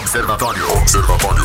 Observatório. 0.00 0.64
Observatório. 0.78 1.44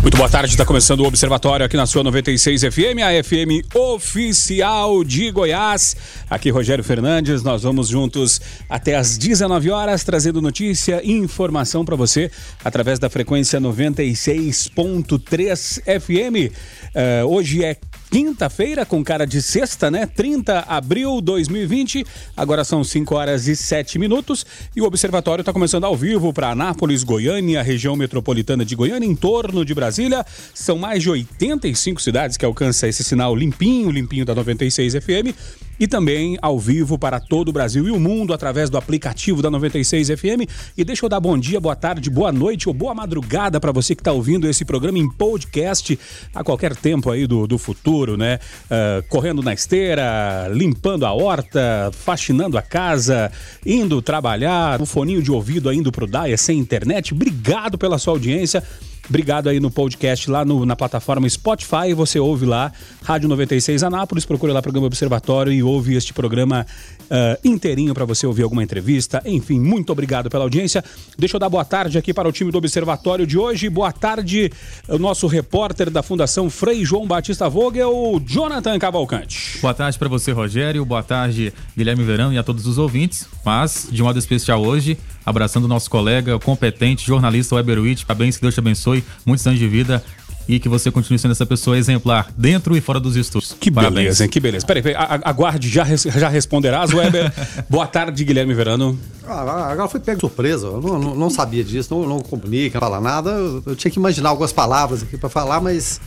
Muito 0.00 0.16
boa 0.16 0.28
tarde, 0.28 0.52
está 0.52 0.64
começando 0.64 1.00
o 1.00 1.04
Observatório 1.04 1.66
aqui 1.66 1.76
na 1.76 1.84
sua 1.84 2.04
96 2.04 2.62
FM, 2.62 3.02
a 3.02 3.10
FM 3.22 3.66
oficial 3.74 5.02
de 5.02 5.32
Goiás. 5.32 5.96
Aqui 6.30 6.50
Rogério 6.50 6.84
Fernandes, 6.84 7.42
nós 7.42 7.64
vamos 7.64 7.88
juntos 7.88 8.40
até 8.70 8.94
às 8.94 9.18
19 9.18 9.68
horas 9.68 10.04
trazendo 10.04 10.40
notícia 10.40 11.00
e 11.02 11.10
informação 11.10 11.84
para 11.84 11.96
você 11.96 12.30
através 12.64 13.00
da 13.00 13.10
frequência 13.10 13.60
96.3 13.60 15.82
FM. 16.00 16.54
Uh, 16.94 17.26
hoje 17.26 17.64
é 17.64 17.76
quinta-feira 18.10 18.84
com 18.86 19.02
cara 19.04 19.26
de 19.26 19.40
sexta, 19.42 19.90
né? 19.90 20.06
30 20.06 20.60
de 20.60 20.64
abril 20.66 21.16
de 21.16 21.26
2020. 21.26 22.06
Agora 22.36 22.64
são 22.64 22.82
5 22.82 23.14
horas 23.14 23.46
e 23.46 23.54
7 23.54 23.98
minutos 23.98 24.44
e 24.74 24.80
o 24.80 24.84
observatório 24.84 25.42
está 25.42 25.52
começando 25.52 25.84
ao 25.84 25.96
vivo 25.96 26.32
para 26.32 26.50
Anápolis, 26.50 27.04
Goiânia, 27.04 27.62
região 27.62 27.96
metropolitana 27.96 28.64
de 28.64 28.74
Goiânia, 28.74 29.06
em 29.06 29.14
torno 29.14 29.64
de 29.64 29.74
Brasília. 29.74 30.24
São 30.54 30.78
mais 30.78 31.02
de 31.02 31.10
85 31.10 32.00
cidades 32.00 32.36
que 32.36 32.44
alcança 32.44 32.88
esse 32.88 33.04
sinal 33.04 33.34
limpinho, 33.34 33.90
limpinho 33.90 34.24
da 34.24 34.34
96 34.34 34.94
FM 34.94 35.67
e 35.78 35.86
também 35.86 36.36
ao 36.42 36.58
vivo 36.58 36.98
para 36.98 37.20
todo 37.20 37.48
o 37.48 37.52
Brasil 37.52 37.86
e 37.86 37.90
o 37.90 38.00
mundo 38.00 38.32
através 38.34 38.68
do 38.68 38.76
aplicativo 38.76 39.40
da 39.40 39.50
96 39.50 40.08
FM. 40.08 40.48
E 40.76 40.84
deixa 40.84 41.04
eu 41.04 41.08
dar 41.08 41.20
bom 41.20 41.38
dia, 41.38 41.60
boa 41.60 41.76
tarde, 41.76 42.10
boa 42.10 42.32
noite 42.32 42.68
ou 42.68 42.74
boa 42.74 42.94
madrugada 42.94 43.60
para 43.60 43.72
você 43.72 43.94
que 43.94 44.00
está 44.00 44.12
ouvindo 44.12 44.48
esse 44.48 44.64
programa 44.64 44.98
em 44.98 45.08
podcast 45.08 45.98
a 46.34 46.42
qualquer 46.42 46.74
tempo 46.74 47.10
aí 47.10 47.26
do, 47.26 47.46
do 47.46 47.58
futuro, 47.58 48.16
né? 48.16 48.38
Uh, 48.64 49.06
correndo 49.08 49.42
na 49.42 49.54
esteira, 49.54 50.48
limpando 50.52 51.06
a 51.06 51.12
horta, 51.12 51.90
faxinando 51.92 52.58
a 52.58 52.62
casa, 52.62 53.30
indo 53.64 54.02
trabalhar, 54.02 54.80
o 54.80 54.86
foninho 54.86 55.22
de 55.22 55.30
ouvido 55.30 55.72
indo 55.72 55.92
pro 55.92 56.06
Daia 56.06 56.36
sem 56.36 56.58
internet. 56.58 57.12
Obrigado 57.14 57.78
pela 57.78 57.98
sua 57.98 58.14
audiência. 58.14 58.62
Obrigado 59.08 59.48
aí 59.48 59.58
no 59.58 59.70
podcast 59.70 60.30
lá 60.30 60.44
no, 60.44 60.66
na 60.66 60.76
plataforma 60.76 61.28
Spotify. 61.28 61.94
Você 61.94 62.18
ouve 62.20 62.44
lá, 62.44 62.70
Rádio 63.02 63.28
96 63.28 63.82
Anápolis, 63.82 64.26
procura 64.26 64.52
lá 64.52 64.60
o 64.60 64.62
programa 64.62 64.86
Observatório 64.86 65.50
e 65.50 65.62
ouve 65.62 65.94
este 65.94 66.12
programa 66.12 66.66
uh, 67.10 67.38
inteirinho 67.48 67.94
para 67.94 68.04
você 68.04 68.26
ouvir 68.26 68.42
alguma 68.42 68.62
entrevista. 68.62 69.22
Enfim, 69.24 69.58
muito 69.60 69.90
obrigado 69.90 70.30
pela 70.30 70.44
audiência. 70.44 70.84
Deixa 71.18 71.36
eu 71.36 71.40
dar 71.40 71.48
boa 71.48 71.64
tarde 71.64 71.98
aqui 71.98 72.12
para 72.14 72.28
o 72.28 72.32
time 72.32 72.50
do 72.50 72.58
Observatório 72.58 73.26
de 73.26 73.38
hoje. 73.38 73.68
Boa 73.68 73.92
tarde, 73.92 74.50
o 74.88 74.98
nosso 74.98 75.26
repórter 75.26 75.90
da 75.90 76.02
Fundação 76.02 76.48
Frei 76.50 76.84
João 76.84 77.06
Batista 77.06 77.48
Vogel, 77.48 78.20
Jonathan 78.24 78.78
Cavalcante. 78.78 79.58
Boa 79.60 79.74
tarde 79.74 79.98
para 79.98 80.08
você, 80.08 80.32
Rogério. 80.32 80.84
Boa 80.84 81.02
tarde, 81.02 81.52
Guilherme 81.76 82.04
Verão 82.04 82.32
e 82.32 82.38
a 82.38 82.42
todos 82.42 82.66
os 82.66 82.78
ouvintes. 82.78 83.26
Mas, 83.44 83.88
de 83.90 84.02
modo 84.02 84.18
especial 84.18 84.62
hoje, 84.62 84.98
abraçando 85.24 85.64
o 85.64 85.68
nosso 85.68 85.90
colega, 85.90 86.38
competente 86.38 87.06
jornalista 87.06 87.54
Weber 87.54 87.80
Witt. 87.80 88.04
Parabéns, 88.04 88.36
que 88.36 88.42
Deus 88.42 88.54
te 88.54 88.60
abençoe. 88.60 89.04
Muitos 89.24 89.46
anos 89.46 89.58
de 89.58 89.68
vida 89.68 90.02
e 90.48 90.58
que 90.58 90.68
você 90.68 90.90
continue 90.90 91.18
sendo 91.18 91.32
essa 91.32 91.44
pessoa 91.44 91.76
exemplar 91.76 92.32
dentro 92.36 92.74
e 92.74 92.80
fora 92.80 92.98
dos 92.98 93.16
estúdios. 93.16 93.54
Que 93.60 93.70
Parabéns. 93.70 93.94
beleza, 93.94 94.24
hein? 94.24 94.30
Que 94.30 94.40
beleza. 94.40 94.66
Peraí, 94.66 94.82
peraí 94.82 94.96
aguarde, 95.22 95.68
já, 95.68 95.84
já 95.84 96.28
responderás, 96.28 96.92
Weber. 96.92 97.30
Boa 97.68 97.86
tarde, 97.86 98.24
Guilherme 98.24 98.54
Verano. 98.54 98.98
Ah, 99.26 99.70
agora 99.70 99.88
foi 99.88 100.00
pego 100.00 100.20
surpresa. 100.20 100.66
Eu 100.66 100.80
não, 100.80 100.98
não, 100.98 101.14
não 101.14 101.30
sabia 101.30 101.62
disso, 101.62 101.94
não, 101.94 102.08
não 102.08 102.20
comunica, 102.20 102.80
não 102.80 102.88
fala 102.88 103.00
nada. 103.00 103.30
Eu, 103.30 103.62
eu, 103.66 103.76
tinha 103.76 103.90
que 103.90 103.98
imaginar 103.98 104.30
algumas 104.30 104.52
palavras 104.52 105.02
aqui 105.02 105.18
para 105.18 105.28
falar, 105.28 105.60
mas 105.60 106.00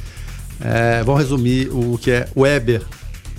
é, 0.60 1.04
vamos 1.04 1.22
resumir 1.22 1.70
o 1.70 2.00
que 2.00 2.10
é 2.10 2.28
Weber 2.36 2.82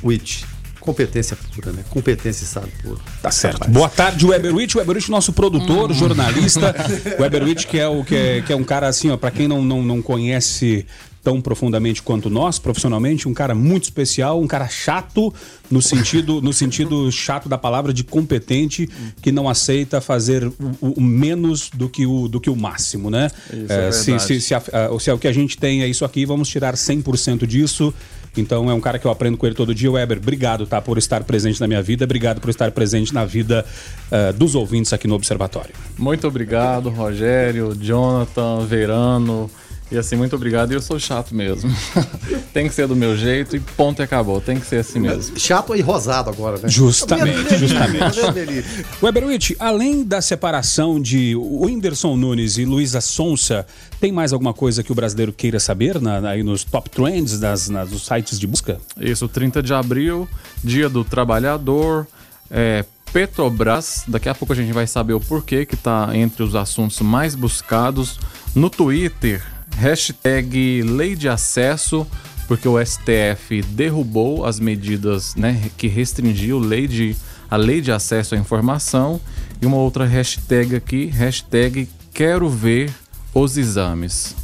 Witt 0.05 0.52
competência 0.83 1.39
pura, 1.55 1.73
né? 1.73 1.85
Competência 1.89 2.45
e 2.45 2.47
sabe 2.47 2.69
puro. 2.83 3.01
Tá 3.23 3.31
certo. 3.31 3.55
Rapaz. 3.55 3.73
Boa 3.73 3.89
tarde, 3.89 4.27
Weber 4.27 4.55
Witt. 4.55 4.77
Weber 4.77 4.97
Witt, 4.97 5.11
nosso 5.11 5.33
produtor, 5.33 5.91
hum. 5.91 5.95
jornalista. 5.95 6.75
Weber 7.19 7.45
Witt, 7.45 7.67
que 7.67 7.79
é, 7.79 7.87
o, 7.87 8.05
que, 8.05 8.15
é, 8.15 8.43
que 8.43 8.53
é 8.53 8.57
um 8.57 8.65
cara 8.65 8.89
assim, 8.89 9.11
ó, 9.11 9.17
pra 9.17 9.31
quem 9.31 9.47
não, 9.47 9.63
não, 9.63 9.83
não 9.83 10.03
conhece 10.03 10.85
tão 11.23 11.41
profundamente 11.41 12.03
quanto 12.03 12.29
nós, 12.29 12.59
profissionalmente, 12.59 13.29
um 13.29 13.35
cara 13.35 13.55
muito 13.55 13.85
especial, 13.85 14.41
um 14.41 14.47
cara 14.47 14.67
chato 14.69 15.33
no 15.71 15.81
sentido, 15.81 16.43
no 16.43 16.53
sentido 16.53 17.11
chato 17.13 17.49
da 17.49 17.57
palavra 17.57 17.93
de 17.93 18.03
competente, 18.03 18.89
que 19.23 19.31
não 19.31 19.49
aceita 19.49 20.01
fazer 20.01 20.45
o, 20.45 20.55
o 20.81 21.01
menos 21.01 21.71
do 21.71 21.89
que 21.89 22.05
o, 22.07 22.27
do 22.27 22.41
que 22.41 22.51
o 22.51 22.57
máximo, 22.57 23.09
né? 23.09 23.31
Isso 23.53 23.73
é, 23.73 23.89
é 23.89 23.93
se, 23.93 24.19
se, 24.19 24.41
se, 24.41 24.55
a, 24.55 24.61
se 24.99 25.11
é 25.11 25.15
o 25.15 25.19
que 25.19 25.29
a 25.29 25.33
gente 25.33 25.57
tem 25.57 25.83
é 25.83 25.87
isso 25.87 26.05
aqui, 26.05 26.27
vamos 26.27 26.49
tirar 26.49 26.75
100% 26.75 27.47
disso 27.47 27.95
então 28.37 28.71
é 28.71 28.75
um 28.75 28.81
cara 28.81 28.99
que 28.99 29.07
eu 29.07 29.11
aprendo 29.11 29.37
com 29.37 29.47
ele 29.47 29.55
todo 29.55 29.75
dia. 29.75 29.91
Weber, 29.91 30.19
obrigado 30.19 30.67
tá, 30.67 30.81
por 30.81 30.99
estar 30.99 31.25
presente 31.25 31.61
na 31.61 31.67
minha 31.67 31.83
vida, 31.83 32.05
obrigado 32.05 32.41
por 32.41 32.51
estar 32.51 32.71
presente 32.71 33.13
na 33.13 33.25
vida 33.25 33.65
uh, 34.11 34.33
dos 34.33 34.55
ouvintes 34.55 34.93
aqui 34.93 35.07
no 35.07 35.15
Observatório. 35.15 35.75
Muito 35.99 36.27
obrigado, 36.27 36.89
Rogério, 36.89 37.75
Jonathan, 37.75 38.65
Verano. 38.67 39.51
E 39.93 39.99
assim, 39.99 40.17
muito 40.17 40.35
obrigado. 40.35 40.73
E 40.73 40.75
eu 40.75 40.81
sou 40.81 40.99
chato 40.99 41.35
mesmo. 41.35 41.71
tem 42.55 42.67
que 42.67 42.75
ser 42.75 42.89
do 42.89 42.97
meu 42.97 43.15
jeito 43.15 43.55
e 43.55 43.61
ponto 43.61 44.01
e 44.01 44.03
acabou. 44.03 44.41
Tem 44.41 44.59
que 44.59 44.65
ser 44.65 44.77
assim 44.77 45.01
mesmo. 45.01 45.39
Chato 45.39 45.77
e 45.77 45.83
rosado 45.83 46.31
agora, 46.31 46.57
né? 46.57 46.67
Justamente, 46.67 47.59
justamente. 47.59 48.65
Weberwitch, 49.03 49.53
além 49.59 50.03
da 50.03 50.23
separação 50.23 50.99
de 50.99 51.37
Whindersson 51.37 52.17
Nunes 52.17 52.57
e 52.57 52.65
Luísa 52.65 53.03
Sonsa, 53.03 53.67
tem 54.01 54.11
mais 54.11 54.33
alguma 54.33 54.55
coisa 54.55 54.83
que 54.83 54.91
o 54.91 54.95
brasileiro 54.95 55.31
queira 55.31 55.61
saber 55.61 56.01
na, 56.01 56.31
aí 56.31 56.43
nos 56.43 56.65
top 56.65 56.89
trends 56.89 57.39
das, 57.39 57.69
nas, 57.69 57.91
dos 57.91 58.07
sites 58.07 58.39
de 58.41 58.47
busca? 58.47 58.81
Isso, 58.99 59.29
30 59.29 59.63
de 59.63 59.75
abril, 59.75 60.27
dia 60.65 60.89
do 60.89 61.05
trabalhador. 61.05 62.07
É, 62.51 62.83
Petrobras, 63.13 64.05
daqui 64.09 64.31
a 64.31 64.35
pouco 64.35 64.55
a 64.55 64.57
gente 64.57 64.73
vai 64.73 64.87
saber 64.87 65.13
o 65.13 65.21
porquê 65.21 65.67
que 65.67 65.75
está 65.75 66.17
entre 66.17 66.43
os 66.43 66.55
assuntos 66.55 66.99
mais 67.01 67.35
buscados. 67.35 68.19
No 68.55 68.71
Twitter, 68.71 69.43
Hashtag 69.77 70.83
lei 70.83 71.17
de 71.17 71.29
acesso, 71.29 72.07
porque 72.47 72.69
o 72.69 72.79
STF 72.85 73.63
derrubou 73.63 74.45
as 74.45 74.61
medidas 74.61 75.35
né, 75.35 75.71
que 75.77 75.89
restringiu 75.89 76.59
lei 76.59 76.87
de, 76.87 77.17
a 77.51 77.57
lei 77.57 77.81
de 77.81 77.91
acesso 77.91 78.35
à 78.35 78.39
informação. 78.39 79.21
E 79.61 79.67
uma 79.67 79.77
outra 79.77 80.05
hashtag 80.05 80.77
aqui, 80.77 81.07
hashtag 81.07 81.89
quero 82.13 82.49
ver 82.49 82.93
os 83.35 83.57
exames. 83.57 84.35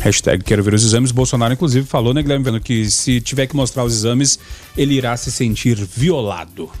Hashtag 0.00 0.44
quero 0.44 0.62
ver 0.62 0.74
os 0.74 0.84
exames. 0.84 1.10
Bolsonaro, 1.10 1.54
inclusive, 1.54 1.86
falou, 1.86 2.12
né, 2.12 2.22
Guilherme, 2.22 2.44
vendo 2.44 2.60
que 2.60 2.90
se 2.90 3.20
tiver 3.20 3.46
que 3.46 3.56
mostrar 3.56 3.82
os 3.84 3.94
exames, 3.94 4.38
ele 4.76 4.94
irá 4.94 5.16
se 5.16 5.32
sentir 5.32 5.76
violado. 5.76 6.70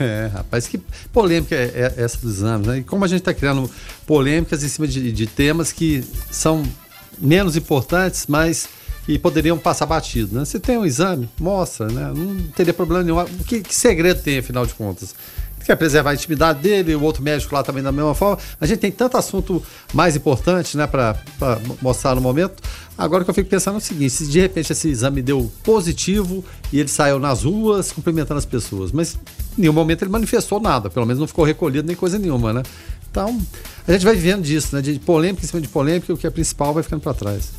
É, 0.00 0.30
rapaz, 0.32 0.66
que 0.66 0.80
polêmica 1.12 1.54
é 1.54 1.94
essa 1.96 2.18
dos 2.18 2.38
exames, 2.38 2.66
né? 2.66 2.78
E 2.78 2.82
como 2.82 3.04
a 3.04 3.08
gente 3.08 3.20
está 3.20 3.32
criando 3.32 3.70
polêmicas 4.06 4.64
em 4.64 4.68
cima 4.68 4.88
de, 4.88 5.12
de 5.12 5.26
temas 5.26 5.70
que 5.72 6.02
são 6.30 6.64
menos 7.20 7.56
importantes, 7.56 8.26
mas 8.28 8.68
que 9.04 9.18
poderiam 9.18 9.58
passar 9.58 9.86
batido. 9.86 10.38
Né? 10.38 10.44
Se 10.44 10.60
tem 10.60 10.78
um 10.78 10.84
exame, 10.84 11.28
mostra, 11.38 11.86
né? 11.88 12.12
não 12.14 12.48
teria 12.48 12.72
problema 12.72 13.02
nenhum. 13.02 13.24
Que, 13.46 13.60
que 13.60 13.74
segredo 13.74 14.22
tem, 14.22 14.38
afinal 14.38 14.64
de 14.64 14.74
contas? 14.74 15.14
quer 15.70 15.76
preservar 15.76 16.10
a 16.10 16.14
intimidade 16.14 16.60
dele, 16.60 16.94
o 16.94 17.02
outro 17.02 17.22
médico 17.22 17.54
lá 17.54 17.62
também 17.62 17.82
da 17.82 17.92
mesma 17.92 18.14
forma. 18.14 18.38
A 18.60 18.66
gente 18.66 18.80
tem 18.80 18.90
tanto 18.90 19.16
assunto 19.16 19.62
mais 19.92 20.16
importante 20.16 20.76
né, 20.76 20.86
para 20.86 21.16
mostrar 21.80 22.14
no 22.14 22.20
momento. 22.20 22.62
Agora 22.98 23.24
que 23.24 23.30
eu 23.30 23.34
fico 23.34 23.48
pensando 23.48 23.76
é 23.76 23.78
o 23.78 23.80
seguinte: 23.80 24.10
se 24.10 24.26
de 24.26 24.40
repente 24.40 24.72
esse 24.72 24.88
exame 24.88 25.22
deu 25.22 25.50
positivo 25.62 26.44
e 26.72 26.80
ele 26.80 26.88
saiu 26.88 27.18
nas 27.18 27.44
ruas 27.44 27.92
cumprimentando 27.92 28.38
as 28.38 28.44
pessoas, 28.44 28.90
mas 28.90 29.14
em 29.56 29.62
nenhum 29.62 29.72
momento 29.72 30.02
ele 30.02 30.10
manifestou 30.10 30.60
nada, 30.60 30.90
pelo 30.90 31.06
menos 31.06 31.20
não 31.20 31.26
ficou 31.26 31.44
recolhido 31.44 31.86
nem 31.86 31.96
coisa 31.96 32.18
nenhuma, 32.18 32.52
né? 32.52 32.62
Então, 33.10 33.40
a 33.88 33.92
gente 33.92 34.04
vai 34.04 34.14
vivendo 34.14 34.42
disso, 34.42 34.74
né? 34.74 34.80
De 34.80 34.98
polêmica 35.00 35.44
em 35.44 35.48
cima 35.48 35.60
de 35.60 35.66
polêmica, 35.66 36.14
o 36.14 36.16
que 36.16 36.26
é 36.26 36.30
principal 36.30 36.72
vai 36.72 36.82
ficando 36.82 37.02
para 37.02 37.12
trás. 37.12 37.50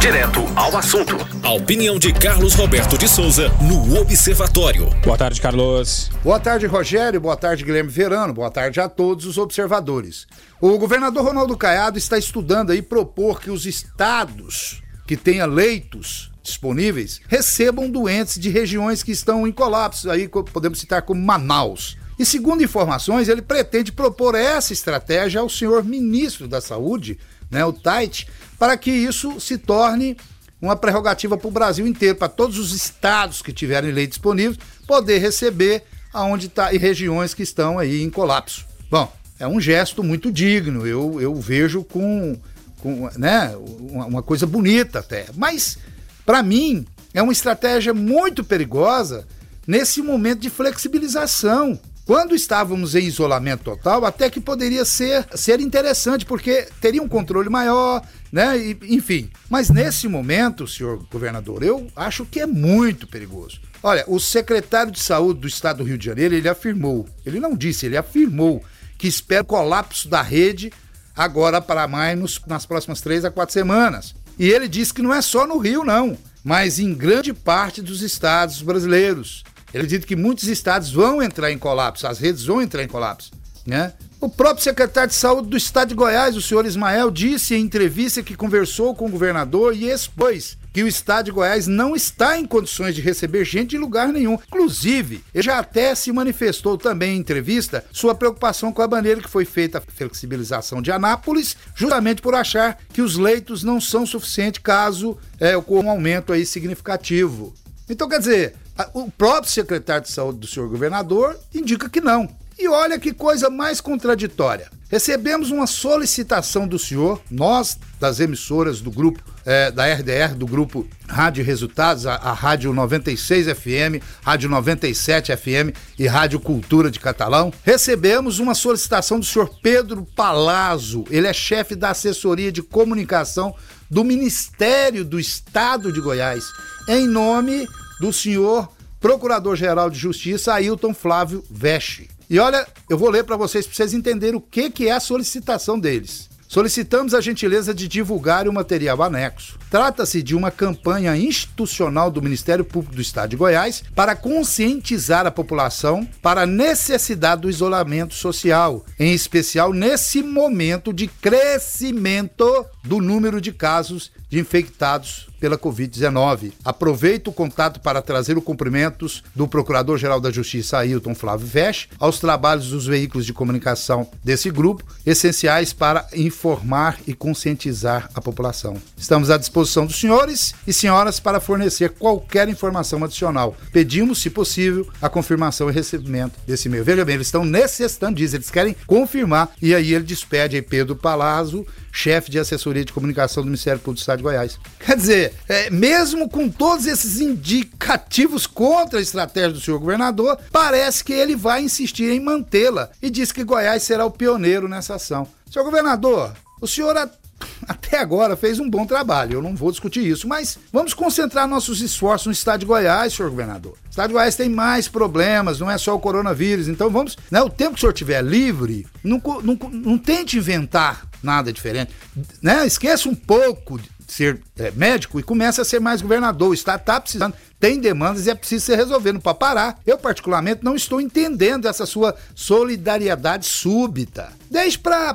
Direto 0.00 0.40
ao 0.54 0.76
assunto. 0.76 1.16
A 1.42 1.50
opinião 1.50 1.98
de 1.98 2.12
Carlos 2.12 2.54
Roberto 2.54 2.96
de 2.96 3.08
Souza 3.08 3.48
no 3.60 4.00
Observatório. 4.00 4.88
Boa 5.04 5.18
tarde, 5.18 5.40
Carlos. 5.40 6.08
Boa 6.22 6.38
tarde, 6.38 6.66
Rogério. 6.66 7.20
Boa 7.20 7.36
tarde, 7.36 7.64
Guilherme 7.64 7.90
Verano. 7.90 8.32
Boa 8.32 8.48
tarde 8.48 8.78
a 8.78 8.88
todos 8.88 9.26
os 9.26 9.38
observadores. 9.38 10.28
O 10.60 10.78
governador 10.78 11.24
Ronaldo 11.24 11.56
Caiado 11.56 11.98
está 11.98 12.16
estudando 12.16 12.70
aí 12.70 12.80
propor 12.80 13.40
que 13.40 13.50
os 13.50 13.66
estados 13.66 14.80
que 15.04 15.16
tenham 15.16 15.48
leitos 15.48 16.30
disponíveis 16.44 17.20
recebam 17.26 17.90
doentes 17.90 18.38
de 18.38 18.50
regiões 18.50 19.02
que 19.02 19.10
estão 19.10 19.48
em 19.48 19.52
colapso. 19.52 20.08
Aí 20.08 20.28
podemos 20.28 20.78
citar 20.78 21.02
como 21.02 21.20
Manaus. 21.20 21.98
E 22.18 22.26
segundo 22.26 22.64
informações, 22.64 23.28
ele 23.28 23.40
pretende 23.40 23.92
propor 23.92 24.34
essa 24.34 24.72
estratégia 24.72 25.40
ao 25.40 25.48
senhor 25.48 25.84
ministro 25.84 26.48
da 26.48 26.60
Saúde, 26.60 27.18
né, 27.50 27.64
o 27.64 27.72
Tait, 27.72 28.26
para 28.58 28.76
que 28.76 28.90
isso 28.90 29.40
se 29.40 29.56
torne 29.56 30.16
uma 30.60 30.74
prerrogativa 30.74 31.38
para 31.38 31.48
o 31.48 31.52
Brasil 31.52 31.86
inteiro, 31.86 32.16
para 32.16 32.28
todos 32.28 32.58
os 32.58 32.72
estados 32.72 33.40
que 33.40 33.52
tiverem 33.52 33.92
lei 33.92 34.06
disponível, 34.06 34.60
poder 34.86 35.18
receber 35.18 35.84
aonde 36.12 36.46
está 36.46 36.72
e 36.72 36.78
regiões 36.78 37.32
que 37.32 37.44
estão 37.44 37.78
aí 37.78 38.02
em 38.02 38.10
colapso. 38.10 38.66
Bom, 38.90 39.12
é 39.38 39.46
um 39.46 39.60
gesto 39.60 40.02
muito 40.02 40.32
digno, 40.32 40.84
eu, 40.84 41.20
eu 41.20 41.34
vejo 41.36 41.84
com, 41.84 42.36
com 42.80 43.08
né, 43.16 43.54
uma, 43.78 44.06
uma 44.06 44.22
coisa 44.22 44.46
bonita 44.46 44.98
até. 44.98 45.26
Mas, 45.36 45.78
para 46.26 46.42
mim, 46.42 46.84
é 47.14 47.22
uma 47.22 47.32
estratégia 47.32 47.94
muito 47.94 48.42
perigosa 48.42 49.24
nesse 49.64 50.02
momento 50.02 50.40
de 50.40 50.50
flexibilização 50.50 51.78
Quando 52.08 52.34
estávamos 52.34 52.94
em 52.94 53.04
isolamento 53.04 53.64
total, 53.64 54.06
até 54.06 54.30
que 54.30 54.40
poderia 54.40 54.82
ser, 54.82 55.26
ser 55.34 55.60
interessante, 55.60 56.24
porque 56.24 56.66
teria 56.80 57.02
um 57.02 57.08
controle 57.08 57.50
maior, 57.50 58.02
né? 58.32 58.56
E, 58.56 58.78
enfim. 58.88 59.28
Mas 59.50 59.68
nesse 59.68 60.08
momento, 60.08 60.66
senhor 60.66 61.06
governador, 61.12 61.62
eu 61.62 61.86
acho 61.94 62.24
que 62.24 62.40
é 62.40 62.46
muito 62.46 63.06
perigoso. 63.06 63.60
Olha, 63.82 64.06
o 64.08 64.18
secretário 64.18 64.90
de 64.90 65.00
saúde 65.00 65.40
do 65.40 65.46
estado 65.46 65.76
do 65.76 65.84
Rio 65.84 65.98
de 65.98 66.06
Janeiro, 66.06 66.34
ele 66.34 66.48
afirmou, 66.48 67.06
ele 67.26 67.38
não 67.38 67.54
disse, 67.54 67.84
ele 67.84 67.98
afirmou 67.98 68.64
que 68.96 69.06
espera 69.06 69.42
o 69.42 69.44
colapso 69.44 70.08
da 70.08 70.22
rede 70.22 70.72
agora 71.14 71.60
para 71.60 71.86
mais 71.86 72.40
nas 72.46 72.64
próximas 72.64 73.02
três 73.02 73.22
a 73.22 73.30
quatro 73.30 73.52
semanas. 73.52 74.14
E 74.38 74.48
ele 74.48 74.66
disse 74.66 74.94
que 74.94 75.02
não 75.02 75.12
é 75.12 75.20
só 75.20 75.46
no 75.46 75.58
Rio, 75.58 75.84
não, 75.84 76.16
mas 76.42 76.78
em 76.78 76.94
grande 76.94 77.34
parte 77.34 77.82
dos 77.82 78.00
estados 78.00 78.62
brasileiros. 78.62 79.44
Ele 79.72 79.86
disse 79.86 80.06
que 80.06 80.16
muitos 80.16 80.48
estados 80.48 80.90
vão 80.90 81.22
entrar 81.22 81.52
em 81.52 81.58
colapso, 81.58 82.06
as 82.06 82.18
redes 82.18 82.44
vão 82.44 82.62
entrar 82.62 82.82
em 82.82 82.88
colapso, 82.88 83.30
né? 83.66 83.92
O 84.20 84.28
próprio 84.28 84.64
secretário 84.64 85.10
de 85.10 85.14
saúde 85.14 85.48
do 85.48 85.56
estado 85.56 85.90
de 85.90 85.94
Goiás, 85.94 86.36
o 86.36 86.42
senhor 86.42 86.66
Ismael, 86.66 87.08
disse 87.08 87.54
em 87.54 87.62
entrevista 87.62 88.20
que 88.20 88.34
conversou 88.34 88.92
com 88.92 89.06
o 89.06 89.10
governador 89.10 89.76
e 89.76 89.88
expôs 89.88 90.58
que 90.72 90.82
o 90.82 90.88
estado 90.88 91.26
de 91.26 91.30
Goiás 91.30 91.66
não 91.66 91.94
está 91.94 92.38
em 92.38 92.44
condições 92.44 92.94
de 92.94 93.00
receber 93.00 93.44
gente 93.44 93.70
de 93.70 93.78
lugar 93.78 94.08
nenhum. 94.08 94.38
Inclusive, 94.48 95.24
ele 95.32 95.42
já 95.42 95.58
até 95.58 95.94
se 95.94 96.10
manifestou 96.10 96.76
também 96.76 97.16
em 97.16 97.20
entrevista 97.20 97.84
sua 97.92 98.14
preocupação 98.14 98.72
com 98.72 98.82
a 98.82 98.88
maneira 98.88 99.20
que 99.20 99.30
foi 99.30 99.44
feita 99.44 99.78
a 99.78 99.80
flexibilização 99.80 100.82
de 100.82 100.90
Anápolis, 100.90 101.56
justamente 101.74 102.20
por 102.20 102.34
achar 102.34 102.78
que 102.92 103.02
os 103.02 103.16
leitos 103.16 103.62
não 103.62 103.80
são 103.80 104.04
suficientes 104.04 104.60
caso 104.62 105.16
é, 105.38 105.56
ocorra 105.56 105.86
um 105.86 105.90
aumento 105.90 106.32
aí 106.32 106.44
significativo. 106.44 107.54
Então, 107.88 108.08
quer 108.08 108.18
dizer, 108.18 108.54
o 108.94 109.10
próprio 109.10 109.50
secretário 109.50 110.04
de 110.04 110.12
saúde 110.12 110.38
do 110.38 110.46
senhor 110.46 110.68
governador 110.68 111.38
indica 111.54 111.88
que 111.88 112.00
não. 112.00 112.28
E 112.58 112.66
olha 112.66 112.98
que 112.98 113.12
coisa 113.12 113.48
mais 113.48 113.80
contraditória. 113.80 114.68
Recebemos 114.90 115.50
uma 115.50 115.66
solicitação 115.66 116.66
do 116.66 116.78
senhor, 116.78 117.20
nós, 117.30 117.78
das 118.00 118.18
emissoras 118.18 118.80
do 118.80 118.90
grupo, 118.90 119.22
é, 119.44 119.70
da 119.70 119.86
RDR, 119.86 120.34
do 120.34 120.46
grupo 120.46 120.86
Rádio 121.06 121.44
Resultados, 121.44 122.06
a, 122.06 122.14
a 122.14 122.32
Rádio 122.32 122.72
96 122.72 123.46
FM, 123.46 124.02
Rádio 124.22 124.48
97 124.48 125.36
FM 125.36 125.76
e 125.98 126.06
Rádio 126.06 126.40
Cultura 126.40 126.90
de 126.90 126.98
Catalão, 126.98 127.52
recebemos 127.62 128.38
uma 128.38 128.54
solicitação 128.54 129.20
do 129.20 129.26
senhor 129.26 129.50
Pedro 129.62 130.04
Palazzo. 130.16 131.04
Ele 131.10 131.26
é 131.26 131.32
chefe 131.32 131.76
da 131.76 131.90
assessoria 131.90 132.50
de 132.50 132.62
comunicação 132.62 133.54
do 133.90 134.02
Ministério 134.02 135.04
do 135.04 135.20
Estado 135.20 135.92
de 135.92 136.00
Goiás, 136.00 136.44
em 136.88 137.06
nome 137.06 137.68
do 138.00 138.12
senhor 138.12 138.68
Procurador-Geral 139.00 139.90
de 139.90 139.98
Justiça, 139.98 140.54
Ailton 140.54 140.92
Flávio 140.92 141.44
Vesche. 141.50 142.08
E 142.28 142.38
olha, 142.38 142.66
eu 142.88 142.98
vou 142.98 143.10
ler 143.10 143.24
para 143.24 143.36
vocês, 143.36 143.66
para 143.66 143.74
vocês 143.74 143.94
entenderem 143.94 144.36
o 144.36 144.40
que, 144.40 144.70
que 144.70 144.88
é 144.88 144.92
a 144.92 145.00
solicitação 145.00 145.78
deles. 145.78 146.28
Solicitamos 146.48 147.12
a 147.12 147.20
gentileza 147.20 147.74
de 147.74 147.86
divulgar 147.86 148.48
o 148.48 148.52
material 148.52 149.02
anexo. 149.02 149.58
Trata-se 149.70 150.22
de 150.22 150.34
uma 150.34 150.50
campanha 150.50 151.14
institucional 151.14 152.10
do 152.10 152.22
Ministério 152.22 152.64
Público 152.64 152.96
do 152.96 153.02
Estado 153.02 153.30
de 153.30 153.36
Goiás 153.36 153.82
para 153.94 154.16
conscientizar 154.16 155.26
a 155.26 155.30
população 155.30 156.08
para 156.22 156.42
a 156.42 156.46
necessidade 156.46 157.42
do 157.42 157.50
isolamento 157.50 158.14
social, 158.14 158.82
em 158.98 159.12
especial 159.12 159.74
nesse 159.74 160.22
momento 160.22 160.90
de 160.90 161.06
crescimento 161.06 162.64
do 162.88 163.02
número 163.02 163.38
de 163.38 163.52
casos 163.52 164.10
de 164.30 164.38
infectados 164.38 165.28
pela 165.38 165.58
Covid-19. 165.58 166.52
Aproveito 166.64 167.28
o 167.28 167.32
contato 167.32 167.80
para 167.80 168.02
trazer 168.02 168.36
os 168.36 168.42
cumprimentos 168.42 169.22
do 169.34 169.46
Procurador-Geral 169.46 170.20
da 170.20 170.30
Justiça, 170.30 170.78
Ailton 170.78 171.14
Flávio 171.14 171.46
Vesch, 171.46 171.88
aos 171.98 172.18
trabalhos 172.18 172.70
dos 172.70 172.86
veículos 172.86 173.26
de 173.26 173.32
comunicação 173.32 174.08
desse 174.24 174.50
grupo, 174.50 174.82
essenciais 175.06 175.72
para 175.72 176.06
informar 176.14 176.98
e 177.06 177.14
conscientizar 177.14 178.10
a 178.14 178.20
população. 178.20 178.76
Estamos 178.96 179.30
à 179.30 179.36
disposição 179.36 179.86
dos 179.86 180.00
senhores 180.00 180.54
e 180.66 180.72
senhoras 180.72 181.20
para 181.20 181.40
fornecer 181.40 181.90
qualquer 181.90 182.48
informação 182.48 183.04
adicional. 183.04 183.54
Pedimos, 183.70 184.20
se 184.20 184.30
possível, 184.30 184.88
a 185.00 185.08
confirmação 185.10 185.70
e 185.70 185.72
recebimento 185.72 186.38
desse 186.46 186.68
e-mail. 186.68 186.84
Veja 186.84 187.04
bem, 187.04 187.16
eles 187.16 187.28
estão 187.28 187.44
necessitando 187.44 188.16
disso, 188.16 188.36
eles 188.36 188.50
querem 188.50 188.74
confirmar, 188.86 189.50
e 189.60 189.74
aí 189.74 189.94
ele 189.94 190.04
despede 190.04 190.56
aí 190.56 190.62
Pedro 190.62 190.96
Palazzo, 190.96 191.66
chefe 191.92 192.30
de 192.30 192.38
assessoria 192.38 192.84
de 192.84 192.92
comunicação 192.92 193.42
do 193.42 193.46
Ministério 193.46 193.80
Público 193.80 193.98
do 193.98 194.00
Estado 194.00 194.18
de 194.18 194.22
Goiás. 194.22 194.58
Quer 194.78 194.96
dizer, 194.96 195.34
é, 195.48 195.70
mesmo 195.70 196.28
com 196.28 196.48
todos 196.48 196.86
esses 196.86 197.20
indicativos 197.20 198.46
contra 198.46 198.98
a 198.98 199.02
estratégia 199.02 199.52
do 199.52 199.60
senhor 199.60 199.78
governador, 199.78 200.38
parece 200.50 201.04
que 201.04 201.12
ele 201.12 201.36
vai 201.36 201.62
insistir 201.62 202.10
em 202.10 202.20
mantê-la 202.20 202.90
e 203.02 203.10
diz 203.10 203.32
que 203.32 203.44
Goiás 203.44 203.82
será 203.82 204.04
o 204.04 204.10
pioneiro 204.10 204.68
nessa 204.68 204.94
ação. 204.94 205.26
Senhor 205.50 205.64
governador, 205.64 206.32
o 206.60 206.66
senhor 206.66 206.96
até 207.66 207.98
agora 207.98 208.36
fez 208.36 208.58
um 208.58 208.68
bom 208.68 208.86
trabalho, 208.86 209.34
eu 209.34 209.42
não 209.42 209.54
vou 209.54 209.70
discutir 209.70 210.06
isso, 210.06 210.26
mas 210.28 210.58
vamos 210.72 210.94
concentrar 210.94 211.46
nossos 211.46 211.80
esforços 211.80 212.26
no 212.26 212.32
estado 212.32 212.60
de 212.60 212.66
Goiás, 212.66 213.12
senhor 213.12 213.30
governador. 213.30 213.72
O 213.72 213.90
estado 213.90 214.08
de 214.08 214.14
Goiás 214.14 214.36
tem 214.36 214.48
mais 214.48 214.88
problemas, 214.88 215.60
não 215.60 215.70
é 215.70 215.78
só 215.78 215.94
o 215.94 216.00
coronavírus, 216.00 216.68
então 216.68 216.90
vamos, 216.90 217.16
né, 217.30 217.40
o 217.40 217.50
tempo 217.50 217.72
que 217.72 217.78
o 217.78 217.80
senhor 217.80 217.92
tiver 217.92 218.22
livre, 218.22 218.86
não, 219.02 219.20
não, 219.42 219.58
não 219.70 219.98
tente 219.98 220.36
inventar 220.36 221.06
nada 221.22 221.52
diferente, 221.52 221.92
né? 222.40 222.66
Esqueça 222.66 223.08
um 223.08 223.14
pouco 223.14 223.78
de 223.78 223.88
ser 224.06 224.40
é, 224.56 224.70
médico 224.70 225.20
e 225.20 225.22
comece 225.22 225.60
a 225.60 225.64
ser 225.64 225.80
mais 225.80 226.00
governador. 226.00 226.50
O 226.50 226.54
estado 226.54 226.80
está 226.80 227.00
precisando, 227.00 227.34
tem 227.60 227.80
demandas 227.80 228.26
e 228.26 228.30
é 228.30 228.34
preciso 228.34 228.66
ser 228.66 228.76
resolvido 228.76 229.20
para 229.20 229.34
parar. 229.34 229.80
Eu, 229.84 229.98
particularmente, 229.98 230.64
não 230.64 230.76
estou 230.76 231.00
entendendo 231.00 231.66
essa 231.66 231.86
sua 231.86 232.14
solidariedade 232.34 233.46
súbita. 233.46 234.32
Deixe 234.50 234.78
para 234.78 235.14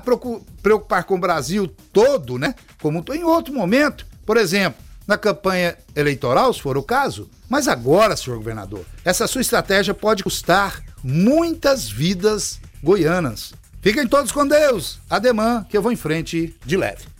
preocupar 0.61 1.05
com 1.05 1.15
o 1.15 1.19
Brasil 1.19 1.67
todo, 1.91 2.37
né? 2.37 2.55
Como 2.81 3.03
em 3.13 3.23
outro 3.23 3.53
momento. 3.53 4.05
Por 4.25 4.37
exemplo, 4.37 4.81
na 5.07 5.17
campanha 5.17 5.77
eleitoral, 5.95 6.53
se 6.53 6.61
for 6.61 6.77
o 6.77 6.83
caso. 6.83 7.29
Mas 7.49 7.67
agora, 7.67 8.17
senhor 8.17 8.37
governador, 8.37 8.85
essa 9.05 9.27
sua 9.27 9.41
estratégia 9.41 9.93
pode 9.93 10.23
custar 10.23 10.83
muitas 11.03 11.89
vidas 11.89 12.59
goianas. 12.81 13.53
Fiquem 13.81 14.07
todos 14.07 14.31
com 14.31 14.47
Deus. 14.47 14.99
Ademã, 15.09 15.65
que 15.69 15.77
eu 15.77 15.81
vou 15.81 15.91
em 15.91 15.97
frente 15.97 16.55
de 16.65 16.77
leve. 16.77 17.12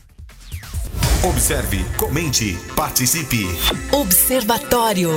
Observe, 1.24 1.82
comente, 1.96 2.54
participe. 2.76 3.46
Observatório. 3.90 5.10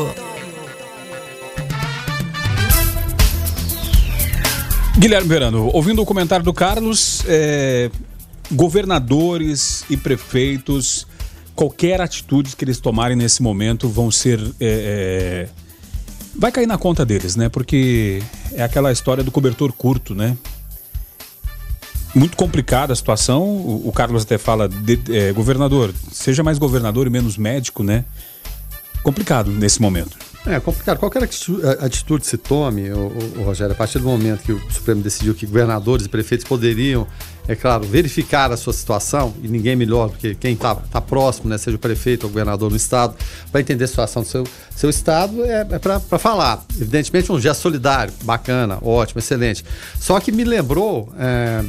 Guilherme 4.98 5.27
Verano, 5.27 5.69
ouvindo 5.74 6.01
o 6.01 6.06
comentário 6.06 6.45
do 6.45 6.54
Carlos, 6.54 7.24
é, 7.27 7.92
governadores 8.50 9.83
e 9.89 9.98
prefeitos, 9.98 11.05
qualquer 11.53 12.00
atitude 12.00 12.55
que 12.55 12.63
eles 12.63 12.79
tomarem 12.79 13.17
nesse 13.17 13.43
momento 13.43 13.89
vão 13.89 14.10
ser. 14.10 14.39
É, 14.62 15.50
é, 15.50 15.50
vai 16.34 16.53
cair 16.53 16.67
na 16.67 16.77
conta 16.77 17.05
deles, 17.05 17.36
né? 17.36 17.50
Porque 17.50 18.24
é 18.53 18.63
aquela 18.63 18.93
história 18.93 19.25
do 19.25 19.31
cobertor 19.31 19.74
curto, 19.74 20.15
né? 20.15 20.38
Muito 22.17 22.36
complicada 22.36 22.91
a 22.91 22.95
situação. 22.95 23.43
O, 23.43 23.88
o 23.88 23.91
Carlos 23.91 24.24
até 24.24 24.38
fala, 24.38 24.67
de, 24.67 25.00
é, 25.09 25.31
governador, 25.31 25.93
seja 26.12 26.43
mais 26.43 26.57
governador 26.57 27.07
e 27.07 27.09
menos 27.09 27.38
médico, 27.38 27.83
né? 27.83 28.03
Complicado 29.03 29.51
nesse 29.51 29.81
momento. 29.81 30.17
É 30.45 30.59
complicado. 30.62 30.97
Qualquer 30.97 31.24
atitude 31.24 32.25
se 32.25 32.38
tome, 32.38 32.89
o, 32.89 33.12
o, 33.38 33.43
Rogério, 33.43 33.74
a 33.74 33.75
partir 33.75 34.00
do 34.00 34.05
momento 34.05 34.43
que 34.43 34.53
o 34.53 34.71
Supremo 34.71 35.01
decidiu 35.01 35.36
que 35.36 35.45
governadores 35.45 36.05
e 36.05 36.09
prefeitos 36.09 36.47
poderiam, 36.47 37.05
é 37.50 37.55
claro, 37.55 37.86
verificar 37.86 38.50
a 38.51 38.57
sua 38.57 38.71
situação, 38.71 39.33
e 39.43 39.47
ninguém 39.47 39.75
melhor 39.75 40.09
do 40.09 40.17
que 40.17 40.36
quem 40.36 40.53
está 40.53 40.75
tá 40.75 41.01
próximo, 41.01 41.50
né, 41.50 41.57
seja 41.57 41.75
o 41.75 41.79
prefeito 41.79 42.24
ou 42.24 42.29
o 42.29 42.33
governador 42.33 42.69
no 42.69 42.77
estado, 42.77 43.15
para 43.51 43.59
entender 43.59 43.83
a 43.83 43.88
situação 43.88 44.21
do 44.21 44.27
seu, 44.27 44.45
seu 44.74 44.89
estado, 44.89 45.43
é, 45.43 45.67
é 45.69 45.79
para 45.79 46.00
falar. 46.17 46.63
Evidentemente, 46.75 47.29
um 47.29 47.39
gesto 47.39 47.62
solidário, 47.62 48.13
bacana, 48.24 48.77
ótimo, 48.81 49.19
excelente. 49.19 49.65
Só 50.00 50.17
que 50.19 50.31
me 50.31 50.45
lembrou. 50.45 51.13
É, 51.19 51.63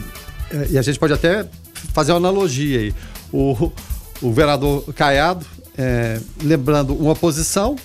e 0.70 0.78
a 0.78 0.82
gente 0.82 0.98
pode 0.98 1.12
até 1.12 1.46
fazer 1.92 2.12
uma 2.12 2.18
analogia 2.18 2.80
aí. 2.80 2.94
O, 3.32 3.70
o 4.20 4.28
governador 4.28 4.84
Caiado, 4.94 5.44
é, 5.76 6.20
lembrando 6.42 6.94
uma 6.94 7.14
posição, 7.14 7.76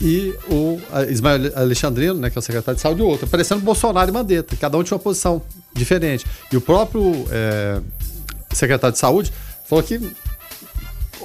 e 0.00 0.34
o 0.48 0.78
Ismael 1.08 1.52
Alexandrino, 1.56 2.14
né, 2.14 2.28
que 2.28 2.36
é 2.36 2.40
o 2.40 2.42
secretário 2.42 2.76
de 2.76 2.82
saúde, 2.82 3.00
outra, 3.00 3.26
parecendo 3.26 3.62
Bolsonaro 3.62 4.10
e 4.10 4.12
Mandetta. 4.12 4.56
Cada 4.56 4.76
um 4.76 4.82
tinha 4.82 4.96
uma 4.96 5.02
posição 5.02 5.40
diferente. 5.72 6.26
E 6.52 6.56
o 6.56 6.60
próprio 6.60 7.26
é, 7.30 7.80
secretário 8.52 8.92
de 8.92 8.98
saúde 8.98 9.32
falou 9.64 9.82
que 9.82 9.98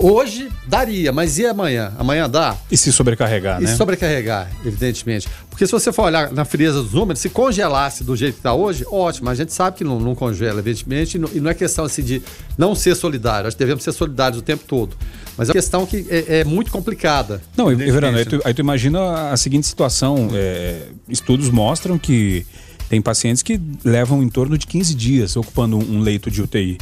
Hoje 0.01 0.49
daria, 0.65 1.11
mas 1.11 1.37
e 1.37 1.45
amanhã? 1.45 1.91
Amanhã 1.99 2.29
dá? 2.29 2.55
E 2.71 2.77
se 2.77 2.89
sobrecarregar, 2.91 3.61
e 3.61 3.65
né? 3.65 3.73
E 3.73 3.75
sobrecarregar, 3.75 4.49
evidentemente. 4.65 5.27
Porque 5.49 5.65
se 5.65 5.73
você 5.73 5.91
for 5.91 6.03
olhar 6.03 6.31
na 6.31 6.45
frieza 6.45 6.81
dos 6.81 6.93
números, 6.93 7.19
se 7.19 7.29
congelasse 7.29 8.01
do 8.01 8.15
jeito 8.15 8.35
que 8.35 8.39
está 8.39 8.53
hoje, 8.53 8.85
ótimo. 8.89 9.29
A 9.29 9.35
gente 9.35 9.51
sabe 9.51 9.77
que 9.77 9.83
não, 9.83 9.99
não 9.99 10.15
congela, 10.15 10.59
evidentemente, 10.59 11.17
e 11.17 11.19
não, 11.19 11.29
e 11.33 11.41
não, 11.41 11.51
é 11.51 11.53
questão 11.53 11.83
assim 11.83 12.01
de 12.01 12.21
não 12.57 12.73
ser 12.73 12.95
solidário. 12.95 13.47
Acho 13.47 13.57
que 13.57 13.63
devemos 13.63 13.83
ser 13.83 13.91
solidários 13.91 14.39
o 14.39 14.41
tempo 14.41 14.63
todo. 14.65 14.95
Mas 15.37 15.49
é 15.49 15.51
uma 15.51 15.53
questão 15.53 15.85
que 15.85 16.07
é, 16.09 16.39
é 16.39 16.43
muito 16.45 16.71
complicada. 16.71 17.41
Não, 17.57 17.67
Verano, 17.75 18.17
aí 18.17 18.25
tu, 18.25 18.41
aí 18.45 18.53
tu 18.53 18.61
imagina 18.61 19.31
a 19.31 19.37
seguinte 19.37 19.67
situação. 19.67 20.29
É, 20.33 20.83
estudos 21.09 21.49
mostram 21.49 21.99
que 21.99 22.45
Tem 22.89 22.99
pacientes 22.99 23.43
que 23.43 23.61
levam 23.85 24.23
em 24.23 24.29
torno 24.29 24.57
de 24.57 24.65
15 24.65 24.95
dias 24.95 25.35
ocupando 25.35 25.77
um 25.77 25.99
leito 25.99 26.31
de 26.31 26.41
UTI. 26.41 26.79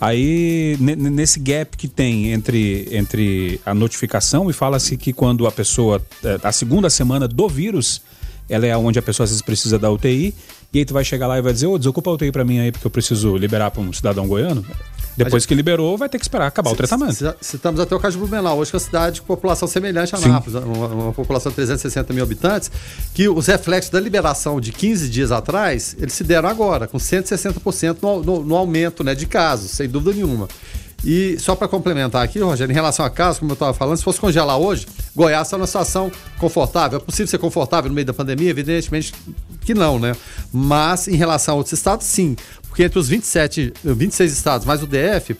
Aí, 0.00 0.76
nesse 0.78 1.40
gap 1.40 1.76
que 1.76 1.88
tem 1.88 2.32
entre, 2.32 2.88
entre 2.92 3.60
a 3.66 3.74
notificação, 3.74 4.48
e 4.48 4.52
fala-se 4.52 4.96
que 4.96 5.12
quando 5.12 5.46
a 5.46 5.50
pessoa, 5.50 6.00
é, 6.22 6.38
a 6.42 6.52
segunda 6.52 6.88
semana 6.88 7.26
do 7.26 7.48
vírus, 7.48 8.00
ela 8.48 8.64
é 8.64 8.76
onde 8.76 8.98
a 8.98 9.02
pessoa 9.02 9.24
às 9.24 9.30
vezes 9.30 9.42
precisa 9.42 9.76
da 9.76 9.90
UTI, 9.90 10.32
e 10.72 10.78
aí 10.78 10.84
tu 10.84 10.94
vai 10.94 11.04
chegar 11.04 11.26
lá 11.26 11.36
e 11.36 11.42
vai 11.42 11.52
dizer, 11.52 11.66
ô, 11.66 11.72
oh, 11.72 11.78
desocupa 11.78 12.10
a 12.10 12.12
UTI 12.12 12.30
pra 12.30 12.44
mim 12.44 12.60
aí, 12.60 12.70
porque 12.70 12.86
eu 12.86 12.90
preciso 12.90 13.36
liberar 13.36 13.72
para 13.72 13.82
um 13.82 13.92
cidadão 13.92 14.28
goiano. 14.28 14.64
Depois 15.24 15.44
que 15.44 15.54
liberou, 15.54 15.98
vai 15.98 16.08
ter 16.08 16.18
que 16.18 16.24
esperar 16.24 16.46
acabar 16.46 16.70
o 16.70 16.76
tratamento. 16.76 17.34
Citamos 17.40 17.80
até 17.80 17.94
o 17.94 17.98
caso 17.98 18.16
de 18.16 18.24
Blumenau, 18.24 18.58
hoje 18.58 18.70
que 18.70 18.76
é 18.76 18.78
uma 18.78 18.84
cidade 18.84 19.20
com 19.20 19.26
população 19.26 19.66
semelhante 19.66 20.14
a 20.14 20.18
Nápoles, 20.18 20.54
uma, 20.54 20.86
uma, 20.86 21.12
população 21.12 21.50
de 21.50 21.56
360 21.56 22.12
mil 22.12 22.22
habitantes, 22.22 22.70
que 23.12 23.28
os 23.28 23.46
reflexos 23.46 23.90
da 23.90 24.00
liberação 24.00 24.60
de 24.60 24.72
15 24.72 25.08
dias 25.08 25.32
atrás, 25.32 25.96
eles 25.98 26.14
se 26.14 26.22
deram 26.22 26.48
agora, 26.48 26.86
com 26.86 26.98
160% 26.98 27.98
no, 28.00 28.22
no, 28.22 28.44
no 28.44 28.56
aumento 28.56 29.02
né, 29.02 29.14
de 29.14 29.26
casos, 29.26 29.72
sem 29.72 29.88
dúvida 29.88 30.12
nenhuma. 30.12 30.48
E 31.04 31.38
só 31.38 31.54
para 31.54 31.68
complementar 31.68 32.24
aqui, 32.24 32.40
Rogério, 32.40 32.72
em 32.72 32.74
relação 32.74 33.04
a 33.04 33.10
casos, 33.10 33.38
como 33.38 33.52
eu 33.52 33.54
estava 33.54 33.72
falando, 33.72 33.96
se 33.96 34.02
fosse 34.02 34.18
congelar 34.20 34.58
hoje, 34.58 34.86
Goiás 35.14 35.46
está 35.46 35.56
numa 35.56 35.66
situação 35.66 36.10
confortável. 36.38 36.98
É 36.98 37.00
possível 37.00 37.28
ser 37.28 37.38
confortável 37.38 37.88
no 37.88 37.94
meio 37.94 38.06
da 38.06 38.12
pandemia? 38.12 38.50
Evidentemente 38.50 39.14
que 39.60 39.74
não, 39.74 39.98
né? 39.98 40.16
Mas 40.52 41.06
em 41.06 41.16
relação 41.16 41.54
a 41.54 41.56
outros 41.58 41.72
estados, 41.72 42.06
sim. 42.06 42.36
Porque 42.68 42.82
entre 42.82 42.98
os 42.98 43.08
27, 43.08 43.72
26 43.84 44.32
estados 44.32 44.66
mais 44.66 44.82
o 44.82 44.86
DF, 44.86 45.36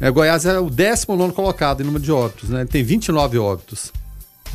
é, 0.00 0.10
Goiás 0.10 0.44
é 0.44 0.58
o 0.58 0.68
19 0.68 1.32
colocado 1.32 1.82
em 1.82 1.84
número 1.84 2.02
de 2.02 2.10
óbitos, 2.10 2.50
né? 2.50 2.60
Ele 2.60 2.68
tem 2.68 2.82
29 2.82 3.38
óbitos. 3.38 3.92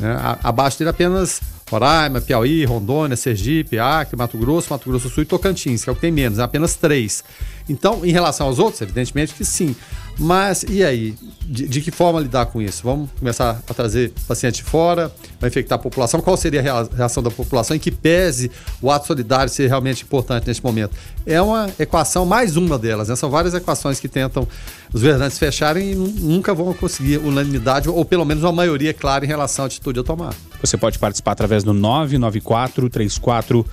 Né? 0.00 0.16
abaixo 0.42 0.78
dele 0.78 0.88
apenas 0.88 1.40
Roraima, 1.70 2.20
Piauí, 2.20 2.64
Rondônia, 2.64 3.16
Sergipe, 3.16 3.78
Acre, 3.78 4.16
Mato 4.16 4.36
Grosso, 4.36 4.68
Mato 4.70 4.88
Grosso 4.88 5.08
do 5.08 5.14
Sul 5.14 5.22
e 5.22 5.26
Tocantins, 5.26 5.84
que 5.84 5.88
é 5.88 5.92
o 5.92 5.94
que 5.94 6.02
tem 6.02 6.10
menos, 6.10 6.38
é 6.38 6.42
apenas 6.42 6.74
três. 6.76 7.24
Então, 7.68 8.04
em 8.04 8.12
relação 8.12 8.46
aos 8.46 8.58
outros, 8.58 8.80
evidentemente 8.82 9.34
que 9.34 9.44
sim. 9.44 9.74
Mas 10.18 10.64
e 10.68 10.84
aí? 10.84 11.14
De, 11.40 11.66
de, 11.66 11.80
que 11.80 11.90
forma 11.90 12.20
lidar 12.20 12.46
com 12.46 12.60
isso? 12.60 12.82
Vamos 12.84 13.10
começar 13.18 13.62
a 13.66 13.74
trazer 13.74 14.12
paciente 14.28 14.62
fora, 14.62 15.12
vai 15.40 15.48
infectar 15.48 15.76
a 15.76 15.82
população? 15.82 16.20
Qual 16.20 16.36
seria 16.36 16.60
a 16.60 16.84
reação 16.84 17.22
da 17.22 17.30
população 17.30 17.76
em 17.76 17.78
que 17.80 17.90
pese 17.90 18.50
o 18.80 18.90
ato 18.90 19.06
solidário 19.06 19.50
ser 19.50 19.68
realmente 19.68 20.04
importante 20.04 20.46
neste 20.46 20.62
momento? 20.62 20.92
É 21.26 21.40
uma 21.40 21.68
equação, 21.78 22.24
mais 22.24 22.56
uma 22.56 22.78
delas, 22.78 23.08
né? 23.08 23.16
São 23.16 23.30
várias 23.30 23.54
equações 23.54 23.98
que 23.98 24.08
tentam 24.08 24.46
os 24.92 25.02
governantes 25.02 25.38
fecharem 25.38 25.92
e 25.92 25.94
nunca 25.94 26.54
vão 26.54 26.72
conseguir 26.74 27.18
unanimidade, 27.18 27.88
ou 27.88 28.04
pelo 28.04 28.24
menos 28.24 28.44
uma 28.44 28.52
maioria 28.52 28.92
clara 28.92 29.24
em 29.24 29.28
relação 29.28 29.64
à 29.64 29.66
atitude 29.66 30.00
a 30.00 30.04
tomar. 30.04 30.34
Você 30.60 30.76
pode 30.76 30.98
participar 30.98 31.32
através 31.32 31.64
do 31.64 31.72
994 31.72 32.88
34 32.90 33.66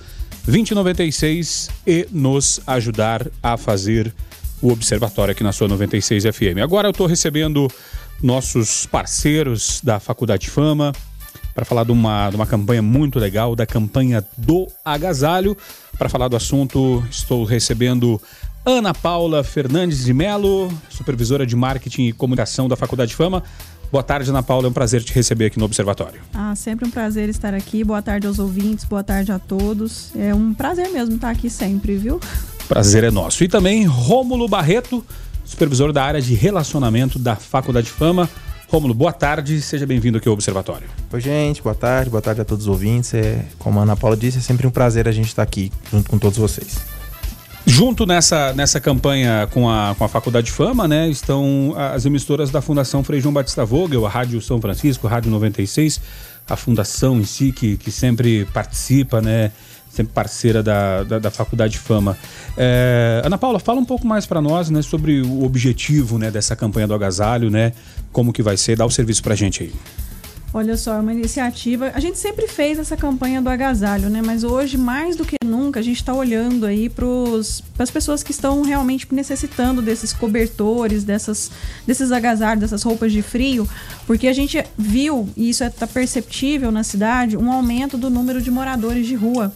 2096 0.44 1.70
e 1.86 2.08
nos 2.10 2.60
ajudar 2.66 3.26
a 3.42 3.56
fazer 3.56 4.12
o 4.62 4.70
Observatório 4.70 5.32
aqui 5.32 5.42
na 5.42 5.52
sua 5.52 5.68
96 5.68 6.24
FM. 6.24 6.58
Agora 6.62 6.88
eu 6.88 6.90
estou 6.90 7.06
recebendo 7.06 7.70
nossos 8.22 8.86
parceiros 8.86 9.80
da 9.82 9.98
Faculdade 9.98 10.50
Fama 10.50 10.92
para 11.54 11.64
falar 11.64 11.84
de 11.84 11.92
uma, 11.92 12.30
de 12.30 12.36
uma 12.36 12.46
campanha 12.46 12.82
muito 12.82 13.18
legal, 13.18 13.56
da 13.56 13.66
campanha 13.66 14.24
do 14.36 14.66
agasalho. 14.84 15.56
Para 15.98 16.08
falar 16.08 16.28
do 16.28 16.36
assunto, 16.36 17.04
estou 17.10 17.44
recebendo 17.44 18.20
Ana 18.64 18.94
Paula 18.94 19.42
Fernandes 19.42 20.04
de 20.04 20.12
Melo, 20.12 20.72
supervisora 20.88 21.46
de 21.46 21.56
marketing 21.56 22.08
e 22.08 22.12
comunicação 22.12 22.68
da 22.68 22.76
Faculdade 22.76 23.14
Fama. 23.14 23.42
Boa 23.90 24.04
tarde, 24.04 24.30
Ana 24.30 24.42
Paula. 24.42 24.66
É 24.66 24.70
um 24.70 24.72
prazer 24.72 25.02
te 25.02 25.12
receber 25.12 25.46
aqui 25.46 25.58
no 25.58 25.64
Observatório. 25.64 26.20
Ah, 26.32 26.54
sempre 26.54 26.86
um 26.86 26.90
prazer 26.90 27.28
estar 27.28 27.54
aqui. 27.54 27.82
Boa 27.82 28.00
tarde 28.00 28.26
aos 28.26 28.38
ouvintes, 28.38 28.84
boa 28.84 29.02
tarde 29.02 29.32
a 29.32 29.38
todos. 29.38 30.12
É 30.16 30.32
um 30.32 30.54
prazer 30.54 30.90
mesmo 30.90 31.16
estar 31.16 31.30
aqui 31.30 31.50
sempre, 31.50 31.96
viu? 31.96 32.20
Prazer 32.68 33.02
é 33.02 33.10
nosso. 33.10 33.42
E 33.42 33.48
também 33.48 33.84
Rômulo 33.84 34.46
Barreto, 34.46 35.04
supervisor 35.44 35.92
da 35.92 36.04
área 36.04 36.22
de 36.22 36.34
relacionamento 36.34 37.18
da 37.18 37.34
Faculdade 37.34 37.90
Fama. 37.90 38.30
Rômulo, 38.68 38.94
boa 38.94 39.12
tarde, 39.12 39.60
seja 39.60 39.84
bem-vindo 39.84 40.18
aqui 40.18 40.28
ao 40.28 40.34
Observatório. 40.34 40.86
Oi, 41.12 41.20
gente, 41.20 41.60
boa 41.60 41.74
tarde, 41.74 42.08
boa 42.08 42.22
tarde 42.22 42.40
a 42.40 42.44
todos 42.44 42.66
os 42.66 42.68
ouvintes. 42.68 43.12
É, 43.14 43.44
como 43.58 43.80
a 43.80 43.82
Ana 43.82 43.96
Paula 43.96 44.16
disse, 44.16 44.38
é 44.38 44.40
sempre 44.40 44.64
um 44.68 44.70
prazer 44.70 45.08
a 45.08 45.12
gente 45.12 45.26
estar 45.26 45.42
aqui 45.42 45.72
junto 45.90 46.08
com 46.08 46.16
todos 46.16 46.38
vocês. 46.38 46.99
Junto 47.70 48.04
nessa, 48.04 48.52
nessa 48.52 48.80
campanha 48.80 49.48
com 49.52 49.70
a, 49.70 49.94
com 49.96 50.04
a 50.04 50.08
Faculdade 50.08 50.50
Fama, 50.50 50.88
né, 50.88 51.08
estão 51.08 51.72
as 51.76 52.04
emissoras 52.04 52.50
da 52.50 52.60
Fundação 52.60 53.04
Frei 53.04 53.20
João 53.20 53.32
Batista 53.32 53.64
Vogel, 53.64 54.04
a 54.04 54.08
Rádio 54.08 54.42
São 54.42 54.60
Francisco, 54.60 55.06
a 55.06 55.10
Rádio 55.10 55.30
96, 55.30 56.00
a 56.48 56.56
fundação 56.56 57.20
em 57.20 57.24
si 57.24 57.52
que, 57.52 57.76
que 57.76 57.92
sempre 57.92 58.44
participa, 58.46 59.20
né, 59.20 59.52
sempre 59.88 60.12
parceira 60.12 60.64
da, 60.64 61.04
da, 61.04 61.20
da 61.20 61.30
Faculdade 61.30 61.78
Fama. 61.78 62.18
É, 62.56 63.22
Ana 63.24 63.38
Paula, 63.38 63.60
fala 63.60 63.80
um 63.80 63.84
pouco 63.84 64.04
mais 64.04 64.26
para 64.26 64.40
nós 64.40 64.68
né, 64.68 64.82
sobre 64.82 65.22
o 65.22 65.44
objetivo 65.44 66.18
né, 66.18 66.28
dessa 66.28 66.56
campanha 66.56 66.88
do 66.88 66.94
agasalho, 66.94 67.50
né, 67.50 67.72
como 68.10 68.32
que 68.32 68.42
vai 68.42 68.56
ser, 68.56 68.76
dá 68.76 68.84
o 68.84 68.90
serviço 68.90 69.22
para 69.22 69.36
gente 69.36 69.62
aí. 69.62 69.72
Olha 70.52 70.76
só, 70.76 70.94
é 70.94 71.00
uma 71.00 71.12
iniciativa. 71.12 71.92
A 71.94 72.00
gente 72.00 72.18
sempre 72.18 72.48
fez 72.48 72.76
essa 72.76 72.96
campanha 72.96 73.40
do 73.40 73.48
agasalho, 73.48 74.10
né? 74.10 74.20
Mas 74.20 74.42
hoje, 74.42 74.76
mais 74.76 75.14
do 75.14 75.24
que 75.24 75.36
nunca, 75.44 75.78
a 75.78 75.82
gente 75.82 75.98
está 75.98 76.12
olhando 76.12 76.66
aí 76.66 76.88
para 76.88 77.06
as 77.78 77.90
pessoas 77.90 78.24
que 78.24 78.32
estão 78.32 78.62
realmente 78.62 79.06
necessitando 79.12 79.80
desses 79.80 80.12
cobertores, 80.12 81.04
dessas, 81.04 81.52
desses 81.86 82.10
agasalhos, 82.10 82.62
dessas 82.62 82.82
roupas 82.82 83.12
de 83.12 83.22
frio, 83.22 83.68
porque 84.08 84.26
a 84.26 84.32
gente 84.32 84.62
viu, 84.76 85.28
e 85.36 85.50
isso 85.50 85.62
está 85.62 85.86
é, 85.86 85.88
perceptível 85.88 86.72
na 86.72 86.82
cidade, 86.82 87.36
um 87.36 87.50
aumento 87.52 87.96
do 87.96 88.10
número 88.10 88.42
de 88.42 88.50
moradores 88.50 89.06
de 89.06 89.14
rua. 89.14 89.52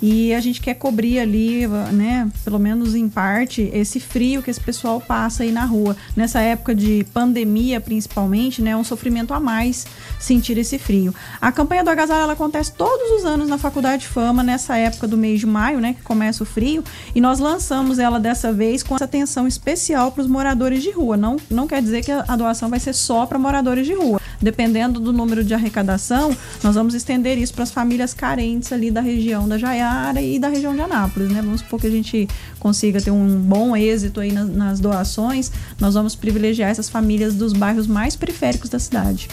E 0.00 0.34
a 0.34 0.40
gente 0.40 0.60
quer 0.60 0.74
cobrir 0.74 1.18
ali, 1.18 1.66
né, 1.92 2.28
pelo 2.44 2.58
menos 2.58 2.94
em 2.94 3.08
parte, 3.08 3.70
esse 3.72 3.98
frio 3.98 4.42
que 4.42 4.50
esse 4.50 4.60
pessoal 4.60 5.00
passa 5.00 5.42
aí 5.42 5.50
na 5.50 5.64
rua. 5.64 5.96
Nessa 6.14 6.40
época 6.40 6.74
de 6.74 7.06
pandemia, 7.14 7.80
principalmente, 7.80 8.60
né, 8.60 8.72
é 8.72 8.76
um 8.76 8.84
sofrimento 8.84 9.32
a 9.32 9.40
mais 9.40 9.86
sentir 10.20 10.58
esse 10.58 10.78
frio. 10.78 11.14
A 11.40 11.50
campanha 11.50 11.82
do 11.82 11.90
agasalho 11.90 12.24
ela 12.24 12.32
acontece 12.34 12.72
todos 12.72 13.10
os 13.18 13.24
anos 13.24 13.48
na 13.48 13.58
Faculdade 13.58 14.06
Fama, 14.06 14.42
nessa 14.42 14.76
época 14.76 15.08
do 15.08 15.16
mês 15.16 15.40
de 15.40 15.46
maio, 15.46 15.80
né, 15.80 15.94
que 15.94 16.02
começa 16.02 16.42
o 16.42 16.46
frio, 16.46 16.84
e 17.14 17.20
nós 17.20 17.38
lançamos 17.38 17.98
ela 17.98 18.20
dessa 18.20 18.52
vez 18.52 18.82
com 18.82 18.96
essa 18.96 19.04
atenção 19.04 19.46
especial 19.46 20.12
para 20.12 20.22
os 20.22 20.28
moradores 20.28 20.82
de 20.82 20.90
rua. 20.90 21.16
Não, 21.16 21.36
não 21.50 21.66
quer 21.66 21.80
dizer 21.80 22.04
que 22.04 22.12
a 22.12 22.36
doação 22.36 22.68
vai 22.68 22.80
ser 22.80 22.92
só 22.92 23.24
para 23.26 23.38
moradores 23.38 23.86
de 23.86 23.94
rua. 23.94 24.20
Dependendo 24.40 25.00
do 25.00 25.12
número 25.12 25.42
de 25.44 25.54
arrecadação, 25.54 26.36
nós 26.62 26.74
vamos 26.74 26.94
estender 26.94 27.38
isso 27.38 27.54
para 27.54 27.62
as 27.64 27.70
famílias 27.70 28.12
carentes 28.12 28.72
ali 28.72 28.90
da 28.90 29.00
região 29.00 29.48
da 29.48 29.58
Jaiá 29.58 29.88
área 29.88 30.20
e 30.20 30.38
da 30.38 30.48
região 30.48 30.74
de 30.74 30.80
Anápolis, 30.80 31.30
né? 31.30 31.40
Vamos 31.42 31.60
supor 31.60 31.80
que 31.80 31.86
a 31.86 31.90
gente 31.90 32.28
consiga 32.58 33.00
ter 33.00 33.10
um 33.10 33.40
bom 33.40 33.76
êxito 33.76 34.20
aí 34.20 34.32
nas, 34.32 34.48
nas 34.48 34.80
doações, 34.80 35.50
nós 35.80 35.94
vamos 35.94 36.14
privilegiar 36.14 36.70
essas 36.70 36.88
famílias 36.88 37.34
dos 37.34 37.52
bairros 37.52 37.86
mais 37.86 38.16
periféricos 38.16 38.68
da 38.68 38.78
cidade. 38.78 39.28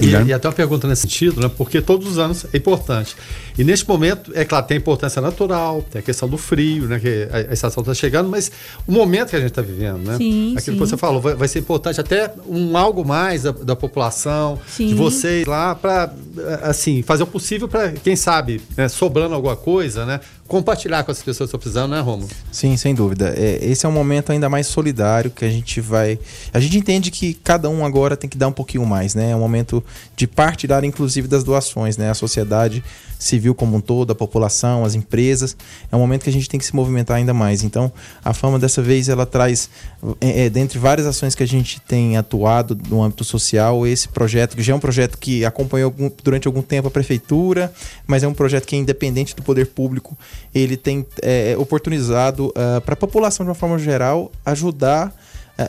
E, 0.00 0.28
e, 0.28 0.32
até 0.32 0.48
uma 0.48 0.54
pergunta 0.54 0.86
nesse 0.86 1.02
sentido, 1.02 1.40
né? 1.40 1.50
Porque 1.56 1.80
todos 1.80 2.06
os 2.06 2.18
anos 2.18 2.46
é 2.52 2.56
importante. 2.56 3.16
E 3.58 3.64
neste 3.64 3.86
momento, 3.88 4.30
é 4.34 4.44
claro, 4.44 4.64
tem 4.66 4.76
a 4.76 4.80
importância 4.80 5.20
natural, 5.20 5.82
tem 5.90 5.98
a 5.98 6.02
questão 6.02 6.28
do 6.28 6.38
frio, 6.38 6.86
né? 6.86 7.00
Que 7.00 7.28
a, 7.30 7.50
a 7.50 7.52
estação 7.52 7.82
está 7.82 7.92
chegando, 7.92 8.28
mas 8.28 8.50
o 8.86 8.92
momento 8.92 9.30
que 9.30 9.36
a 9.36 9.40
gente 9.40 9.50
está 9.50 9.62
vivendo, 9.62 9.98
né? 9.98 10.16
Sim, 10.16 10.54
Aquilo 10.56 10.76
sim. 10.76 10.82
que 10.82 10.90
você 10.90 10.96
falou, 10.96 11.20
vai, 11.20 11.34
vai, 11.34 11.48
ser 11.48 11.58
importante 11.58 12.00
até 12.00 12.32
um 12.46 12.76
algo 12.76 13.04
mais 13.04 13.42
da, 13.42 13.50
da 13.50 13.76
população, 13.76 14.58
sim. 14.68 14.88
de 14.88 14.94
vocês 14.94 15.46
lá, 15.46 15.74
para 15.74 16.12
assim, 16.62 17.02
fazer 17.02 17.24
o 17.24 17.26
possível 17.26 17.66
para, 17.66 17.92
quem 17.92 18.14
sabe, 18.14 18.60
né, 18.76 18.88
sobrando 18.88 19.34
alguma 19.34 19.56
coisa, 19.56 20.06
né? 20.06 20.20
Compartilhar 20.48 21.02
com 21.04 21.10
as 21.10 21.22
pessoas 21.22 21.50
que 21.50 21.56
estão 21.56 21.60
precisando, 21.60 21.92
né, 21.92 22.00
Romulo? 22.00 22.28
Sim, 22.50 22.76
sem 22.76 22.94
dúvida. 22.94 23.34
É, 23.36 23.58
esse 23.64 23.86
é 23.86 23.88
um 23.88 23.92
momento 23.92 24.32
ainda 24.32 24.48
mais 24.48 24.66
solidário 24.66 25.30
que 25.30 25.44
a 25.44 25.50
gente 25.50 25.80
vai. 25.80 26.18
A 26.52 26.60
gente 26.60 26.76
entende 26.76 27.10
que 27.10 27.34
cada 27.34 27.68
um 27.68 27.84
agora 27.84 28.16
tem 28.16 28.28
que 28.28 28.36
dar 28.36 28.48
um 28.48 28.52
pouquinho 28.52 28.84
mais, 28.84 29.14
né? 29.14 29.30
É 29.30 29.36
um 29.36 29.40
momento 29.40 29.82
de 30.14 30.26
partilhar, 30.26 30.84
inclusive, 30.84 31.26
das 31.26 31.42
doações, 31.42 31.96
né? 31.96 32.10
A 32.10 32.14
sociedade 32.14 32.84
civil 33.22 33.54
como 33.54 33.76
um 33.76 33.80
todo, 33.80 34.10
a 34.10 34.14
população, 34.14 34.84
as 34.84 34.94
empresas. 34.94 35.56
É 35.90 35.96
um 35.96 35.98
momento 35.98 36.24
que 36.24 36.30
a 36.30 36.32
gente 36.32 36.48
tem 36.48 36.58
que 36.58 36.66
se 36.66 36.74
movimentar 36.74 37.16
ainda 37.16 37.32
mais. 37.32 37.62
Então, 37.62 37.92
a 38.24 38.32
fama 38.32 38.58
dessa 38.58 38.82
vez 38.82 39.08
ela 39.08 39.24
traz, 39.24 39.70
é, 40.20 40.46
é, 40.46 40.50
dentre 40.50 40.78
várias 40.78 41.06
ações 41.06 41.34
que 41.34 41.42
a 41.42 41.46
gente 41.46 41.80
tem 41.80 42.16
atuado 42.16 42.78
no 42.88 43.02
âmbito 43.02 43.24
social, 43.24 43.86
esse 43.86 44.08
projeto, 44.08 44.56
que 44.56 44.62
já 44.62 44.72
é 44.72 44.76
um 44.76 44.80
projeto 44.80 45.16
que 45.18 45.44
acompanhou 45.44 45.86
algum, 45.86 46.10
durante 46.22 46.46
algum 46.46 46.62
tempo 46.62 46.88
a 46.88 46.90
prefeitura, 46.90 47.72
mas 48.06 48.22
é 48.22 48.28
um 48.28 48.34
projeto 48.34 48.66
que 48.66 48.76
é 48.76 48.78
independente 48.78 49.34
do 49.34 49.42
poder 49.42 49.66
público. 49.66 50.16
Ele 50.54 50.76
tem 50.76 51.06
é, 51.22 51.54
oportunizado 51.56 52.48
uh, 52.48 52.80
para 52.80 52.94
a 52.94 52.96
população, 52.96 53.44
de 53.44 53.50
uma 53.50 53.54
forma 53.54 53.78
geral, 53.78 54.30
ajudar 54.44 55.14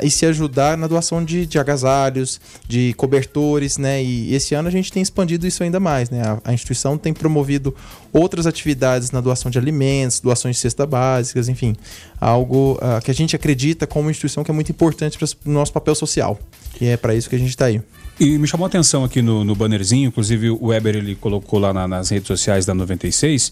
e 0.02 0.10
se 0.10 0.26
ajudar 0.26 0.78
na 0.78 0.88
doação 0.88 1.24
de, 1.24 1.46
de, 1.46 1.60
agasalhos, 1.60 2.40
de 2.68 2.94
cobertores, 2.96 3.78
né? 3.78 4.02
E 4.02 4.34
esse 4.34 4.56
ano 4.56 4.68
a 4.68 4.72
gente 4.72 4.92
tem 4.92 5.04
expandido 5.04 5.46
isso 5.46 5.64
ainda 5.64 5.80
mais, 5.80 6.10
né? 6.10 6.22
A, 6.22 6.42
a, 6.46 6.54
instituição 6.54 6.98
tem 6.98 7.14
promovido 7.14 7.76
outras 8.12 8.48
atividades 8.48 9.12
na 9.12 9.20
doação 9.20 9.52
de 9.52 9.58
alimentos, 9.58 10.20
doações 10.20 10.56
de 10.56 10.62
cesta 10.62 10.86
básicas, 10.86 11.50
enfim, 11.50 11.76
algo 12.20 12.74
uh, 12.76 13.02
que 13.04 13.12
a 13.12 13.14
gente 13.14 13.36
acredita 13.36 13.86
como 13.86 14.10
instituição 14.10 14.44
que 14.44 14.52
é 14.52 14.54
muito 14.54 14.72
importante 14.72 15.18
para 15.18 15.28
o 15.46 15.52
nosso 15.52 15.74
papel 15.74 15.96
social. 15.96 16.40
E 16.80 16.88
é 16.88 16.98
para 16.98 17.14
isso 17.14 17.30
que 17.30 17.36
a 17.36 17.40
gente 17.40 17.50
está 17.50 17.66
aí. 17.66 17.82
E 18.26 18.38
me 18.38 18.48
chamou 18.48 18.64
a 18.64 18.68
atenção 18.68 19.04
aqui 19.04 19.22
no, 19.22 19.44
no 19.44 19.54
bannerzinho, 19.54 20.08
inclusive 20.08 20.50
o 20.50 20.68
Weber 20.68 20.96
ele 20.96 21.14
colocou 21.14 21.60
lá 21.60 21.74
na- 21.74 21.88
nas 21.88 22.08
redes 22.10 22.28
sociais 22.28 22.66
da 22.66 22.74
96. 22.74 23.52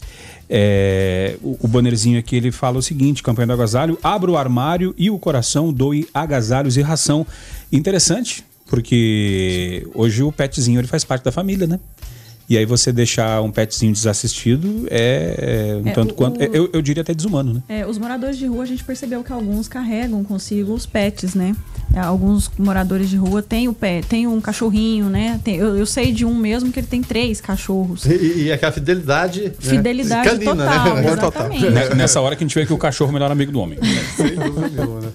é, 0.49 1.35
o, 1.41 1.57
o 1.61 1.67
bannerzinho 1.67 2.17
aqui 2.17 2.37
ele 2.37 2.51
fala 2.53 2.77
o 2.77 2.81
seguinte: 2.81 3.21
campanha 3.21 3.47
do 3.47 3.53
agasalho, 3.53 3.97
abra 4.01 4.31
o 4.31 4.37
armário 4.37 4.95
e 4.97 5.09
o 5.09 5.19
coração, 5.19 5.73
doe 5.73 6.07
agasalhos 6.13 6.77
e 6.77 6.81
ração. 6.81 7.27
Interessante, 7.69 8.45
porque 8.69 9.85
hoje 9.93 10.23
o 10.23 10.31
petzinho 10.31 10.79
ele 10.79 10.87
faz 10.87 11.03
parte 11.03 11.23
da 11.25 11.31
família, 11.33 11.67
né? 11.67 11.77
E 12.49 12.57
aí 12.57 12.65
você 12.65 12.91
deixar 12.91 13.41
um 13.41 13.49
petzinho 13.49 13.93
desassistido 13.93 14.85
é, 14.89 15.71
é 15.73 15.81
um 15.85 15.87
É, 15.87 15.91
tanto 15.93 16.11
o- 16.11 16.15
quanto. 16.15 16.37
o- 16.39 16.43
Eu, 16.43 16.69
eu 16.73 16.81
diria 16.81 17.01
até 17.01 17.13
desumano, 17.13 17.53
né? 17.53 17.61
É, 17.69 17.85
os 17.87 17.97
moradores 17.97 18.37
de 18.37 18.45
rua, 18.45 18.63
a 18.63 18.67
gente 18.67 18.83
percebeu 18.83 19.23
que 19.23 19.31
alguns 19.31 19.67
carregam 19.69 20.21
consigo 20.23 20.73
os 20.73 20.85
pets, 20.85 21.33
né? 21.33 21.55
É, 21.95 21.99
Alguns 21.99 22.49
moradores 22.57 23.09
de 23.09 23.15
rua 23.17 23.41
têm 23.41 23.67
o 23.69 23.73
pet, 23.73 24.05
tem 24.07 24.27
um 24.27 24.39
cachorrinho, 24.41 25.05
né? 25.09 25.39
Tem- 25.43 25.55
eu, 25.55 25.77
eu 25.77 25.85
sei 25.85 26.11
de 26.11 26.25
um 26.25 26.35
mesmo 26.35 26.71
que 26.71 26.79
ele 26.79 26.87
tem 26.87 27.01
três 27.01 27.39
cachorros. 27.39 28.05
E, 28.05 28.43
e 28.43 28.51
aquela 28.51 28.71
fidelidade. 28.71 29.43
né? 29.43 29.51
Fidelidade 29.59 30.29
Canina, 30.29 30.51
total, 30.55 30.83
né? 30.95 31.01
Amor 31.01 31.17
total. 31.19 31.51
exatamente. 31.53 31.69
Ne- 31.89 31.95
Nessa 31.95 32.19
hora 32.21 32.35
que 32.35 32.43
a 32.43 32.47
gente 32.47 32.55
vê 32.57 32.65
que 32.65 32.73
o 32.73 32.77
cachorro 32.77 33.09
é 33.09 33.11
o 33.11 33.13
melhor 33.13 33.31
amigo 33.31 33.51
do 33.51 33.59
homem. 33.59 33.77
Sem 34.17 34.35
dúvida 34.35 34.67
nenhuma, 34.69 34.99
né? 35.01 35.07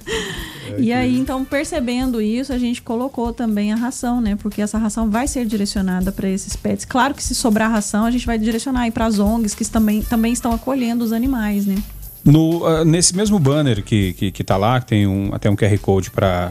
E 0.78 0.92
aí, 0.92 1.18
então, 1.18 1.44
percebendo 1.44 2.20
isso, 2.20 2.52
a 2.52 2.58
gente 2.58 2.82
colocou 2.82 3.32
também 3.32 3.72
a 3.72 3.76
ração, 3.76 4.20
né? 4.20 4.36
Porque 4.36 4.62
essa 4.62 4.78
ração 4.78 5.10
vai 5.10 5.26
ser 5.26 5.44
direcionada 5.46 6.12
para 6.12 6.28
esses 6.28 6.56
pets. 6.56 6.84
Claro 6.84 7.14
que 7.14 7.22
se 7.22 7.34
sobrar 7.34 7.70
ração, 7.70 8.04
a 8.04 8.10
gente 8.10 8.26
vai 8.26 8.38
direcionar 8.38 8.82
aí 8.82 8.90
para 8.90 9.06
as 9.06 9.18
ONGs 9.18 9.54
que 9.54 9.64
também, 9.64 10.02
também 10.02 10.32
estão 10.32 10.52
acolhendo 10.52 11.04
os 11.04 11.12
animais, 11.12 11.66
né? 11.66 11.76
No, 12.24 12.66
ah, 12.66 12.84
nesse 12.84 13.16
mesmo 13.16 13.38
banner 13.38 13.84
que, 13.84 14.12
que, 14.14 14.32
que 14.32 14.44
tá 14.44 14.56
lá, 14.56 14.80
que 14.80 14.86
tem 14.86 15.06
um, 15.06 15.32
até 15.32 15.48
um 15.48 15.54
QR 15.54 15.78
Code 15.78 16.10
para 16.10 16.50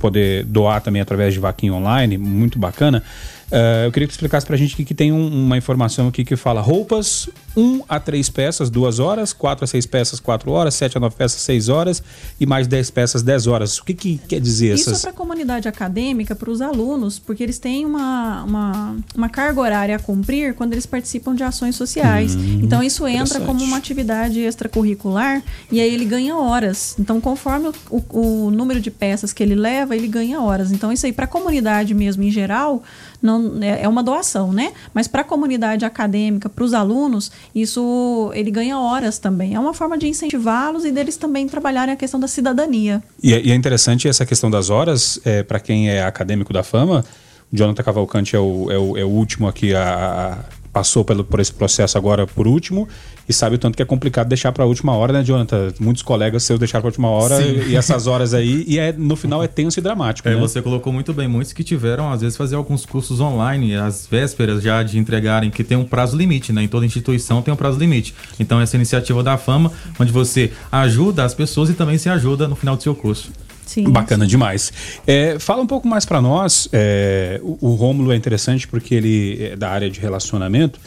poder 0.00 0.44
doar 0.44 0.80
também 0.80 1.02
através 1.02 1.34
de 1.34 1.40
vaquinha 1.40 1.74
online, 1.74 2.16
muito 2.16 2.58
bacana. 2.58 3.02
Ah, 3.50 3.84
eu 3.86 3.92
queria 3.92 4.06
que 4.06 4.12
tu 4.12 4.16
explicasse 4.16 4.46
pra 4.46 4.56
gente 4.56 4.74
que, 4.76 4.84
que 4.84 4.94
tem 4.94 5.12
um- 5.12 5.44
uma 5.46 5.56
informação 5.56 6.08
aqui 6.08 6.24
que 6.24 6.36
fala 6.36 6.60
roupas 6.60 7.28
1 7.56 7.82
a 7.88 7.98
3 7.98 8.28
peças, 8.30 8.70
2 8.70 8.98
horas, 9.00 9.32
4 9.32 9.64
a 9.64 9.66
6 9.66 9.84
peças, 9.86 10.20
4 10.20 10.50
horas, 10.52 10.74
7 10.74 10.96
a 10.96 11.00
9 11.00 11.16
peças, 11.16 11.40
6 11.40 11.68
horas 11.68 12.02
e 12.38 12.46
mais 12.46 12.66
10 12.68 12.90
peças, 12.90 13.22
10 13.22 13.46
horas. 13.48 13.78
O 13.78 13.84
que, 13.84 13.94
que 13.94 14.18
quer 14.28 14.40
dizer 14.40 14.74
Isso 14.74 14.90
é 14.90 14.92
essas. 14.92 15.02
para 15.02 15.10
a 15.10 15.14
comunidade 15.14 15.66
acadêmica, 15.66 16.36
para 16.36 16.50
os 16.50 16.60
alunos, 16.60 17.18
porque 17.18 17.42
eles 17.42 17.58
têm 17.58 17.84
uma, 17.84 18.44
uma, 18.44 18.96
uma 19.16 19.28
carga 19.28 19.60
horária 19.60 19.96
a 19.96 19.98
cumprir 19.98 20.54
quando 20.54 20.72
eles 20.72 20.86
participam 20.86 21.34
de 21.34 21.42
ações 21.42 21.74
sociais. 21.74 22.34
então, 22.62 22.82
isso 22.82 23.06
entra 23.08 23.40
como 23.40 23.64
uma 23.64 23.76
atividade 23.76 24.38
extracurricular 24.40 25.42
e 25.72 25.80
aí 25.80 25.92
ele 25.92 26.04
ganha 26.04 26.36
horas. 26.36 26.94
Então, 26.98 27.20
conforme 27.20 27.68
o, 27.90 27.96
o- 28.12 28.46
o 28.46 28.50
número 28.50 28.80
de 28.80 28.90
peças 28.90 29.32
que 29.32 29.42
ele 29.42 29.54
leva, 29.54 29.96
ele 29.96 30.06
ganha 30.06 30.40
horas. 30.40 30.70
Então, 30.70 30.92
isso 30.92 31.06
aí, 31.06 31.12
para 31.12 31.24
a 31.24 31.28
comunidade 31.28 31.92
mesmo 31.94 32.22
em 32.22 32.30
geral, 32.30 32.82
não, 33.20 33.37
é, 33.60 33.82
é 33.84 33.88
uma 33.88 34.02
doação, 34.02 34.52
né? 34.52 34.72
Mas 34.94 35.06
para 35.08 35.22
a 35.22 35.24
comunidade 35.24 35.84
acadêmica, 35.84 36.48
para 36.48 36.64
os 36.64 36.72
alunos, 36.74 37.30
isso 37.54 38.30
ele 38.34 38.50
ganha 38.50 38.78
horas 38.78 39.18
também. 39.18 39.54
É 39.54 39.60
uma 39.60 39.74
forma 39.74 39.96
de 39.98 40.08
incentivá-los 40.08 40.84
e 40.84 40.90
deles 40.92 41.16
também 41.16 41.46
trabalharem 41.48 41.92
a 41.94 41.96
questão 41.96 42.18
da 42.20 42.28
cidadania. 42.28 43.02
E, 43.22 43.32
é- 43.34 43.42
e 43.42 43.50
é 43.50 43.54
interessante 43.54 44.08
essa 44.08 44.24
questão 44.26 44.50
das 44.50 44.70
horas, 44.70 45.20
é, 45.24 45.42
para 45.42 45.60
quem 45.60 45.88
é 45.90 46.02
acadêmico 46.02 46.52
da 46.52 46.62
fama, 46.62 47.04
o 47.52 47.56
Jonathan 47.56 47.82
Cavalcante 47.82 48.36
é 48.36 48.38
o, 48.38 48.70
é 48.70 48.78
o, 48.78 48.96
é 48.98 49.04
o 49.04 49.08
último 49.08 49.48
aqui 49.48 49.74
a, 49.74 49.82
a- 49.82 50.57
passou 50.72 51.04
pelo, 51.04 51.24
por 51.24 51.40
esse 51.40 51.52
processo 51.52 51.96
agora 51.98 52.26
por 52.26 52.46
último 52.46 52.88
e 53.28 53.32
sabe 53.32 53.56
o 53.56 53.58
tanto 53.58 53.76
que 53.76 53.82
é 53.82 53.84
complicado 53.84 54.28
deixar 54.28 54.52
para 54.52 54.64
a 54.64 54.66
última 54.66 54.92
hora, 54.96 55.12
né, 55.12 55.22
Jonathan? 55.22 55.72
Muitos 55.78 56.02
colegas 56.02 56.42
seus 56.44 56.58
deixaram 56.58 56.82
para 56.82 56.88
a 56.88 56.92
última 56.92 57.08
hora 57.10 57.42
e, 57.42 57.70
e 57.72 57.76
essas 57.76 58.06
horas 58.06 58.32
aí, 58.32 58.64
e 58.66 58.78
é, 58.78 58.92
no 58.92 59.16
final 59.16 59.42
é 59.42 59.46
tenso 59.46 59.78
e 59.78 59.82
dramático, 59.82 60.28
É, 60.28 60.34
né? 60.34 60.40
você 60.40 60.62
colocou 60.62 60.92
muito 60.92 61.12
bem. 61.12 61.28
Muitos 61.28 61.52
que 61.52 61.62
tiveram, 61.62 62.10
às 62.10 62.22
vezes, 62.22 62.36
fazer 62.36 62.56
alguns 62.56 62.86
cursos 62.86 63.20
online, 63.20 63.76
às 63.76 64.06
vésperas 64.10 64.62
já 64.62 64.82
de 64.82 64.98
entregarem, 64.98 65.50
que 65.50 65.62
tem 65.62 65.76
um 65.76 65.84
prazo 65.84 66.16
limite, 66.16 66.52
né? 66.52 66.62
Em 66.62 66.68
toda 66.68 66.86
instituição 66.86 67.42
tem 67.42 67.52
um 67.52 67.56
prazo 67.56 67.78
limite. 67.78 68.14
Então, 68.40 68.60
essa 68.60 68.76
iniciativa 68.76 69.22
da 69.22 69.36
Fama, 69.36 69.70
onde 69.98 70.10
você 70.10 70.50
ajuda 70.72 71.24
as 71.24 71.34
pessoas 71.34 71.68
e 71.68 71.74
também 71.74 71.98
se 71.98 72.08
ajuda 72.08 72.48
no 72.48 72.56
final 72.56 72.76
do 72.76 72.82
seu 72.82 72.94
curso. 72.94 73.30
Sim. 73.68 73.84
Bacana 73.90 74.26
demais. 74.26 74.72
É, 75.06 75.38
fala 75.38 75.62
um 75.62 75.66
pouco 75.66 75.86
mais 75.86 76.04
para 76.06 76.20
nós. 76.22 76.68
é, 76.72 77.38
o, 77.42 77.58
o 77.68 77.74
Rômulo 77.74 78.10
é 78.12 78.16
interessante 78.16 78.66
porque 78.66 78.94
ele 78.94 79.38
é 79.52 79.56
da 79.56 79.68
área 79.68 79.90
de 79.90 80.00
relacionamento 80.00 80.80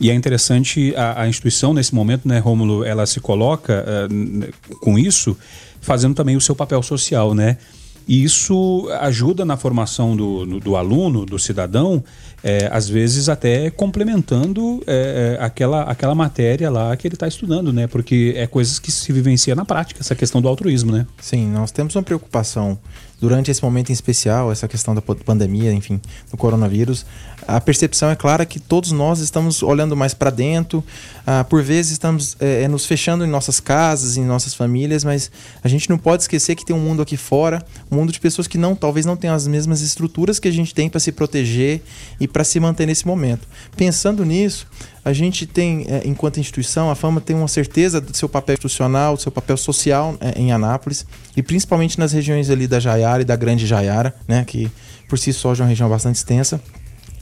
e 0.00 0.10
é 0.10 0.14
interessante 0.14 0.94
a, 0.96 1.22
a 1.22 1.28
instituição 1.28 1.74
nesse 1.74 1.94
momento, 1.94 2.26
né, 2.26 2.38
Rômulo? 2.38 2.82
Ela 2.84 3.04
se 3.06 3.20
coloca 3.20 3.84
n- 4.10 4.48
com 4.80 4.98
isso, 4.98 5.36
fazendo 5.82 6.14
também 6.14 6.34
o 6.34 6.40
seu 6.40 6.56
papel 6.56 6.82
social, 6.82 7.34
né? 7.34 7.58
E 8.06 8.22
isso 8.22 8.88
ajuda 9.00 9.44
na 9.44 9.56
formação 9.56 10.14
do, 10.14 10.44
no- 10.44 10.60
do 10.60 10.76
aluno, 10.76 11.24
do 11.24 11.38
cidadão, 11.38 12.04
é, 12.42 12.68
às 12.70 12.86
vezes 12.88 13.28
até 13.30 13.70
complementando 13.70 14.82
é, 14.86 15.36
é, 15.40 15.42
aquela, 15.44 15.82
aquela 15.84 16.14
matéria 16.14 16.70
lá 16.70 16.94
que 16.96 17.08
ele 17.08 17.14
está 17.14 17.26
estudando, 17.26 17.72
né? 17.72 17.86
Porque 17.86 18.34
é 18.36 18.46
coisas 18.46 18.78
que 18.78 18.92
se 18.92 19.10
vivencia 19.12 19.54
na 19.54 19.64
prática, 19.64 20.00
essa 20.00 20.14
questão 20.14 20.42
do 20.42 20.48
altruísmo, 20.48 20.92
né? 20.92 21.06
Sim, 21.20 21.48
nós 21.48 21.70
temos 21.70 21.96
uma 21.96 22.02
preocupação 22.02 22.78
durante 23.20 23.50
esse 23.50 23.62
momento 23.62 23.88
em 23.88 23.92
especial, 23.94 24.52
essa 24.52 24.68
questão 24.68 24.94
da 24.94 25.00
pandemia, 25.00 25.72
enfim, 25.72 25.98
do 26.30 26.36
coronavírus. 26.36 27.06
A 27.46 27.60
percepção 27.60 28.10
é 28.10 28.16
clara 28.16 28.46
que 28.46 28.58
todos 28.58 28.90
nós 28.90 29.20
estamos 29.20 29.62
olhando 29.62 29.94
mais 29.94 30.14
para 30.14 30.30
dentro, 30.30 30.82
ah, 31.26 31.44
por 31.44 31.62
vezes 31.62 31.92
estamos 31.92 32.36
eh, 32.40 32.66
nos 32.68 32.86
fechando 32.86 33.24
em 33.24 33.28
nossas 33.28 33.60
casas, 33.60 34.16
em 34.16 34.24
nossas 34.24 34.54
famílias, 34.54 35.04
mas 35.04 35.30
a 35.62 35.68
gente 35.68 35.90
não 35.90 35.98
pode 35.98 36.22
esquecer 36.22 36.54
que 36.54 36.64
tem 36.64 36.74
um 36.74 36.80
mundo 36.80 37.02
aqui 37.02 37.16
fora, 37.16 37.62
um 37.90 37.96
mundo 37.96 38.12
de 38.12 38.18
pessoas 38.18 38.46
que 38.46 38.56
não, 38.56 38.74
talvez 38.74 39.04
não 39.04 39.14
tenham 39.14 39.34
as 39.34 39.46
mesmas 39.46 39.82
estruturas 39.82 40.38
que 40.38 40.48
a 40.48 40.50
gente 40.50 40.74
tem 40.74 40.88
para 40.88 41.00
se 41.00 41.12
proteger 41.12 41.82
e 42.18 42.26
para 42.26 42.44
se 42.44 42.58
manter 42.58 42.86
nesse 42.86 43.06
momento. 43.06 43.46
Pensando 43.76 44.24
nisso, 44.24 44.66
a 45.04 45.12
gente 45.12 45.46
tem, 45.46 45.84
eh, 45.86 46.02
enquanto 46.06 46.40
instituição, 46.40 46.90
a 46.90 46.94
Fama 46.94 47.20
tem 47.20 47.36
uma 47.36 47.48
certeza 47.48 48.00
do 48.00 48.16
seu 48.16 48.28
papel 48.28 48.54
institucional, 48.54 49.16
do 49.16 49.22
seu 49.22 49.30
papel 49.30 49.58
social 49.58 50.16
eh, 50.20 50.32
em 50.36 50.50
Anápolis, 50.50 51.04
e 51.36 51.42
principalmente 51.42 51.98
nas 51.98 52.12
regiões 52.12 52.48
ali 52.48 52.66
da 52.66 52.80
Jaiara 52.80 53.20
e 53.20 53.24
da 53.24 53.36
Grande 53.36 53.66
Jaiara, 53.66 54.14
né, 54.26 54.44
que 54.46 54.70
por 55.08 55.18
si 55.18 55.32
só 55.32 55.54
já 55.54 55.62
é 55.62 55.66
uma 55.66 55.68
região 55.68 55.88
bastante 55.88 56.16
extensa. 56.16 56.60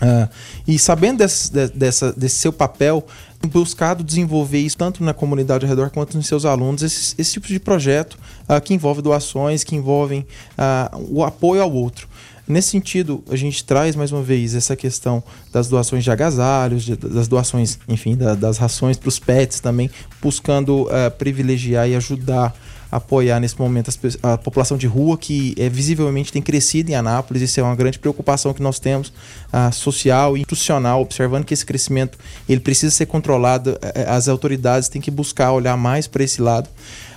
Ah, 0.00 0.28
e 0.66 0.78
sabendo 0.78 1.18
desse, 1.18 1.52
de- 1.52 1.68
dessa, 1.68 2.12
desse 2.12 2.37
seu 2.37 2.52
papel, 2.52 3.07
buscado 3.48 4.02
desenvolver 4.05 4.59
isso 4.59 4.76
tanto 4.76 5.02
na 5.02 5.12
comunidade 5.14 5.64
ao 5.64 5.68
redor 5.68 5.90
quanto 5.90 6.16
nos 6.16 6.26
seus 6.26 6.44
alunos, 6.44 6.83
esse, 6.83 7.14
esse 7.18 7.33
tipo 7.33 7.46
de 7.48 7.59
projeto 7.61 8.18
ah, 8.48 8.61
que 8.61 8.72
envolve 8.74 9.02
doações, 9.02 9.62
que 9.64 9.74
envolvem 9.76 10.26
ah, 10.57 10.90
o 11.09 11.22
apoio 11.24 11.62
ao 11.62 11.72
outro. 11.72 12.09
Nesse 12.48 12.70
sentido, 12.70 13.22
a 13.31 13.37
gente 13.37 13.64
traz 13.64 13.94
mais 13.94 14.11
uma 14.11 14.22
vez 14.22 14.55
essa 14.57 14.74
questão 14.74 15.22
das 15.52 15.68
doações 15.68 16.02
de 16.02 16.11
agasalhos, 16.11 16.83
de- 16.85 16.96
das 16.96 17.28
doações, 17.28 17.78
enfim, 17.88 18.16
da- 18.16 18.35
das 18.35 18.59
rações 18.59 18.96
para 18.96 19.09
os 19.09 19.18
pets 19.20 19.61
também, 19.61 19.88
buscando 20.20 20.88
privilegiar 21.18 21.88
e 21.88 21.94
ajudar 21.94 22.52
apoiar 22.92 23.40
nesse 23.40 23.59
momento 23.59 23.90
a 24.22 24.37
população 24.37 24.76
de 24.76 24.87
rua 24.87 25.16
que 25.16 25.55
é, 25.59 25.66
visivelmente 25.70 26.31
tem 26.31 26.42
crescido 26.42 26.90
em 26.90 26.94
Anápolis. 26.94 27.42
Isso 27.42 27.59
é 27.59 27.62
uma 27.62 27.74
grande 27.74 27.98
preocupação 27.98 28.52
que 28.52 28.62
nós 28.62 28.78
temos, 28.78 29.11
ah, 29.50 29.72
social 29.72 30.37
e 30.37 30.40
institucional, 30.40 31.00
observando 31.00 31.46
que 31.46 31.55
esse 31.55 31.64
crescimento 31.64 32.18
ele 32.46 32.61
precisa 32.61 32.94
ser 32.94 33.07
controlado. 33.07 33.78
eh, 33.81 34.05
As 34.07 34.28
autoridades 34.28 34.90
têm 34.90 35.00
que 35.00 35.11
buscar 35.11 35.52
olhar 35.52 35.76
mais 35.76 36.07
para 36.07 36.22
esse 36.22 36.42
lado. 36.42 36.68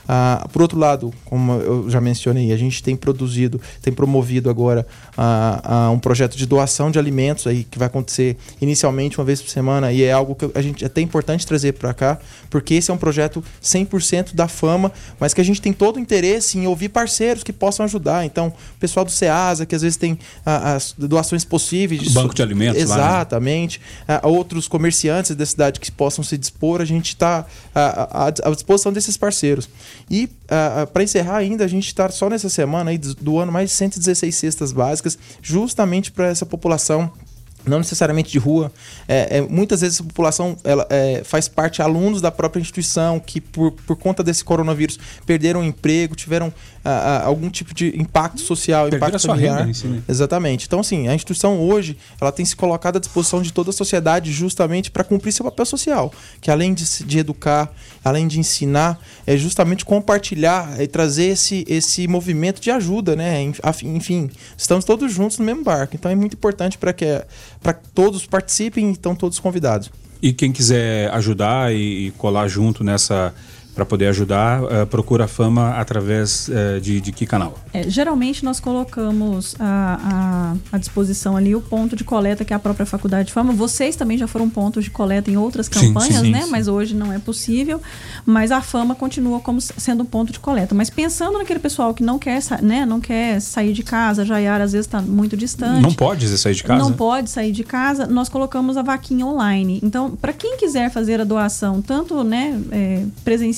Ah, 0.08 0.48
por 0.52 0.62
outro 0.62 0.78
lado, 0.78 1.14
como 1.26 1.54
eu 1.54 1.90
já 1.90 2.00
mencionei, 2.00 2.52
a 2.52 2.58
gente 2.58 2.82
tem 2.84 2.96
produzido, 2.96 3.60
tem 3.82 3.94
promovido 3.94 4.50
agora 4.50 4.86
ah, 5.18 5.62
ah, 5.64 5.92
um 5.92 6.00
projeto 6.00 6.38
de 6.38 6.46
doação 6.46 6.92
de 6.92 7.00
alimentos 7.00 7.48
aí 7.48 7.64
que 7.64 7.78
vai 7.80 7.88
acontecer 7.88 8.38
inicialmente 8.62 9.18
uma 9.20 9.26
vez 9.26 9.42
por 9.42 9.50
semana 9.50 9.92
e 9.92 10.04
é 10.04 10.12
algo 10.12 10.36
que 10.36 10.50
a 10.54 10.62
gente 10.62 10.84
é 10.84 10.88
até 10.88 11.02
importante 11.02 11.46
trazer 11.46 11.74
para 11.74 11.94
cá, 11.94 12.20
porque 12.50 12.74
esse 12.76 12.92
é 12.92 12.94
um 12.94 12.98
projeto 12.98 13.44
100% 13.64 14.34
da 14.36 14.48
fama, 14.48 14.92
mas 15.20 15.34
que 15.34 15.42
a 15.42 15.44
gente 15.44 15.62
tem 15.62 15.74
todo 15.74 15.98
o 15.98 16.00
interesse 16.00 16.58
em 16.58 16.68
ouvir 16.68 16.90
parceiros 16.90 17.44
que 17.44 17.52
possam 17.54 17.84
ajudar. 17.86 18.26
Então, 18.26 18.48
o 18.48 18.80
pessoal 18.80 19.06
do 19.06 19.12
SEASA, 19.12 19.66
que 19.66 19.76
às 19.76 19.82
vezes 19.82 19.98
tem 19.98 20.18
ah, 20.46 20.74
as 20.76 20.94
doações 20.98 21.44
possíveis. 21.44 22.14
Banco 22.14 22.34
de 22.34 22.42
alimentos 22.42 22.84
lá, 22.86 22.96
né? 22.98 23.04
Exatamente. 23.04 23.82
Ah, 24.08 24.22
outros 24.28 24.68
comerciantes 24.68 25.36
da 25.36 25.46
cidade 25.46 25.80
que 25.80 25.92
possam 25.92 26.24
se 26.24 26.38
dispor, 26.38 26.82
a 26.82 26.86
gente 26.86 27.10
está 27.10 27.46
à, 27.74 28.26
à- 28.26 28.28
à 28.28 28.52
disposição 28.52 28.92
desses 28.92 29.18
parceiros. 29.18 29.68
E 30.10 30.30
para 30.94 31.04
encerrar 31.04 31.38
ainda, 31.38 31.64
a 31.64 31.68
gente 31.68 31.88
está 31.88 32.10
só 32.10 32.30
nessa 32.30 32.50
semana 32.50 32.92
aí 32.92 32.98
doando 32.98 33.52
mais 33.52 33.70
de 33.70 33.76
116 33.76 34.36
cestas 34.36 34.72
básicas, 34.72 35.18
justamente 35.42 36.12
para 36.12 36.28
essa 36.28 36.46
população 36.46 37.12
não 37.68 37.78
necessariamente 37.78 38.32
de 38.32 38.40
rua. 38.40 38.72
É, 39.08 39.38
é, 39.38 39.42
muitas 39.42 39.82
vezes 39.82 40.00
a 40.00 40.04
população 40.04 40.58
ela, 40.64 40.86
é, 40.90 41.22
faz 41.24 41.48
parte 41.48 41.82
alunos 41.82 42.22
da 42.22 42.32
própria 42.32 42.62
instituição 42.62 43.20
que, 43.20 43.40
por, 43.40 43.72
por 43.72 43.96
conta 43.96 44.24
desse 44.24 44.44
coronavírus, 44.44 45.00
perderam 45.26 45.62
o 45.62 45.64
emprego, 45.64 46.16
tiveram 46.16 46.54
a, 46.84 46.90
a, 46.90 47.26
algum 47.26 47.50
tipo 47.50 47.74
de 47.74 48.00
impacto 48.00 48.42
social, 48.42 48.90
Perderam 48.90 49.08
impacto 49.08 49.28
familiar. 49.28 49.60
renda 49.62 49.74
si, 49.74 49.88
né? 49.88 50.02
Exatamente. 50.08 50.68
Então, 50.68 50.80
assim, 50.80 51.08
a 51.08 51.16
instituição 51.16 51.60
hoje 51.60 51.98
ela 52.22 52.32
tem 52.32 52.46
se 52.46 52.56
colocado 52.56 52.98
à 52.98 53.00
disposição 53.00 53.42
de 53.42 53.52
toda 53.52 53.72
a 53.72 53.74
sociedade 53.74 54.32
justamente 54.32 54.92
para 54.92 55.04
cumprir 55.04 55.32
seu 55.32 55.44
papel 55.46 55.66
social, 55.66 56.14
que 56.40 56.52
além 56.52 56.74
de, 56.74 56.86
de 57.04 57.20
educar, 57.20 57.72
além 58.04 58.28
de 58.28 58.40
ensinar, 58.40 59.00
é 59.26 59.36
justamente 59.36 59.84
compartilhar 59.84 60.80
e 60.80 60.88
trazer 60.88 61.26
esse, 61.26 61.66
esse 61.68 62.08
movimento 62.08 62.62
de 62.62 62.70
ajuda, 62.70 63.16
né? 63.16 63.42
Enfim, 63.84 64.30
estamos 64.58 64.86
todos 64.86 65.12
juntos 65.12 65.40
no 65.40 65.46
mesmo 65.46 65.64
barco. 65.64 65.96
Então 65.96 66.12
é 66.12 66.16
muito 66.16 66.34
importante 66.34 66.78
para 66.78 66.94
que 66.94 67.06
para 67.62 67.74
que 67.74 67.88
todos 67.90 68.26
participem 68.26 68.90
e 68.90 68.92
estão 68.92 69.16
todos 69.16 69.40
convidados. 69.40 69.92
E 70.22 70.34
quem 70.34 70.52
quiser 70.52 71.12
ajudar 71.12 71.74
e 71.74 72.12
colar 72.18 72.48
junto 72.48 72.84
nessa 72.84 73.34
para 73.76 73.86
poder 73.86 74.08
ajudar, 74.08 74.64
eh, 74.72 74.86
procura 74.86 75.26
a 75.26 75.28
fama 75.28 75.72
através 75.72 76.50
eh, 76.50 76.80
de, 76.80 77.02
de 77.02 77.12
que 77.12 77.26
canal? 77.26 77.60
É, 77.74 77.90
geralmente 77.90 78.46
nós 78.46 78.60
colocamos 78.60 79.54
à, 79.60 80.56
à, 80.72 80.76
à 80.76 80.78
disposição 80.78 81.36
ali 81.36 81.54
o 81.54 81.60
ponto 81.60 81.94
de 81.94 82.06
coleta 82.06 82.46
que 82.46 82.54
é 82.54 82.56
a 82.56 82.60
própria 82.60 82.86
Faculdade 82.86 83.28
de 83.28 83.34
Fama. 83.34 83.52
Vocês 83.52 83.98
também 83.98 84.18
já 84.18 84.28
foram 84.28 84.50
pontos 84.50 84.86
de 84.86 84.90
coleta 84.90 85.30
em 85.30 85.36
outras 85.36 85.66
Sim, 85.66 85.94
campanhas, 85.94 86.22
sim, 86.22 86.32
né? 86.32 86.44
sim. 86.44 86.50
Mas 86.50 86.70
hoje 86.70 86.96
não 86.96 87.12
é 87.12 87.20
possível. 87.20 87.82
Mas 88.26 88.50
a 88.50 88.62
Fama 88.62 88.96
continua 88.96 89.42
como 89.42 89.60
sendo 89.60 90.04
um 90.04 90.06
ponto 90.06 90.32
de 90.32 90.40
coleta. 90.40 90.74
Mas 90.74 90.90
pensando 90.90 91.38
naquele 91.38 91.60
pessoal 91.60 91.94
que 91.94 92.02
não 92.02 92.18
quer, 92.18 92.40
né, 92.62 92.86
não 92.86 93.02
quer 93.02 93.42
sair 93.42 93.74
de 93.74 93.84
casa, 93.84 94.24
Jaiara 94.24 94.64
às 94.64 94.72
vezes 94.72 94.88
está 94.88 95.02
muito 95.02 95.36
distante. 95.36 95.82
Não 95.82 95.94
pode 95.94 96.26
sair 96.38 96.56
de 96.56 96.64
casa? 96.64 96.82
Não 96.82 96.94
pode 96.94 97.30
sair 97.30 97.52
de 97.52 97.64
casa, 97.64 98.08
nós 98.08 98.30
colocamos 98.30 98.78
a 98.78 98.82
vaquinha 98.82 99.26
online. 99.26 99.82
Então, 99.84 100.12
para 100.12 100.32
quem 100.32 100.56
quiser 100.56 100.90
fazer 100.90 101.20
a 101.20 101.26
doação, 101.26 101.82
tanto 101.82 102.24
né, 102.24 102.58
é, 102.72 103.04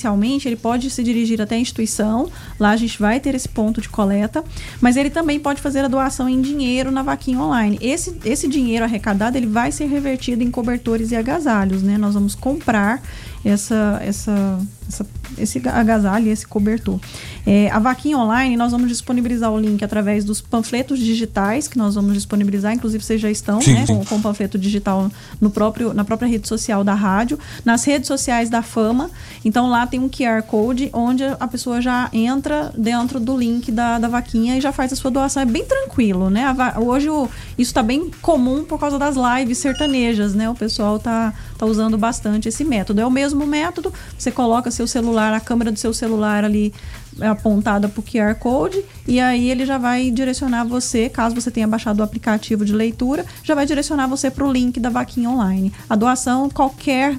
presencialmente, 0.07 0.47
ele 0.47 0.55
pode 0.55 0.89
se 0.89 1.03
dirigir 1.03 1.41
até 1.41 1.55
a 1.55 1.59
instituição, 1.59 2.29
lá 2.59 2.71
a 2.71 2.77
gente 2.77 2.97
vai 2.99 3.19
ter 3.19 3.35
esse 3.35 3.49
ponto 3.49 3.81
de 3.81 3.89
coleta, 3.89 4.43
mas 4.79 4.95
ele 4.95 5.09
também 5.09 5.39
pode 5.39 5.61
fazer 5.61 5.79
a 5.79 5.87
doação 5.87 6.29
em 6.29 6.41
dinheiro 6.41 6.89
na 6.91 7.03
vaquinha 7.03 7.39
online. 7.39 7.77
Esse, 7.81 8.15
esse 8.23 8.47
dinheiro 8.47 8.85
arrecadado 8.85 9.37
ele 9.37 9.47
vai 9.47 9.71
ser 9.71 9.85
revertido 9.87 10.43
em 10.43 10.49
cobertores 10.49 11.11
e 11.11 11.15
agasalhos. 11.15 11.83
Né? 11.83 11.97
Nós 11.97 12.13
vamos 12.13 12.35
comprar 12.35 13.01
essa, 13.43 13.99
essa, 14.01 14.59
essa- 14.87 15.05
esse 15.37 15.61
agasalho 15.67 16.29
esse 16.29 16.45
cobertor. 16.47 16.99
É, 17.45 17.69
a 17.71 17.79
vaquinha 17.79 18.17
online, 18.17 18.57
nós 18.57 18.71
vamos 18.71 18.89
disponibilizar 18.89 19.51
o 19.51 19.59
link 19.59 19.83
através 19.83 20.25
dos 20.25 20.41
panfletos 20.41 20.99
digitais 20.99 21.67
que 21.67 21.77
nós 21.77 21.95
vamos 21.95 22.13
disponibilizar, 22.13 22.73
inclusive 22.73 23.03
vocês 23.03 23.21
já 23.21 23.29
estão 23.31 23.61
Sim, 23.61 23.73
né, 23.73 23.85
sim. 23.85 23.95
com, 23.95 24.05
com 24.05 24.15
o 24.17 24.21
panfleto 24.21 24.57
digital 24.57 25.09
no 25.39 25.49
próprio, 25.49 25.93
na 25.93 26.03
própria 26.03 26.27
rede 26.27 26.47
social 26.47 26.83
da 26.83 26.93
rádio, 26.93 27.37
nas 27.63 27.83
redes 27.85 28.07
sociais 28.07 28.49
da 28.49 28.61
Fama. 28.61 29.09
Então 29.45 29.69
lá 29.69 29.87
tem 29.87 29.99
um 29.99 30.09
QR 30.09 30.41
Code 30.43 30.89
onde 30.93 31.23
a 31.23 31.47
pessoa 31.47 31.79
já 31.81 32.09
entra 32.11 32.73
dentro 32.77 33.19
do 33.19 33.37
link 33.37 33.71
da, 33.71 33.97
da 33.99 34.07
vaquinha 34.09 34.57
e 34.57 34.61
já 34.61 34.71
faz 34.73 34.91
a 34.91 34.95
sua 34.95 35.11
doação. 35.11 35.41
É 35.41 35.45
bem 35.45 35.63
tranquilo, 35.63 36.29
né? 36.29 36.53
Va- 36.53 36.75
hoje 36.79 37.09
o- 37.09 37.29
isso 37.57 37.69
está 37.69 37.81
bem 37.83 38.11
comum 38.21 38.63
por 38.65 38.79
causa 38.79 38.99
das 38.99 39.15
lives 39.15 39.57
sertanejas, 39.59 40.33
né? 40.33 40.49
O 40.49 40.55
pessoal 40.55 40.99
tá, 40.99 41.33
tá 41.57 41.65
usando 41.65 41.97
bastante 41.97 42.49
esse 42.49 42.63
método. 42.65 42.99
É 42.99 43.05
o 43.05 43.11
mesmo 43.11 43.45
método, 43.47 43.93
você 44.17 44.31
coloca 44.31 44.69
seu 44.77 44.87
celular, 44.87 45.33
a 45.33 45.39
câmera 45.39 45.71
do 45.71 45.79
seu 45.79 45.93
celular 45.93 46.43
ali 46.43 46.73
é 47.19 47.27
apontada 47.27 47.89
para 47.89 47.99
o 47.99 48.03
QR 48.03 48.35
Code 48.35 48.83
e 49.07 49.19
aí 49.19 49.49
ele 49.49 49.65
já 49.65 49.77
vai 49.77 50.11
direcionar 50.11 50.63
você, 50.63 51.09
caso 51.09 51.33
você 51.33 51.49
tenha 51.49 51.67
baixado 51.67 51.99
o 51.99 52.03
aplicativo 52.03 52.63
de 52.63 52.73
leitura, 52.73 53.25
já 53.43 53.55
vai 53.55 53.65
direcionar 53.65 54.07
você 54.07 54.29
para 54.29 54.45
o 54.45 54.51
link 54.51 54.79
da 54.79 54.89
vaquinha 54.89 55.29
online. 55.29 55.73
A 55.89 55.95
doação, 55.95 56.49
qualquer, 56.49 57.17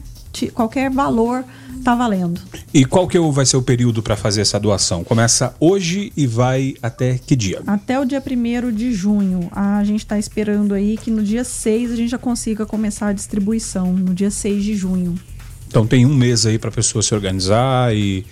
qualquer 0.54 0.90
valor 0.90 1.44
tá 1.82 1.94
valendo. 1.94 2.40
E 2.72 2.84
qual 2.84 3.08
que 3.08 3.16
é 3.16 3.20
vai 3.20 3.46
ser 3.46 3.56
o 3.56 3.62
período 3.62 4.02
para 4.02 4.16
fazer 4.16 4.42
essa 4.42 4.58
doação? 4.58 5.02
Começa 5.02 5.54
hoje 5.58 6.12
e 6.16 6.26
vai 6.26 6.74
até 6.82 7.18
que 7.18 7.34
dia? 7.34 7.62
Até 7.66 7.98
o 7.98 8.04
dia 8.04 8.22
1 8.24 8.72
de 8.72 8.92
junho. 8.92 9.48
A 9.50 9.82
gente 9.84 10.00
está 10.00 10.18
esperando 10.18 10.74
aí 10.74 10.96
que 10.96 11.10
no 11.10 11.22
dia 11.22 11.44
6 11.44 11.92
a 11.92 11.96
gente 11.96 12.10
já 12.10 12.18
consiga 12.18 12.66
começar 12.66 13.08
a 13.08 13.12
distribuição, 13.12 13.92
no 13.92 14.14
dia 14.14 14.30
6 14.30 14.62
de 14.62 14.74
junho. 14.74 15.18
Então 15.68 15.86
tem 15.86 16.06
um 16.06 16.14
mês 16.14 16.46
aí 16.46 16.58
para 16.58 16.70
a 16.70 16.72
pessoa 16.72 17.02
se 17.02 17.14
organizar 17.14 17.94
e, 17.94 18.24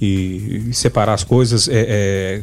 e- 0.00 0.68
separar 0.72 1.14
as 1.14 1.24
coisas, 1.24 1.68
é, 1.68 1.72
é, 1.88 2.42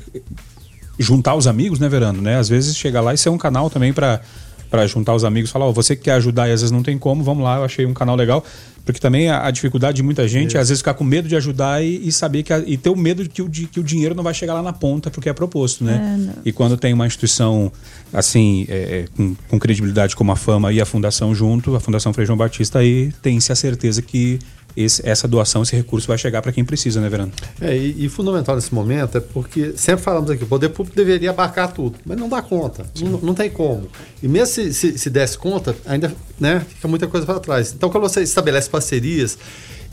juntar 1.00 1.36
os 1.36 1.48
amigos, 1.48 1.80
né, 1.80 1.88
Verano? 1.88 2.22
Né? 2.22 2.38
Às 2.38 2.50
vezes 2.50 2.76
chega 2.76 3.00
lá 3.00 3.14
e 3.14 3.18
ser 3.18 3.30
um 3.30 3.38
canal 3.38 3.70
também 3.70 3.94
para 3.94 4.22
para 4.72 4.88
juntar 4.88 5.14
os 5.14 5.24
amigos, 5.24 5.52
falar, 5.52 5.66
ó, 5.68 5.72
você 5.72 5.96
que 5.96 6.04
quer 6.04 6.14
ajudar 6.14 6.48
e 6.48 6.54
às 6.54 6.62
vezes 6.62 6.72
não 6.72 6.82
tem 6.82 6.98
como, 6.98 7.24
vamos 7.24 7.44
lá, 7.44 7.58
eu 7.58 7.64
achei 7.66 7.86
um 7.86 7.94
canal 7.94 8.16
legal. 8.16 8.44
Porque 8.84 9.00
também 9.00 9.30
a, 9.30 9.46
a 9.46 9.52
dificuldade 9.52 9.98
de 9.98 10.02
muita 10.04 10.28
gente 10.28 10.58
é 10.58 10.60
às 10.60 10.70
vezes 10.70 10.80
ficar 10.82 10.96
com 10.96 11.04
medo 11.04 11.28
de 11.28 11.36
ajudar 11.36 11.84
e, 11.84 12.08
e 12.08 12.12
saber 12.12 12.42
que 12.42 12.52
a- 12.52 12.64
e 12.66 12.78
ter 12.78 12.90
o 12.90 12.96
medo 12.96 13.22
de 13.24 13.30
que 13.30 13.42
o, 13.44 13.48
de 13.48 13.68
que 13.68 13.80
o 13.80 13.84
dinheiro 13.84 14.16
não 14.16 14.24
vai 14.24 14.34
chegar 14.34 14.56
lá 14.56 14.64
na 14.64 14.74
ponta 14.74 15.12
porque 15.12 15.30
é 15.30 15.34
proposto, 15.34 15.84
né? 15.84 16.34
É. 16.36 16.40
E 16.46 16.52
quando 16.52 16.76
tem 16.76 16.92
uma 16.92 17.06
instituição 17.06 17.72
assim, 18.12 18.66
é, 18.68 18.74
é, 18.76 19.06
com, 19.16 19.36
com 19.50 19.60
credibilidade 19.60 20.16
como 20.16 20.32
a 20.32 20.36
Fama 20.36 20.72
e 20.74 20.82
a 20.82 20.86
Fundação 20.86 21.36
junto, 21.36 21.76
a 21.76 21.80
Fundação 21.80 22.12
Frei 22.12 22.26
João 22.26 22.38
Batista, 22.38 22.80
aí 22.80 23.12
tem-se 23.22 23.52
a 23.52 23.56
certeza 23.56 24.02
que 24.02 24.40
esse- 24.76 25.08
essa 25.08 25.28
doação, 25.28 25.64
esse 25.64 25.76
recurso 25.76 26.08
vai 26.08 26.18
chegar 26.18 26.42
para 26.42 26.52
quem 26.52 26.64
precisa, 26.66 27.00
né, 27.02 27.10
Verano? 27.10 27.32
É, 27.60 27.76
e, 27.76 28.06
e 28.06 28.10
fundamental 28.10 28.56
nesse 28.56 28.74
momento 28.74 29.18
é 29.18 29.22
porque 29.22 29.74
sempre 29.76 30.04
falamos 30.04 30.30
aqui, 30.30 30.44
o 30.44 30.48
poder 30.48 30.70
público 30.70 30.96
deveria 30.96 31.30
abarcar 31.32 31.74
tudo, 31.74 31.98
mas 32.06 32.18
não 32.18 32.28
dá 32.30 32.42
conta, 32.42 32.86
não, 33.00 33.20
não 33.20 33.34
tem 33.34 33.50
como. 33.50 33.88
E 34.22 34.28
mesmo 34.28 34.48
se, 34.54 34.74
se, 34.74 34.98
se 34.98 35.10
desse 35.10 35.38
conta, 35.38 35.76
ainda 35.86 36.14
né, 36.40 36.66
fica 36.68 36.88
muita 36.88 37.08
coisa 37.08 37.26
para 37.26 37.40
trás. 37.40 37.74
Então, 37.74 37.90
quando 37.90 38.04
você 38.04 38.22
estabelece 38.22 38.70
parcerias, 38.70 39.38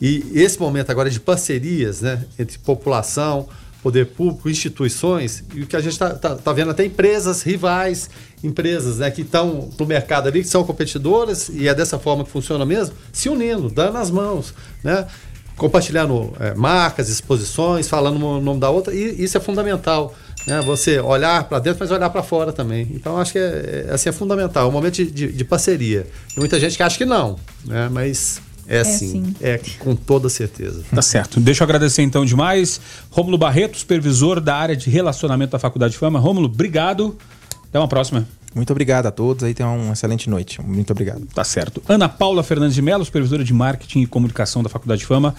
e 0.00 0.24
esse 0.34 0.60
momento 0.60 0.90
agora 0.90 1.10
de 1.10 1.18
parcerias 1.18 2.00
né, 2.02 2.24
entre 2.38 2.56
população, 2.58 3.48
poder 3.82 4.06
público, 4.06 4.48
instituições, 4.50 5.44
e 5.54 5.62
o 5.62 5.66
que 5.66 5.76
a 5.76 5.80
gente 5.80 5.92
está 5.92 6.10
tá, 6.10 6.34
tá 6.34 6.52
vendo 6.52 6.70
até 6.70 6.84
empresas 6.84 7.42
rivais, 7.42 8.10
empresas 8.42 8.98
né, 8.98 9.10
que 9.10 9.22
estão 9.22 9.70
no 9.78 9.86
mercado 9.86 10.28
ali, 10.28 10.42
que 10.42 10.48
são 10.48 10.64
competidoras, 10.64 11.48
e 11.48 11.68
é 11.68 11.74
dessa 11.74 11.98
forma 11.98 12.24
que 12.24 12.30
funciona 12.30 12.64
mesmo, 12.66 12.94
se 13.12 13.28
unindo, 13.28 13.68
dando 13.70 13.98
as 13.98 14.10
mãos, 14.10 14.52
né? 14.82 15.06
compartilhando 15.56 16.32
é, 16.38 16.54
marcas, 16.54 17.08
exposições, 17.08 17.88
falando 17.88 18.24
o 18.24 18.40
nome 18.40 18.60
da 18.60 18.70
outra, 18.70 18.94
e 18.94 19.22
isso 19.22 19.36
é 19.36 19.40
fundamental. 19.40 20.14
Né? 20.46 20.60
Você 20.62 21.00
olhar 21.00 21.44
para 21.48 21.58
dentro, 21.58 21.80
mas 21.80 21.90
olhar 21.90 22.08
para 22.10 22.22
fora 22.22 22.52
também. 22.52 22.86
Então, 22.94 23.18
acho 23.18 23.32
que 23.32 23.38
é, 23.38 23.86
é, 23.88 23.92
assim, 23.92 24.08
é 24.08 24.12
fundamental, 24.12 24.66
é 24.66 24.68
um 24.68 24.72
momento 24.72 24.94
de, 24.94 25.10
de- 25.10 25.32
de 25.32 25.44
parceria. 25.44 26.02
Tem 26.28 26.38
muita 26.38 26.60
gente 26.60 26.76
que 26.76 26.82
acha 26.82 26.96
que 26.96 27.04
não, 27.04 27.36
né? 27.64 27.88
mas 27.90 28.40
é, 28.68 28.84
sim, 28.84 29.08
sim. 29.08 29.34
é 29.40 29.58
com 29.78 29.96
toda 29.96 30.28
certeza. 30.28 30.84
Tá 30.94 31.00
certo. 31.02 31.40
Deixa 31.40 31.62
eu 31.62 31.64
agradecer 31.64 32.02
então 32.02 32.24
demais. 32.24 32.80
Rômulo 33.10 33.38
Barreto, 33.38 33.78
supervisor 33.78 34.40
da 34.40 34.54
área 34.54 34.76
de 34.76 34.90
relacionamento 34.90 35.52
da 35.52 35.58
Faculdade 35.58 35.92
de 35.92 35.98
Fama. 35.98 36.18
Rômulo, 36.18 36.46
obrigado. 36.46 37.16
Até 37.68 37.78
uma 37.78 37.88
próxima. 37.88 38.26
Muito 38.54 38.70
obrigado 38.70 39.06
a 39.06 39.10
todos, 39.10 39.44
aí 39.44 39.54
tenham 39.54 39.76
uma 39.78 39.92
excelente 39.92 40.28
noite. 40.28 40.60
Muito 40.62 40.90
obrigado. 40.90 41.26
Tá 41.34 41.44
certo. 41.44 41.82
Ana 41.88 42.08
Paula 42.08 42.42
Fernandes 42.42 42.74
de 42.74 42.82
Mello, 42.82 43.04
supervisora 43.04 43.44
de 43.44 43.52
marketing 43.52 44.00
e 44.00 44.06
comunicação 44.06 44.62
da 44.62 44.68
Faculdade 44.68 45.00
de 45.00 45.06
Fama. 45.06 45.34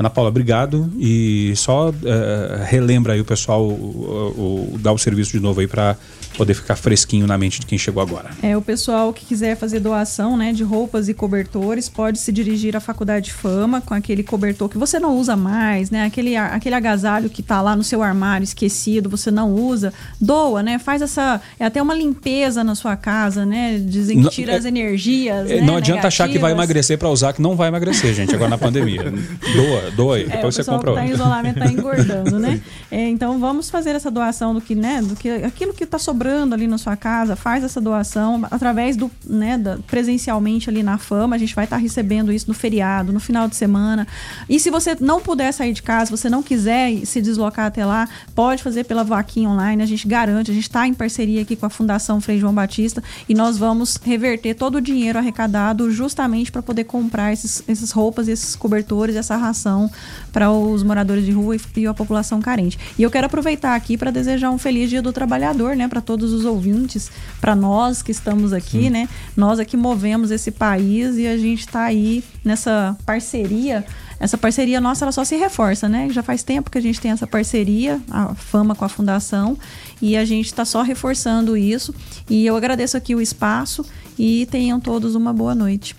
Ana 0.00 0.08
Paula, 0.08 0.30
obrigado. 0.30 0.90
E 0.98 1.52
só 1.56 1.92
eh, 2.04 2.64
relembra 2.66 3.12
aí 3.12 3.20
o 3.20 3.24
pessoal, 3.24 3.62
o, 3.68 4.72
o- 4.74 4.78
dá 4.78 4.90
o 4.90 4.96
serviço 4.96 5.32
de 5.32 5.40
novo 5.40 5.60
aí 5.60 5.66
para 5.66 5.94
poder 6.38 6.54
ficar 6.54 6.74
fresquinho 6.76 7.26
na 7.26 7.36
mente 7.36 7.60
de 7.60 7.66
quem 7.66 7.76
chegou 7.76 8.02
agora. 8.02 8.30
É, 8.42 8.56
o 8.56 8.62
pessoal 8.62 9.12
que 9.12 9.26
quiser 9.26 9.56
fazer 9.58 9.78
doação 9.80 10.38
né, 10.38 10.52
de 10.54 10.62
roupas 10.64 11.08
e 11.10 11.12
cobertores 11.12 11.86
pode 11.88 12.18
se 12.18 12.32
dirigir 12.32 12.74
à 12.74 12.80
Faculdade 12.80 13.26
de 13.26 13.32
Fama 13.34 13.82
com 13.82 13.92
aquele 13.92 14.22
cobertor 14.22 14.70
que 14.70 14.78
você 14.78 14.98
não 14.98 15.18
usa 15.18 15.36
mais, 15.36 15.90
né? 15.90 16.04
Aquele, 16.06 16.34
aquele 16.34 16.74
agasalho 16.74 17.28
que 17.28 17.42
tá 17.42 17.60
lá 17.60 17.76
no 17.76 17.84
seu 17.84 18.02
armário 18.02 18.44
esquecido, 18.44 19.10
você 19.10 19.30
não 19.30 19.52
usa. 19.54 19.92
Doa, 20.18 20.62
né? 20.62 20.78
Faz 20.78 21.02
essa. 21.02 21.42
É 21.58 21.66
até 21.66 21.82
uma 21.82 21.94
limpeza 21.94 22.64
na 22.64 22.74
sua 22.74 22.96
casa, 22.96 23.44
né? 23.44 23.78
Dizem 23.78 24.22
que 24.22 24.30
tira 24.30 24.52
é- 24.52 24.56
as 24.56 24.64
energias. 24.64 25.50
Eh, 25.50 25.56
né, 25.60 25.66
não 25.66 25.76
adianta 25.76 26.06
achar 26.08 26.26
que 26.26 26.38
vai 26.38 26.52
negativas. 26.52 26.64
emagrecer 26.70 26.96
para 26.98 27.08
usar, 27.10 27.32
que 27.34 27.42
não 27.42 27.54
vai 27.54 27.68
emagrecer, 27.68 28.14
gente, 28.14 28.34
agora 28.34 28.48
na 28.48 28.56
pandemia. 28.58 29.02
Doa, 29.54 29.89
aí. 30.12 30.22
É, 30.22 30.26
o 30.26 30.30
Depois 30.30 30.54
você 30.54 30.60
pessoal 30.60 30.78
compra 30.78 30.94
tá 30.94 31.00
em 31.00 31.10
outro. 31.10 31.16
isolamento 31.16 31.58
tá 31.58 31.66
engordando, 31.66 32.38
né? 32.38 32.60
É, 32.90 33.08
então 33.08 33.38
vamos 33.38 33.70
fazer 33.70 33.90
essa 33.90 34.10
doação 34.10 34.52
do 34.52 34.60
que, 34.60 34.74
né, 34.74 35.00
do 35.00 35.14
que 35.14 35.28
aquilo 35.28 35.72
que 35.72 35.86
tá 35.86 35.98
sobrando 35.98 36.56
ali 36.56 36.66
na 36.66 36.76
sua 36.76 36.96
casa, 36.96 37.36
faz 37.36 37.62
essa 37.62 37.80
doação 37.80 38.44
através 38.50 38.96
do, 38.96 39.08
né, 39.24 39.56
da, 39.56 39.78
presencialmente 39.86 40.68
ali 40.68 40.82
na 40.82 40.98
Fama, 40.98 41.36
a 41.36 41.38
gente 41.38 41.54
vai 41.54 41.64
estar 41.64 41.76
recebendo 41.76 42.32
isso 42.32 42.48
no 42.48 42.54
feriado, 42.54 43.12
no 43.12 43.20
final 43.20 43.46
de 43.46 43.54
semana. 43.54 44.08
E 44.48 44.58
se 44.58 44.70
você 44.70 44.96
não 45.00 45.20
puder 45.20 45.52
sair 45.52 45.72
de 45.72 45.82
casa, 45.82 46.06
se 46.06 46.10
você 46.10 46.28
não 46.28 46.42
quiser 46.42 47.06
se 47.06 47.20
deslocar 47.22 47.66
até 47.66 47.86
lá, 47.86 48.08
pode 48.34 48.60
fazer 48.60 48.84
pela 48.84 49.04
vaquinha 49.04 49.48
online, 49.48 49.82
a 49.82 49.86
gente 49.86 50.08
garante, 50.08 50.50
a 50.50 50.54
gente 50.54 50.64
está 50.64 50.84
em 50.86 50.94
parceria 50.94 51.42
aqui 51.42 51.54
com 51.54 51.66
a 51.66 51.70
Fundação 51.70 52.20
Frei 52.20 52.40
João 52.40 52.52
Batista 52.52 53.02
e 53.28 53.34
nós 53.34 53.56
vamos 53.56 53.96
reverter 54.02 54.54
todo 54.54 54.76
o 54.76 54.80
dinheiro 54.80 55.18
arrecadado 55.18 55.90
justamente 55.92 56.50
para 56.50 56.62
poder 56.62 56.84
comprar 56.84 57.32
esses, 57.32 57.62
essas 57.68 57.92
roupas, 57.92 58.26
esses 58.26 58.56
cobertores, 58.56 59.14
essa 59.14 59.36
ração 59.36 59.79
atenção 59.80 59.90
para 60.32 60.50
os 60.50 60.82
moradores 60.82 61.24
de 61.24 61.32
rua 61.32 61.56
e, 61.56 61.60
e 61.76 61.86
a 61.86 61.94
população 61.94 62.40
carente. 62.40 62.78
E 62.98 63.02
eu 63.02 63.10
quero 63.10 63.26
aproveitar 63.26 63.74
aqui 63.74 63.96
para 63.96 64.10
desejar 64.10 64.50
um 64.50 64.58
feliz 64.58 64.90
Dia 64.90 65.02
do 65.02 65.12
Trabalhador, 65.12 65.74
né, 65.74 65.88
para 65.88 66.00
todos 66.00 66.32
os 66.32 66.44
ouvintes, 66.44 67.10
para 67.40 67.54
nós 67.56 68.02
que 68.02 68.12
estamos 68.12 68.52
aqui, 68.52 68.82
Sim. 68.82 68.90
né? 68.90 69.08
Nós 69.36 69.58
aqui 69.58 69.76
movemos 69.76 70.30
esse 70.30 70.50
país 70.50 71.16
e 71.16 71.26
a 71.26 71.36
gente 71.36 71.60
está 71.60 71.82
aí 71.84 72.22
nessa 72.44 72.96
parceria 73.06 73.84
essa 74.18 74.36
parceria 74.36 74.82
nossa 74.82 75.06
ela 75.06 75.12
só 75.12 75.24
se 75.24 75.34
reforça, 75.34 75.88
né? 75.88 76.06
Já 76.10 76.22
faz 76.22 76.42
tempo 76.42 76.70
que 76.70 76.76
a 76.76 76.80
gente 76.80 77.00
tem 77.00 77.10
essa 77.10 77.26
parceria, 77.26 77.98
a 78.10 78.34
Fama 78.34 78.74
com 78.74 78.84
a 78.84 78.88
Fundação, 78.88 79.56
e 80.00 80.14
a 80.14 80.26
gente 80.26 80.44
está 80.44 80.62
só 80.62 80.82
reforçando 80.82 81.56
isso. 81.56 81.94
E 82.28 82.44
eu 82.44 82.54
agradeço 82.54 82.98
aqui 82.98 83.14
o 83.14 83.20
espaço 83.22 83.82
e 84.18 84.46
tenham 84.50 84.78
todos 84.78 85.14
uma 85.14 85.32
boa 85.32 85.54
noite. 85.54 85.96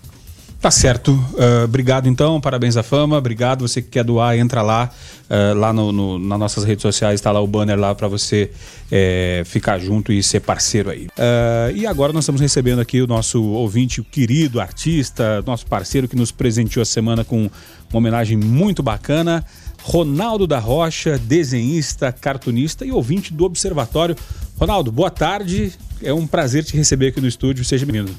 Tá 0.61 0.69
certo. 0.69 1.13
Uh, 1.13 1.63
obrigado 1.63 2.07
então, 2.07 2.39
parabéns 2.39 2.77
à 2.77 2.83
fama. 2.83 3.17
Obrigado. 3.17 3.67
Você 3.67 3.81
que 3.81 3.89
quer 3.89 4.03
doar, 4.03 4.37
entra 4.37 4.61
lá. 4.61 4.91
Uh, 5.27 5.57
lá 5.57 5.73
no, 5.73 5.91
no, 5.91 6.19
nas 6.19 6.37
nossas 6.37 6.63
redes 6.63 6.83
sociais 6.83 7.15
está 7.15 7.31
lá 7.31 7.41
o 7.41 7.47
banner 7.47 7.79
lá 7.79 7.95
para 7.95 8.07
você 8.07 8.51
é, 8.91 9.41
ficar 9.43 9.79
junto 9.79 10.13
e 10.13 10.21
ser 10.21 10.41
parceiro 10.41 10.91
aí. 10.91 11.07
Uh, 11.07 11.75
e 11.75 11.87
agora 11.87 12.13
nós 12.13 12.25
estamos 12.25 12.39
recebendo 12.39 12.79
aqui 12.79 13.01
o 13.01 13.07
nosso 13.07 13.41
ouvinte, 13.43 14.01
o 14.01 14.03
querido 14.03 14.61
artista, 14.61 15.41
nosso 15.47 15.65
parceiro 15.65 16.07
que 16.07 16.15
nos 16.15 16.31
presenteou 16.31 16.83
a 16.83 16.85
semana 16.85 17.23
com 17.23 17.49
uma 17.89 17.97
homenagem 17.97 18.37
muito 18.37 18.83
bacana. 18.83 19.43
Ronaldo 19.81 20.45
da 20.45 20.59
Rocha, 20.59 21.17
desenhista, 21.17 22.11
cartunista 22.11 22.85
e 22.85 22.91
ouvinte 22.91 23.33
do 23.33 23.45
Observatório. 23.45 24.15
Ronaldo, 24.59 24.91
boa 24.91 25.09
tarde. 25.09 25.73
É 26.03 26.13
um 26.13 26.27
prazer 26.27 26.63
te 26.63 26.77
receber 26.77 27.07
aqui 27.07 27.19
no 27.19 27.27
estúdio. 27.27 27.65
Seja 27.65 27.83
bem-vindo. 27.83 28.11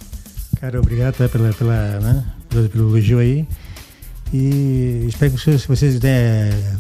Cara, 0.61 0.81
obrigado 0.81 1.17
tá, 1.17 1.29
pela, 1.29 1.53
pela, 1.53 2.01
né, 2.01 2.25
pelo, 2.49 2.69
pelo 2.69 2.89
elogio 2.91 3.19
aí. 3.19 3.47
E 4.33 5.07
espero 5.09 5.33
que 5.33 5.39
vocês, 5.39 5.67
vocês 5.67 6.01
né, 6.01 6.49
é, 6.51 6.75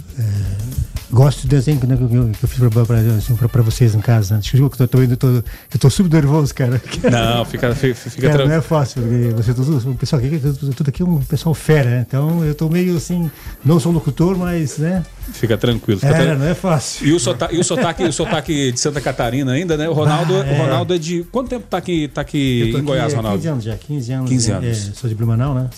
gosto 1.12 1.42
do 1.42 1.48
desenho 1.48 1.78
né, 1.86 1.96
que, 1.96 2.02
eu, 2.02 2.08
que 2.08 2.44
eu 2.44 2.48
fiz 2.48 2.58
pra, 2.58 2.96
assim, 3.16 3.36
pra, 3.36 3.48
pra, 3.48 3.62
vocês 3.62 3.94
em 3.94 4.00
casa. 4.00 4.34
Né? 4.34 4.40
Desculpa 4.40 4.76
que 4.76 4.82
eu 4.82 4.88
tô, 4.88 4.98
tô, 4.98 5.16
tô, 5.16 5.28
eu 5.28 5.78
tô 5.78 5.90
super 5.90 6.10
nervoso, 6.10 6.54
cara. 6.54 6.80
Não, 7.10 7.44
fica, 7.44 7.74
fica, 7.74 7.94
fica 7.94 8.30
cara, 8.30 8.46
Não 8.46 8.54
é 8.54 8.60
fácil, 8.60 9.02
porque 9.02 9.28
você 9.36 9.52
tudo, 9.52 9.90
o 9.90 9.94
pessoal 9.94 10.22
aqui, 10.22 10.38
tudo, 10.38 10.88
aqui 10.88 11.02
é 11.02 11.04
um 11.04 11.20
pessoal 11.20 11.54
fera, 11.54 11.90
né? 11.90 12.06
Então 12.08 12.42
eu 12.44 12.54
tô 12.54 12.68
meio 12.68 12.96
assim, 12.96 13.30
não 13.64 13.78
sou 13.78 13.92
locutor, 13.92 14.36
mas, 14.36 14.78
né? 14.78 15.04
Fica 15.32 15.56
tranquilo. 15.58 16.00
Fica 16.00 16.14
é, 16.14 16.34
não 16.34 16.46
é 16.46 16.54
fácil. 16.54 17.06
E 17.06 17.12
o 17.12 17.20
sotaque, 17.20 17.54
e 17.54 17.58
o 17.58 17.64
sotaque, 17.64 18.04
o 18.04 18.12
sotaque 18.12 18.72
de 18.72 18.80
Santa 18.80 19.00
Catarina 19.00 19.52
ainda, 19.52 19.76
né? 19.76 19.88
O 19.88 19.92
Ronaldo, 19.92 20.34
ah, 20.34 20.46
é. 20.46 20.52
o 20.52 20.62
Ronaldo 20.62 20.94
é 20.94 20.98
de. 20.98 21.24
Quanto 21.30 21.48
tempo 21.48 21.66
tá 21.68 21.76
aqui, 21.76 22.08
tá 22.08 22.22
aqui 22.22 22.72
em 22.74 22.82
Goiás, 22.82 23.12
Ronaldo? 23.12 23.38
15 23.38 23.48
anos 23.48 23.64
já, 23.64 23.76
15 23.76 24.12
anos. 24.12 24.30
15 24.30 24.50
anos. 24.50 24.88
É, 24.88 24.92
sou 24.94 25.08
de 25.08 25.14
Blumenau, 25.14 25.54
né? 25.54 25.68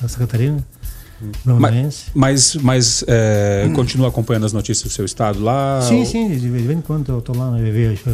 Santa 0.00 0.18
Catarina. 0.18 0.64
Mas, 1.44 2.06
mas, 2.14 2.54
mas 2.56 3.04
é, 3.06 3.66
hum. 3.66 3.72
continua 3.72 4.08
acompanhando 4.08 4.46
as 4.46 4.52
notícias 4.52 4.82
do 4.82 4.94
seu 4.94 5.04
estado 5.04 5.42
lá? 5.42 5.80
Sim, 5.82 6.00
ou... 6.00 6.06
sim, 6.06 6.28
de 6.36 6.48
vez 6.48 6.70
em 6.70 6.80
quando 6.80 7.10
eu 7.10 7.18
estou 7.18 7.36
lá 7.36 7.52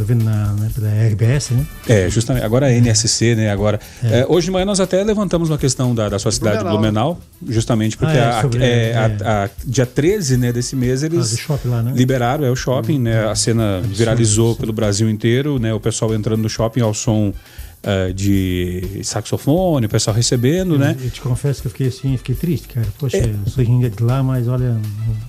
vendo 0.07 0.25
na, 0.25 0.55
na, 0.55 1.07
RBS, 1.09 1.51
né? 1.51 1.66
É, 1.88 2.09
justamente. 2.09 2.44
Agora 2.44 2.70
é 2.70 2.77
NSC, 2.77 3.35
né? 3.35 3.51
Agora, 3.51 3.81
é. 4.03 4.20
É, 4.20 4.27
hoje 4.29 4.46
de 4.46 4.51
manhã 4.51 4.64
nós 4.64 4.81
até 4.81 5.03
levantamos 5.03 5.51
uma 5.51 5.59
questão 5.59 5.94
da, 5.94 6.09
da 6.09 6.18
sua 6.18 6.33
cidade, 6.33 6.64
Blumenau, 6.64 7.14
Blumenau 7.14 7.20
justamente 7.49 7.96
porque 7.96 8.16
ah, 8.16 8.38
é, 8.38 8.42
sobre, 8.42 8.62
a, 8.62 8.66
é, 8.66 8.94
a, 8.94 9.44
a, 9.44 9.51
dia 9.64 9.87
13 9.87 10.37
né, 10.37 10.53
desse 10.53 10.77
mês 10.77 11.03
eles 11.03 11.38
ah, 11.49 11.59
lá, 11.64 11.83
né? 11.83 11.92
liberaram, 11.94 12.44
é 12.44 12.51
o 12.51 12.57
shopping, 12.57 12.99
hum, 12.99 13.03
né? 13.03 13.29
A 13.29 13.35
cena 13.35 13.81
viralizou 13.85 14.57
pelo 14.57 14.73
Brasil 14.73 15.09
inteiro, 15.09 15.59
né? 15.59 15.73
O 15.73 15.81
pessoal 15.81 16.14
entrando 16.14 16.42
no 16.42 16.49
shopping 16.49 16.81
ao 16.81 16.94
som 16.94 17.33
uh, 17.85 18.12
de 18.12 19.01
saxofone, 19.03 19.87
o 19.87 19.88
pessoal 19.88 20.14
recebendo, 20.14 20.75
eu, 20.75 20.79
né? 20.79 20.97
Eu 21.03 21.11
te 21.11 21.21
confesso 21.21 21.61
que 21.61 21.66
eu 21.69 21.71
fiquei 21.71 21.88
assim, 21.88 22.16
fiquei 22.16 22.35
triste, 22.35 22.69
cara. 22.69 22.87
Poxa, 22.99 23.16
é. 23.16 23.25
eu 23.25 23.51
sou 23.51 23.64
de 23.64 24.03
lá, 24.03 24.23
mas 24.23 24.49
olha, 24.49 24.81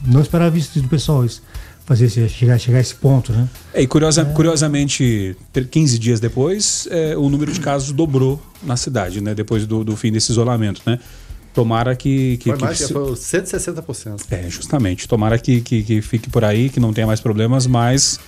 não 0.05 0.21
esperava 0.21 0.57
isso 0.57 0.79
do 0.81 0.87
pessoal, 0.87 1.25
isso 1.25 1.41
fazer 1.85 2.29
chegar, 2.29 2.57
chegar 2.57 2.77
a 2.77 2.81
esse 2.81 2.95
ponto, 2.95 3.33
né? 3.33 3.49
É, 3.73 3.81
e 3.81 3.87
curiosa, 3.87 4.21
é. 4.21 4.25
curiosamente, 4.25 5.35
15 5.69 5.99
dias 5.99 6.19
depois, 6.19 6.87
é, 6.89 7.17
o 7.17 7.29
número 7.29 7.51
de 7.51 7.59
casos 7.59 7.91
dobrou 7.91 8.41
na 8.63 8.77
cidade, 8.77 9.21
né? 9.21 9.33
Depois 9.33 9.65
do, 9.65 9.83
do 9.83 9.95
fim 9.97 10.11
desse 10.11 10.31
isolamento, 10.31 10.81
né? 10.85 10.99
Tomara 11.53 11.95
que. 11.95 12.37
que 12.37 12.49
foi 12.49 12.59
mais, 12.59 12.77
que, 12.77 12.93
foi 12.93 13.11
160%. 13.11 14.21
É, 14.31 14.49
justamente. 14.49 15.05
Tomara 15.07 15.37
que, 15.37 15.59
que, 15.59 15.83
que, 15.83 16.01
fique 16.01 16.29
por 16.29 16.45
aí, 16.45 16.69
que 16.69 16.79
não 16.79 16.93
tenha 16.93 17.05
mais 17.05 17.19
problemas, 17.19 17.67
mas 17.67 18.19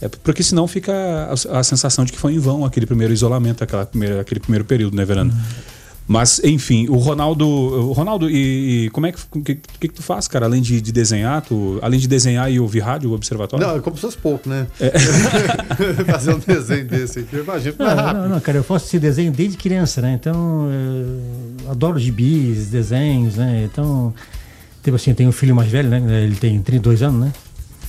é 0.00 0.08
porque 0.08 0.42
senão 0.42 0.66
fica 0.66 0.92
a, 0.92 1.58
a, 1.58 1.62
sensação 1.62 2.04
de 2.04 2.12
que 2.12 2.18
foi 2.18 2.34
em 2.34 2.38
vão 2.38 2.64
aquele 2.64 2.86
primeiro 2.86 3.12
isolamento, 3.12 3.64
aquela 3.64 3.86
primeira, 3.86 4.20
aquele 4.20 4.40
primeiro 4.40 4.64
período, 4.64 4.96
né, 4.96 5.04
Verano? 5.04 5.32
Uhum. 5.32 5.76
Mas, 6.08 6.40
enfim, 6.44 6.86
o 6.88 6.96
Ronaldo. 6.96 7.46
O 7.46 7.92
Ronaldo, 7.92 8.30
e, 8.30 8.84
e 8.84 8.90
como 8.90 9.06
é 9.06 9.12
que, 9.12 9.18
que, 9.44 9.54
que, 9.56 9.78
que, 9.80 9.88
tu 9.88 10.02
faz, 10.02 10.28
cara? 10.28 10.46
Além 10.46 10.62
de, 10.62 10.80
de, 10.80 10.92
desenhar, 10.92 11.42
tu, 11.42 11.80
além 11.82 11.98
de 11.98 12.06
desenhar 12.06 12.50
e 12.50 12.60
ouvir 12.60 12.78
rádio, 12.80 13.10
o 13.10 13.14
observatório? 13.14 13.66
Não, 13.66 13.80
como 13.80 13.96
se 13.96 14.02
fosse 14.02 14.16
pouco, 14.16 14.48
né? 14.48 14.68
É. 14.78 14.92
Fazer 16.06 16.34
um 16.34 16.38
desenho 16.38 16.84
desse 16.84 17.20
aqui, 17.20 17.36
imagina. 17.36 17.74
Não, 17.78 18.12
não, 18.12 18.28
não, 18.28 18.40
cara, 18.40 18.58
eu 18.58 18.64
faço 18.64 18.86
esse 18.86 19.00
desenho 19.00 19.32
desde 19.32 19.56
criança, 19.56 20.00
né? 20.00 20.12
Então, 20.12 20.68
eu 21.64 21.72
adoro 21.72 21.98
gibis, 21.98 22.68
desenhos, 22.68 23.34
né? 23.34 23.68
Então, 23.70 24.14
tipo 24.84 24.94
assim, 24.94 25.10
eu 25.10 25.16
tenho 25.16 25.30
um 25.30 25.32
filho 25.32 25.56
mais 25.56 25.68
velho, 25.68 25.88
né? 25.88 26.22
Ele 26.22 26.36
tem 26.36 26.62
32 26.62 27.02
anos, 27.02 27.20
né? 27.20 27.32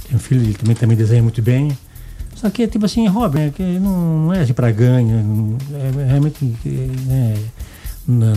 Tem 0.08 0.16
um 0.16 0.20
filho, 0.20 0.42
ele 0.42 0.56
também, 0.56 0.76
também 0.76 0.98
desenha 0.98 1.22
muito 1.22 1.42
bem. 1.42 1.78
Só 2.38 2.52
que, 2.52 2.68
tipo 2.68 2.86
assim, 2.86 3.08
hobby, 3.08 3.40
né? 3.40 3.54
que 3.54 3.64
não, 3.64 4.26
não 4.26 4.34
é 4.34 4.42
assim 4.42 4.54
para 4.54 4.72
ganho. 4.72 5.58
É, 5.74 6.02
é 6.02 6.06
realmente. 6.06 6.56
É, 7.10 7.34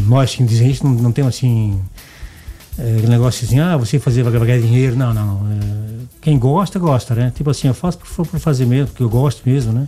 nós, 0.07 0.35
que 0.35 0.43
dizem 0.43 0.71
isso, 0.71 0.85
não, 0.85 0.93
não 0.95 1.13
temos 1.13 1.37
assim. 1.37 1.79
É, 2.79 3.07
negócio 3.07 3.45
assim, 3.45 3.61
ah, 3.61 3.77
você 3.77 3.99
fazer 3.99 4.23
vai 4.23 4.33
ganhar 4.33 4.59
dinheiro. 4.59 4.97
Não, 4.97 5.13
não. 5.13 5.47
É, 5.53 6.05
quem 6.23 6.39
gosta, 6.39 6.79
gosta, 6.79 7.15
né? 7.15 7.31
Tipo 7.35 7.51
assim, 7.51 7.69
eu 7.69 7.75
faço 7.75 7.99
por, 7.99 8.27
por 8.27 8.41
fazer 8.41 8.65
mesmo, 8.65 8.89
porque 8.89 9.03
eu 9.03 9.11
gosto 9.11 9.43
mesmo, 9.45 9.71
né? 9.71 9.87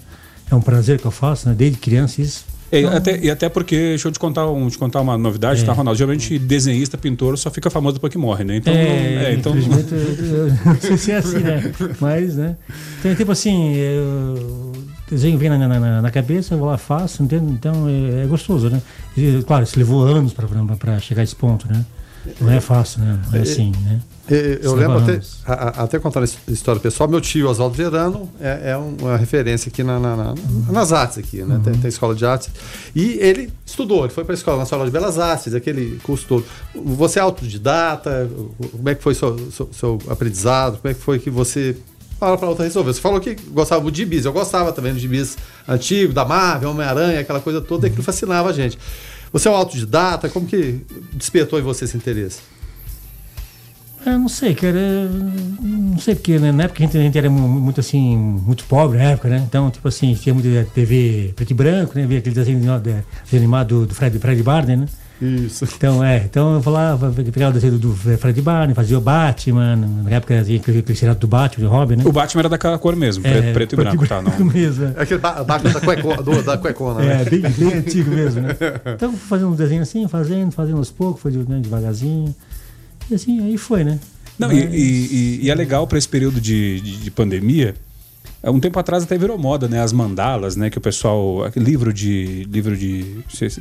É 0.51 0.55
um 0.55 0.61
prazer 0.61 1.01
que 1.01 1.07
eu 1.07 1.11
faço, 1.11 1.49
né? 1.49 1.55
Desde 1.55 1.79
criança 1.79 2.21
isso. 2.21 2.45
É, 2.73 2.81
então, 2.81 2.97
até, 2.97 3.19
e 3.19 3.31
até 3.31 3.51
porque, 3.51 3.77
deixa 3.77 4.09
eu 4.09 4.13
te 4.13 4.19
contar, 4.19 4.49
um, 4.49 4.67
te 4.67 4.79
contar 4.79 5.03
uma 5.03 5.19
novidade, 5.19 5.61
tá, 5.61 5.65
é. 5.65 5.67
tá, 5.67 5.73
Ronaldo? 5.75 5.99
Geralmente 5.99 6.39
desenhista, 6.39 6.97
pintor 6.97 7.37
só 7.37 7.51
fica 7.51 7.69
famoso 7.69 7.95
depois 7.97 8.11
que 8.11 8.19
morre, 8.19 8.45
né? 8.45 8.57
Então, 8.57 8.73
é, 8.73 9.27
é 9.27 9.35
então... 9.35 9.55
Eu, 9.55 10.47
eu, 10.47 10.55
não 10.65 10.81
sei 10.81 10.97
se 10.97 11.13
é 11.13 11.17
assim, 11.19 11.41
né? 11.41 11.71
Mas, 12.01 12.35
né? 12.37 12.57
Então, 12.99 13.15
tipo 13.15 13.31
assim, 13.31 13.75
o 13.77 14.73
desenho 15.11 15.37
vem 15.37 15.51
na, 15.51 15.59
na, 15.59 16.01
na, 16.01 16.11
cabeça, 16.11 16.55
eu 16.55 16.59
vou 16.59 16.69
lá, 16.69 16.79
faço, 16.79 17.23
entende? 17.23 17.53
Então, 17.53 17.87
é, 17.91 18.25
é 18.25 18.27
gostoso, 18.27 18.71
né? 18.71 18.81
E, 19.19 19.43
claro, 19.47 19.67
se 19.67 19.79
levou 19.79 20.03
anos 20.03 20.33
para 20.33 20.99
chegar 20.99 21.21
a 21.21 21.25
esse 21.25 21.37
ponto, 21.37 21.71
né? 21.71 21.85
Não 22.41 22.51
é 22.51 22.61
fácil, 22.61 23.01
né? 23.01 23.19
Não 23.29 23.35
é, 23.35 23.39
é 23.41 23.43
assim, 23.43 23.71
né? 23.85 24.01
Eu 24.63 24.75
lembro 24.75 24.99
até, 24.99 25.21
a, 25.45 25.83
até 25.83 25.99
contar 25.99 26.21
a 26.21 26.53
história 26.53 26.81
pessoal, 26.81 27.09
meu 27.09 27.21
tio 27.21 27.49
Oswaldo 27.49 27.75
Verano 27.75 28.31
é, 28.41 28.71
é 28.71 28.77
uma 28.77 29.17
referência 29.17 29.69
aqui 29.69 29.83
na, 29.83 29.99
na, 29.99 30.17
na, 30.17 30.35
nas 30.71 30.93
artes 30.93 31.19
aqui, 31.19 31.43
né? 31.43 31.57
Uhum. 31.57 31.63
Tem, 31.63 31.75
tem, 31.75 31.89
escola 31.89 32.15
de 32.15 32.25
artes. 32.25 32.49
E 32.95 33.19
ele 33.21 33.53
estudou, 33.67 34.05
ele 34.05 34.13
foi 34.13 34.25
para 34.25 34.35
a 34.35 34.37
Escola 34.37 34.59
Nacional 34.59 34.87
de 34.87 34.93
Belas 34.93 35.19
Artes, 35.19 35.55
aquele 35.55 35.99
curso 36.05 36.27
todo. 36.27 36.45
Você 36.75 37.19
é 37.19 37.23
autodidata? 37.23 38.31
Como 38.71 38.89
é 38.89 38.95
que 38.95 39.03
foi 39.03 39.15
seu, 39.15 39.51
seu, 39.51 39.69
seu 39.73 39.99
aprendizado? 40.09 40.79
Como 40.79 40.91
é 40.91 40.95
que 40.95 41.01
foi 41.01 41.19
que 41.19 41.29
você 41.29 41.77
fala 42.23 42.39
para 42.39 42.49
outra 42.49 42.65
resolver. 42.65 42.93
Você 42.93 43.01
falou 43.01 43.21
que 43.21 43.35
gostava 43.51 43.91
de 43.91 43.99
gibis, 43.99 44.25
eu 44.25 44.33
gostava 44.33 44.73
também 44.73 44.95
de 44.95 45.01
gibis 45.01 45.37
antigos, 45.69 46.15
da 46.15 46.25
Marvel, 46.25 46.71
Homem-Aranha, 46.71 47.19
aquela 47.19 47.41
coisa 47.41 47.61
toda, 47.61 47.89
aquilo 47.89 48.05
fascinava 48.05 48.51
a 48.51 48.53
gente. 48.53 48.79
Você 49.33 49.49
é 49.49 49.51
um 49.51 49.57
autodidata? 49.57 50.29
Como 50.29 50.47
que 50.47 50.81
despertou 51.15 51.59
em 51.59 51.63
você 51.63 51.85
esse 51.85 51.97
interesse? 51.97 52.39
Eu 54.05 54.19
não 54.19 54.29
sei, 54.29 54.55
cara. 54.55 54.79
Não 55.61 55.99
sei, 55.99 56.15
porque 56.15 56.39
né, 56.39 56.51
na 56.51 56.65
época 56.65 56.83
a 56.83 56.87
gente, 56.87 56.99
a 56.99 57.01
gente, 57.01 57.19
era 57.19 57.31
muito 57.31 57.81
assim, 57.81 58.17
muito 58.17 58.65
pobre 58.65 58.99
na 58.99 59.05
época, 59.05 59.29
né? 59.29 59.45
Então, 59.47 59.71
tipo 59.71 59.87
assim, 59.87 60.15
tinha 60.15 60.35
muita 60.35 60.67
TV 60.75 61.33
preto 61.37 61.51
e 61.51 61.55
branco, 61.55 61.93
né? 61.95 62.07
Via 62.07 62.19
aquele 62.19 62.35
desenho, 62.35 62.61
de, 62.81 63.37
animado 63.37 63.87
do 63.87 63.95
Fred, 63.95 64.19
Fred 64.19 64.43
Barney, 64.43 64.77
né? 64.77 64.87
Isso. 65.21 65.65
Então, 65.77 66.03
é. 66.03 66.19
Então 66.19 66.55
eu 66.55 66.63
falava, 66.63 67.13
pegava 67.13 67.51
o 67.51 67.55
desenho 67.55 67.79
do 67.79 67.95
Fred 67.95 68.43
Barney, 68.43 68.75
fazia 68.75 68.99
o 68.99 69.01
Batman. 69.01 69.77
Na 69.77 70.11
época 70.11 70.43
tinha 70.43 70.59
aquele 70.59 70.97
seriado 70.97 71.21
do 71.21 71.29
Batman, 71.29 71.69
do 71.69 71.71
Robin, 71.71 71.97
né? 71.97 72.03
O 72.05 72.11
Batman 72.11 72.41
era 72.41 72.49
daquela 72.49 72.77
cor 72.77 72.97
mesmo, 72.97 73.25
é, 73.25 73.31
preto, 73.31 73.55
preto, 73.55 73.73
e 73.75 73.77
branco, 73.77 74.07
tá? 74.09 74.21
Não. 74.21 74.45
mesmo. 74.45 74.93
É 74.97 75.03
aquele 75.03 75.21
Batman 75.21 75.71
da, 75.71 75.81
cueco, 75.81 76.23
do, 76.25 76.43
da 76.43 76.59
cuecona, 76.59 77.01
né? 77.01 77.23
É, 77.23 77.31
bem, 77.31 77.41
bem 77.41 77.75
antigo 77.75 78.11
mesmo, 78.11 78.41
né? 78.41 78.57
Então 78.97 79.13
fazendo 79.13 79.51
um 79.51 79.55
desenho 79.55 79.83
assim, 79.83 80.09
fazendo, 80.09 80.51
fazendo 80.51 80.79
aos 80.79 80.91
poucos, 80.91 81.23
foi 81.23 81.31
né, 81.31 81.61
devagarzinho. 81.61 82.35
E 83.11 83.15
assim, 83.15 83.45
aí 83.45 83.57
foi, 83.57 83.85
né? 83.85 83.99
Não, 84.39 84.49
Mas... 84.49 84.59
e, 84.59 84.67
e, 84.67 85.41
e, 85.43 85.51
é 85.51 85.55
legal 85.55 85.87
para 85.87 85.99
esse 85.99 86.09
período 86.09 86.41
de, 86.41 86.81
de, 86.81 86.97
de 86.99 87.11
pandemia 87.11 87.75
um 88.51 88.59
tempo 88.59 88.79
atrás 88.79 89.05
até 89.05 89.17
virou 89.17 89.39
moda, 89.39 89.69
né? 89.69 89.81
As 89.81 89.93
mandalas, 89.93 90.57
né? 90.57 90.69
Que 90.69 90.79
o 90.79 90.81
pessoal. 90.81 91.49
Livro 91.55 91.93
de. 91.93 92.45
Livro 92.51 92.77
de. 92.77 93.19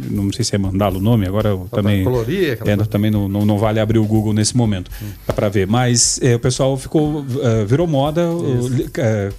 Não 0.09 0.31
sei 0.31 0.43
se 0.43 0.55
é 0.55 0.57
mandala 0.57 0.97
o 0.97 1.01
nome, 1.01 1.27
agora 1.27 1.49
eu 1.49 1.67
também. 1.71 2.03
Colorir, 2.03 2.57
é, 2.65 2.75
também 2.85 3.11
não, 3.11 3.29
não, 3.29 3.45
não, 3.45 3.59
vale 3.59 3.79
abrir 3.79 3.99
o 3.99 4.05
Google 4.05 4.33
nesse 4.33 4.57
momento 4.57 4.89
hum. 5.01 5.11
para 5.35 5.49
ver. 5.49 5.67
Mas 5.67 6.19
é, 6.21 6.35
o 6.35 6.39
pessoal 6.39 6.75
ficou. 6.77 7.19
Uh, 7.19 7.65
virou 7.67 7.85
moda. 7.85 8.27
Uh, 8.31 9.33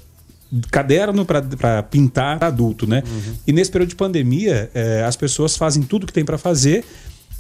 caderno 0.71 1.25
para 1.25 1.83
pintar 1.83 2.45
adulto, 2.45 2.87
né? 2.87 3.03
Uhum. 3.07 3.35
E 3.47 3.53
nesse 3.53 3.71
período 3.71 3.89
de 3.89 3.97
pandemia, 3.97 4.71
é, 4.75 5.03
as 5.03 5.17
pessoas 5.17 5.57
fazem 5.57 5.83
tudo 5.83 6.07
que 6.07 6.13
tem 6.13 6.27
para 6.27 6.37
fazer 6.37 6.85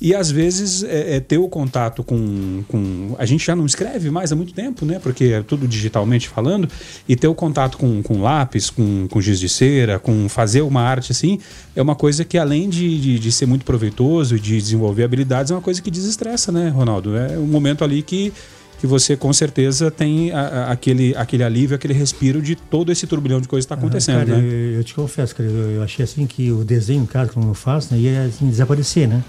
E 0.04 0.16
às 0.16 0.32
vezes 0.32 0.82
é, 0.82 1.18
é 1.18 1.20
ter 1.20 1.38
o 1.38 1.48
contato 1.48 2.02
com, 2.02 2.64
com. 2.66 3.14
A 3.20 3.24
gente 3.24 3.46
já 3.46 3.54
não 3.54 3.64
escreve 3.64 4.10
mais 4.10 4.32
há 4.32 4.36
muito 4.36 4.52
tempo, 4.52 4.84
né? 4.84 4.98
Porque 4.98 5.26
é 5.26 5.42
tudo 5.44 5.68
digitalmente 5.68 6.28
falando, 6.28 6.68
e 7.08 7.14
ter 7.14 7.28
o 7.28 7.34
contato 7.36 7.78
com, 7.78 8.02
com 8.02 8.20
lápis, 8.20 8.68
com, 8.68 9.06
com 9.08 9.20
giz 9.20 9.38
de 9.38 9.48
cera, 9.48 10.00
com 10.00 10.28
fazer 10.28 10.62
uma 10.62 10.82
arte 10.82 11.12
assim, 11.12 11.38
é 11.76 11.80
uma 11.80 11.94
coisa 11.94 12.24
que 12.24 12.36
além 12.36 12.68
de, 12.68 13.00
de, 13.00 13.18
de 13.20 13.30
ser 13.30 13.46
muito 13.46 13.64
proveitoso 13.64 14.34
e 14.34 14.40
de 14.40 14.58
desenvolver 14.58 15.04
habilidades, 15.04 15.52
é 15.52 15.54
uma 15.54 15.60
coisa 15.60 15.80
que 15.80 15.88
desestressa, 15.88 16.50
né, 16.50 16.68
Ronaldo? 16.68 17.16
É 17.16 17.38
um 17.38 17.46
momento 17.46 17.84
ali 17.84 18.02
que 18.02 18.32
que 18.80 18.86
você 18.88 19.16
com 19.16 19.32
certeza 19.32 19.92
tem 19.92 20.32
a, 20.32 20.40
a, 20.40 20.72
aquele, 20.72 21.14
aquele 21.16 21.44
alívio, 21.44 21.76
aquele 21.76 21.94
respiro 21.94 22.42
de 22.42 22.56
todo 22.56 22.90
esse 22.90 23.06
turbilhão 23.06 23.40
de 23.40 23.46
coisas 23.46 23.64
que 23.64 23.72
está 23.72 23.80
acontecendo, 23.80 24.22
ah, 24.22 24.26
cara, 24.26 24.38
né? 24.38 24.44
Eu, 24.44 24.72
eu, 24.78 24.82
te 24.82 24.92
confesso, 24.92 25.36
cara, 25.36 25.48
eu, 25.48 25.70
eu, 25.74 25.82
achei 25.84 26.02
assim 26.02 26.26
que 26.26 26.50
o 26.50 26.64
desenho, 26.64 27.06
cara, 27.06 27.28
como 27.28 27.48
eu 27.48 27.54
faço, 27.54 27.94
né, 27.94 28.00
ia 28.00 28.24
assim, 28.24 28.48
desaparecer, 28.48 29.06
né? 29.06 29.22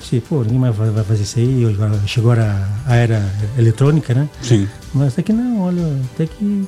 Achei, 0.00 0.20
pô, 0.20 0.42
ninguém 0.42 0.58
mais 0.58 0.74
vai, 0.74 0.90
vai 0.90 1.04
fazer 1.04 1.22
isso 1.22 1.38
aí, 1.38 1.76
chegou 2.06 2.32
a, 2.32 2.68
a 2.86 2.96
era 2.96 3.22
eletrônica, 3.58 4.14
né? 4.14 4.28
Sim. 4.40 4.66
Mas 4.94 5.12
até 5.12 5.22
que 5.22 5.32
não, 5.32 5.60
olha, 5.60 5.82
até 6.14 6.26
que... 6.26 6.66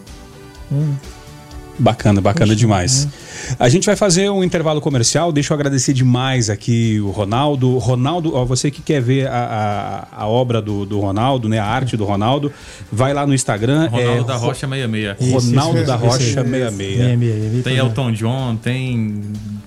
É. 0.70 0.84
Bacana, 1.78 2.20
bacana 2.20 2.48
Poxa, 2.48 2.56
demais. 2.56 3.06
É. 3.06 3.21
A 3.58 3.68
gente 3.68 3.86
vai 3.86 3.96
fazer 3.96 4.30
um 4.30 4.42
intervalo 4.42 4.80
comercial. 4.80 5.32
Deixa 5.32 5.52
eu 5.52 5.54
agradecer 5.54 5.92
demais 5.92 6.50
aqui 6.50 7.00
o 7.00 7.10
Ronaldo. 7.10 7.78
Ronaldo, 7.78 8.34
ó, 8.34 8.44
você 8.44 8.70
que 8.70 8.82
quer 8.82 9.00
ver 9.00 9.26
a, 9.28 10.08
a, 10.12 10.22
a 10.24 10.26
obra 10.28 10.60
do, 10.60 10.84
do, 10.84 11.00
Ronaldo, 11.00 11.48
né? 11.48 11.58
A 11.58 11.66
arte 11.66 11.96
do 11.96 12.04
Ronaldo, 12.04 12.52
vai 12.90 13.12
lá 13.12 13.26
no 13.26 13.34
Instagram. 13.34 13.88
Ronaldo 13.88 14.22
é, 14.22 14.24
da 14.24 14.36
Rocha 14.36 14.66
66. 14.68 15.32
Ronaldo 15.32 15.78
isso, 15.78 15.86
da 15.86 15.96
Rocha 15.96 16.18
66. 16.18 16.96
66. 16.96 17.64
Tem 17.64 17.76
Elton 17.76 18.12
John, 18.12 18.56
tem 18.56 19.22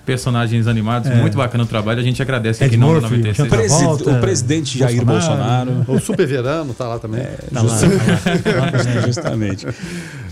personagens 0.06 0.68
animados. 0.68 1.10
É. 1.10 1.16
Muito 1.16 1.36
bacana 1.36 1.64
o 1.64 1.68
trabalho. 1.68 2.00
A 2.00 2.04
gente 2.04 2.22
agradece 2.22 2.64
Ed 2.64 2.68
aqui 2.68 2.78
no 2.78 3.02
96. 3.02 3.50
Presi 3.50 3.86
o 3.86 4.20
presidente 4.22 4.78
Jair 4.78 5.04
Bolsonaro. 5.04 5.72
Bolsonaro. 5.72 5.94
O 5.94 6.00
Super 6.00 6.28
Verano 6.28 6.74
tá 6.74 6.88
lá 6.88 7.00
também. 7.00 7.22
É, 7.22 7.38
tá 7.52 7.62
lá, 7.62 7.74
tá 7.76 8.92
lá. 8.98 9.02
Justamente. 9.06 9.66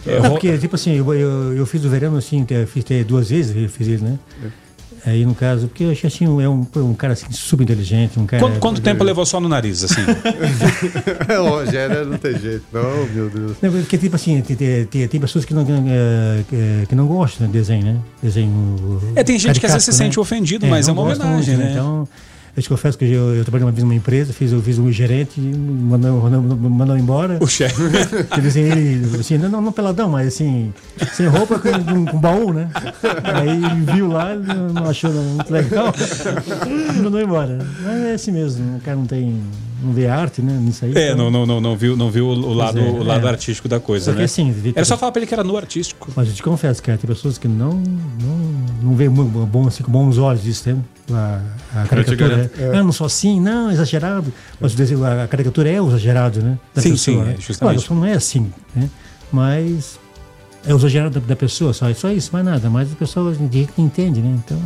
É, 0.05 0.29
porque, 0.29 0.57
tipo 0.57 0.75
assim, 0.75 0.97
eu, 0.97 1.13
eu, 1.13 1.53
eu, 1.53 1.65
fiz 1.65 1.83
o 1.83 1.89
verão 1.89 2.15
assim, 2.17 2.45
fiz 2.67 2.83
duas 3.05 3.29
vezes, 3.29 3.32
eu 3.37 3.69
fiz 3.69 3.87
isso, 3.87 4.03
né? 4.03 4.17
É. 4.43 4.63
Aí, 5.05 5.25
no 5.25 5.35
caso, 5.35 5.67
porque 5.67 5.83
eu 5.83 5.91
achei 5.91 6.07
assim, 6.07 6.23
é 6.25 6.47
um, 6.47 6.65
um 6.77 6.93
cara 6.93 7.11
assim, 7.11 7.25
super 7.31 7.63
inteligente. 7.63 8.17
Um 8.17 8.25
cara, 8.25 8.41
quanto, 8.41 8.59
quanto 8.59 8.81
tempo 8.81 9.03
levou 9.03 9.25
só 9.25 9.37
no 9.37 9.49
nariz, 9.49 9.83
assim? 9.83 9.99
o 11.41 11.49
Rogério 11.49 12.05
não 12.05 12.17
tem 12.17 12.39
jeito, 12.39 12.63
não, 12.71 13.05
meu 13.07 13.29
Deus. 13.29 13.57
Não, 13.61 13.69
porque, 13.69 13.97
tipo 13.97 14.15
assim, 14.15 14.41
tem, 14.41 14.85
tem, 14.85 15.07
tem 15.07 15.19
pessoas 15.19 15.43
que 15.43 15.53
não, 15.53 15.65
que, 15.65 16.85
que 16.87 16.95
não 16.95 17.05
gostam 17.05 17.47
de 17.47 17.53
desenho, 17.53 17.83
né? 17.83 17.97
Desenho. 18.21 19.01
É, 19.13 19.25
tem 19.25 19.37
gente 19.37 19.59
que 19.59 19.65
às 19.65 19.73
vezes 19.73 19.85
se 19.85 19.91
né? 19.91 20.05
sente 20.05 20.19
ofendido, 20.21 20.65
é, 20.65 20.69
mas 20.69 20.87
é 20.87 20.91
uma 20.93 21.01
homenagem, 21.01 21.57
muito, 21.57 21.67
né? 21.67 21.71
Então. 21.71 22.07
Eu 22.55 22.61
te 22.61 22.69
confesso 22.69 22.95
que 22.95 23.05
eu, 23.05 23.35
eu 23.35 23.43
trabalhei 23.43 23.65
uma 23.65 23.71
vez 23.71 23.83
numa 23.83 23.95
empresa, 23.95 24.31
fiz, 24.31 24.51
eu 24.51 24.61
fiz 24.61 24.77
um 24.77 24.91
gerente, 24.91 25.41
mandou, 25.41 26.29
mandou, 26.29 26.57
mandou 26.69 26.95
embora. 26.97 27.39
O 27.41 27.47
chefe. 27.47 27.81
Ele, 28.37 28.47
assim, 28.47 28.59
ele, 28.59 29.19
assim, 29.19 29.37
não, 29.39 29.59
não 29.59 29.71
peladão, 29.71 30.07
mas 30.07 30.27
assim, 30.27 30.71
sem 31.13 31.25
roupa, 31.25 31.57
com, 31.57 32.05
com 32.05 32.19
baú, 32.19 32.53
né? 32.53 32.69
Aí 33.23 33.49
ele 33.49 33.91
viu 33.91 34.07
lá, 34.07 34.35
não 34.35 34.87
achou 34.87 35.11
muito 35.11 35.51
legal, 35.51 35.91
mandou 37.01 37.19
embora. 37.19 37.57
Mas 37.81 38.01
é 38.03 38.13
assim 38.13 38.31
mesmo, 38.31 38.77
o 38.77 38.81
cara 38.81 38.97
não 38.97 39.07
tem 39.07 39.41
não 39.83 39.93
vê 39.93 40.07
arte, 40.07 40.41
né? 40.41 40.57
Nisso 40.59 40.85
aí. 40.85 40.93
É, 40.95 41.11
então... 41.11 41.29
não, 41.29 41.45
não, 41.45 41.61
não, 41.61 41.75
viu, 41.75 41.95
não 41.95 42.09
viu 42.09 42.27
o 42.27 42.53
lado, 42.53 42.79
é, 42.79 42.81
o 42.81 43.03
lado 43.03 43.27
é. 43.27 43.29
artístico 43.29 43.67
da 43.67 43.79
coisa, 43.79 44.11
só 44.11 44.17
né? 44.17 44.23
assim, 44.23 44.73
era 44.75 44.85
só 44.85 44.97
falar 44.97 45.11
pra 45.11 45.19
ele 45.19 45.27
que 45.27 45.33
era 45.33 45.43
no 45.43 45.55
artístico. 45.57 46.09
Mas 46.15 46.29
eu 46.29 46.33
te 46.33 46.43
confesso, 46.43 46.81
cara, 46.81 46.97
tem 46.97 47.07
pessoas 47.07 47.37
que 47.37 47.47
não, 47.47 47.73
não, 47.73 48.37
não 48.83 48.95
vê 48.95 49.09
bom, 49.09 49.67
assim, 49.67 49.83
com 49.83 49.91
bons 49.91 50.17
olhos 50.17 50.45
isso, 50.45 50.69
né? 50.69 50.77
A, 51.11 51.81
a 51.81 51.87
caricatura. 51.87 52.51
É. 52.57 52.63
é. 52.63 52.77
Ah, 52.77 52.83
não 52.83 52.91
sou 52.91 53.05
assim, 53.05 53.39
não, 53.41 53.71
exagerado. 53.71 54.31
Mas 54.59 54.73
desenho, 54.73 55.03
a 55.05 55.27
caricatura 55.27 55.69
é 55.69 55.81
o 55.81 55.87
exagerado, 55.87 56.41
né? 56.41 56.57
Da 56.73 56.81
sim, 56.81 56.91
pessoa, 56.91 57.17
sim, 57.17 57.23
né? 57.23 57.35
é, 57.37 57.41
justamente. 57.41 57.85
Claro, 57.85 57.99
não 57.99 58.07
é 58.07 58.13
assim, 58.13 58.51
né? 58.75 58.89
Mas 59.31 59.99
é 60.65 60.73
o 60.73 60.77
exagerado 60.77 61.19
da, 61.19 61.27
da 61.27 61.35
pessoa, 61.35 61.73
só, 61.73 61.93
só 61.93 62.09
isso, 62.09 62.29
mais 62.31 62.45
nada. 62.45 62.69
Mas 62.69 62.91
a 62.91 62.95
pessoa 62.95 63.35
entende, 63.77 64.21
né? 64.21 64.39
Então. 64.45 64.59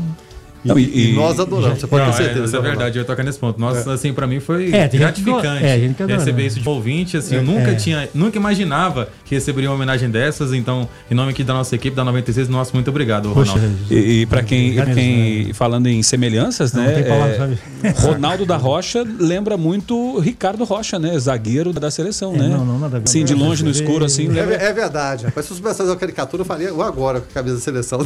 Não, 0.63 0.77
e, 0.77 1.11
e, 1.11 1.13
nós 1.13 1.39
adoramos, 1.39 1.79
você 1.79 1.87
pode 1.87 2.05
não, 2.05 2.11
ter 2.11 2.17
certeza. 2.17 2.41
É, 2.41 2.45
isso 2.45 2.57
é 2.57 2.61
verdade, 2.61 2.97
eu 2.97 3.05
tocar 3.05 3.23
nesse 3.23 3.39
ponto. 3.39 3.59
Nossa, 3.59 3.89
é. 3.89 3.93
assim, 3.93 4.13
pra 4.13 4.27
mim 4.27 4.39
foi 4.39 4.73
é, 4.73 4.87
gratificante 4.87 5.63
é, 5.63 5.91
receber 6.07 6.45
isso 6.45 6.59
de 6.59 6.67
ouvinte. 6.67 7.17
Assim, 7.17 7.35
eu 7.35 7.43
nunca 7.43 7.71
é. 7.71 7.75
tinha, 7.75 8.09
nunca 8.13 8.37
imaginava 8.37 9.09
que 9.25 9.35
receberia 9.35 9.69
uma 9.69 9.75
homenagem 9.75 10.09
dessas. 10.09 10.53
Então, 10.53 10.87
em 11.09 11.15
nome 11.15 11.31
aqui 11.31 11.43
da 11.43 11.53
nossa 11.53 11.75
equipe, 11.75 11.95
da 11.95 12.03
96, 12.03 12.49
nosso 12.49 12.73
muito 12.73 12.89
obrigado, 12.89 13.29
Poxa, 13.29 13.53
Ronaldo. 13.53 13.75
E, 13.89 14.21
e 14.21 14.25
pra 14.25 14.43
quem, 14.43 14.75
quem 14.93 15.53
falando 15.53 15.87
em 15.87 16.01
semelhanças, 16.03 16.73
não, 16.73 16.83
né? 16.83 17.03
Palavra, 17.03 17.59
é, 17.83 17.89
Ronaldo 17.89 18.45
da 18.45 18.57
Rocha 18.57 19.05
lembra 19.19 19.57
muito 19.57 20.19
Ricardo 20.19 20.63
Rocha, 20.63 20.99
né? 20.99 21.17
Zagueiro 21.19 21.71
da 21.71 21.91
seleção, 21.91 22.33
né? 22.33 22.47
Não, 22.47 22.65
não, 22.65 22.79
nada. 22.79 23.01
Sim, 23.05 23.23
de 23.23 23.33
longe 23.33 23.63
no 23.63 23.69
escuro, 23.69 24.05
assim. 24.05 24.27
Lembra... 24.27 24.55
É, 24.55 24.73
verdade, 24.73 25.25
rapaz. 25.25 25.45
Se 25.45 25.53
você 25.53 25.61
pensasse 25.61 25.89
uma 25.89 25.95
caricatura, 25.95 26.41
eu 26.41 26.45
faria 26.45 26.69
agora 26.69 27.21
com 27.21 27.27
a 27.29 27.33
camisa 27.33 27.55
da 27.55 27.61
seleção 27.61 27.97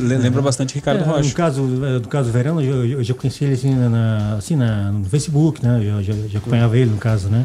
lembra 0.00 0.42
bastante 0.42 0.74
Ricardo 0.74 1.04
Rocha. 1.04 1.28
No 1.28 1.34
caso, 1.34 1.62
no 1.66 2.08
caso 2.08 2.30
verão, 2.30 2.60
eu, 2.60 2.86
eu, 2.86 3.04
já 3.04 3.14
conheci 3.14 3.44
ele 3.44 3.54
assim, 3.54 3.74
na, 3.74 4.34
assim 4.38 4.56
na, 4.56 4.90
no 4.90 5.04
Facebook, 5.04 5.64
né? 5.64 5.80
Eu 5.82 6.02
já, 6.02 6.12
já 6.28 6.38
acompanhava 6.38 6.76
ele, 6.76 6.90
no 6.90 6.96
caso, 6.96 7.28
né? 7.28 7.44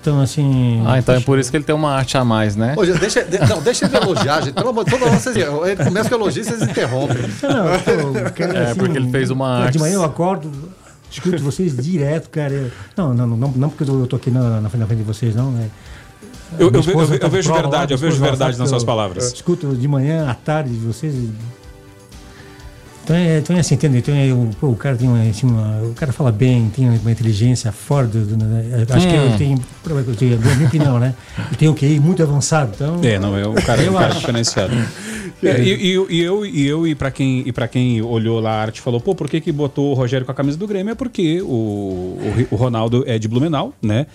Então, 0.00 0.20
assim. 0.20 0.82
Ah, 0.86 0.98
então 0.98 1.14
é 1.14 1.20
por 1.20 1.38
isso 1.38 1.50
que 1.50 1.56
ele 1.56 1.64
tem 1.64 1.74
uma 1.74 1.92
arte 1.92 2.16
a 2.16 2.24
mais, 2.24 2.56
né? 2.56 2.74
Ô, 2.76 2.84
deixa, 2.84 3.24
de, 3.24 3.38
não, 3.48 3.62
deixa 3.62 3.86
ele 3.86 3.96
elogiar, 3.96 4.40
gente. 4.42 4.54
Pelo 4.54 4.70
amor 4.70 4.84
de 4.84 4.90
Deus, 4.90 5.10
vocês, 5.10 5.36
ele 5.36 5.84
começa 5.84 6.08
com 6.08 6.14
elogio 6.14 6.42
e 6.42 6.44
vocês 6.44 6.62
interrompem. 6.62 7.16
Não, 7.42 8.12
não, 8.12 8.30
cara, 8.30 8.58
é, 8.58 8.64
assim, 8.70 8.78
porque 8.78 8.96
ele 8.96 9.10
fez 9.10 9.30
uma 9.30 9.48
arte. 9.48 9.72
De 9.74 9.78
manhã 9.78 9.94
eu 9.94 10.04
acordo, 10.04 10.50
escuto 11.10 11.42
vocês 11.42 11.76
direto, 11.76 12.30
cara. 12.30 12.52
Eu, 12.52 12.70
não, 12.96 13.14
não, 13.14 13.26
não, 13.26 13.52
não 13.52 13.70
porque 13.70 13.90
eu 13.90 14.06
tô 14.06 14.16
aqui 14.16 14.30
na, 14.30 14.60
na 14.60 14.68
frente 14.68 14.96
de 14.96 15.02
vocês, 15.02 15.34
não, 15.34 15.50
né? 15.50 15.70
Eu, 16.58 16.70
eu, 16.70 16.80
eu, 16.80 17.00
eu 17.20 17.30
vejo 17.30 17.52
verdade, 17.52 17.92
eu 17.92 17.98
vejo 17.98 18.20
verdade 18.20 18.58
nas 18.58 18.68
suas 18.68 18.84
palavras. 18.84 19.32
Escuto 19.32 19.74
de 19.74 19.88
manhã, 19.88 20.30
à 20.30 20.34
tarde, 20.34 20.72
vocês 20.74 21.14
então 23.06 23.14
é, 23.14 23.38
então 23.38 23.56
é 23.56 23.60
assim, 23.60 23.76
entende? 23.76 23.98
Então 23.98 24.12
é, 24.12 24.32
o, 24.32 24.50
pô, 24.60 24.66
o 24.66 24.74
cara 24.74 24.96
tem 24.96 25.08
uma, 25.08 25.22
assim, 25.22 25.46
uma, 25.46 25.80
O 25.82 25.94
cara 25.94 26.12
fala 26.12 26.32
bem, 26.32 26.68
tem 26.70 26.88
uma 26.88 27.12
inteligência 27.12 27.70
fora 27.70 28.04
do. 28.04 28.26
do 28.26 28.36
né? 28.44 28.84
Acho 28.90 29.06
hum. 29.06 29.10
que 29.10 29.16
ele 29.16 29.38
tem. 29.38 29.54
A 29.54 30.56
minha 30.56 30.66
opinião, 30.66 30.98
né? 30.98 31.14
Ele 31.46 31.56
tem 31.56 31.68
o 31.68 31.74
QI 31.74 32.00
muito 32.00 32.20
avançado. 32.20 32.72
Então, 32.74 33.00
é, 33.04 33.16
não, 33.16 33.38
é 33.38 33.46
um 33.46 33.54
cara, 33.54 33.80
eu 33.80 33.92
um 33.92 33.96
cara 33.96 34.12
diferenciado. 34.14 34.74
É, 35.42 35.60
e, 35.60 35.74
e, 35.74 35.90
e, 35.92 36.22
eu, 36.22 36.46
e 36.46 36.66
eu, 36.66 36.86
e 36.86 36.94
para 36.94 37.10
quem, 37.10 37.42
e 37.44 37.52
pra 37.52 37.68
quem 37.68 38.00
olhou 38.00 38.40
lá 38.40 38.52
a 38.52 38.62
arte 38.62 38.80
falou, 38.80 38.98
pô, 38.98 39.14
por 39.14 39.28
que, 39.28 39.38
que 39.38 39.52
botou 39.52 39.90
o 39.90 39.94
Rogério 39.94 40.24
com 40.24 40.32
a 40.32 40.34
camisa 40.34 40.56
do 40.56 40.66
Grêmio? 40.66 40.92
É 40.92 40.94
porque 40.94 41.42
o, 41.42 41.46
o, 41.46 42.46
o 42.52 42.56
Ronaldo 42.56 43.04
é 43.06 43.18
de 43.18 43.28
Blumenau, 43.28 43.74
né? 43.82 44.06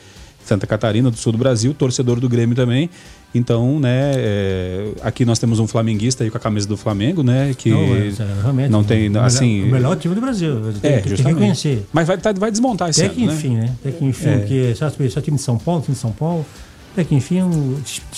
Santa 0.43 0.65
Catarina, 0.65 1.11
do 1.11 1.17
sul 1.17 1.31
do 1.31 1.37
Brasil, 1.37 1.73
torcedor 1.75 2.19
do 2.19 2.27
Grêmio 2.27 2.55
também. 2.55 2.89
Então, 3.33 3.79
né, 3.79 4.11
é, 4.15 4.91
aqui 5.01 5.23
nós 5.23 5.39
temos 5.39 5.59
um 5.59 5.65
flamenguista 5.65 6.23
aí 6.23 6.29
com 6.29 6.37
a 6.37 6.39
camisa 6.39 6.67
do 6.67 6.75
Flamengo, 6.75 7.23
né, 7.23 7.53
que 7.57 7.69
não, 7.69 8.59
é, 8.59 8.67
não 8.67 8.83
tem, 8.83 9.09
o 9.09 9.19
assim... 9.21 9.61
Melhor, 9.61 9.67
o 9.67 9.71
melhor 9.71 9.95
time 9.95 10.15
do 10.15 10.21
Brasil, 10.21 10.59
tem, 10.81 10.91
é, 10.91 10.99
tem, 10.99 11.15
que 11.15 11.33
conhecer. 11.33 11.85
Mas 11.93 12.07
vai, 12.07 12.17
tá, 12.17 12.33
vai 12.33 12.51
desmontar 12.51 12.89
esse 12.89 13.05
Até 13.05 13.13
que 13.15 13.23
ano, 13.23 13.33
enfim, 13.33 13.55
né? 13.55 13.61
né? 13.61 13.75
Até 13.79 13.91
que 13.91 14.03
enfim, 14.03 14.29
é. 14.29 14.37
porque 14.39 14.75
só, 14.75 14.89
só 14.89 15.21
time 15.21 15.37
de 15.37 15.43
São 15.43 15.57
Paulo, 15.57 15.81
time 15.81 15.95
de 15.95 16.01
São 16.01 16.11
Paulo, 16.11 16.45
até 16.91 17.05
que 17.05 17.15
enfim 17.15 17.39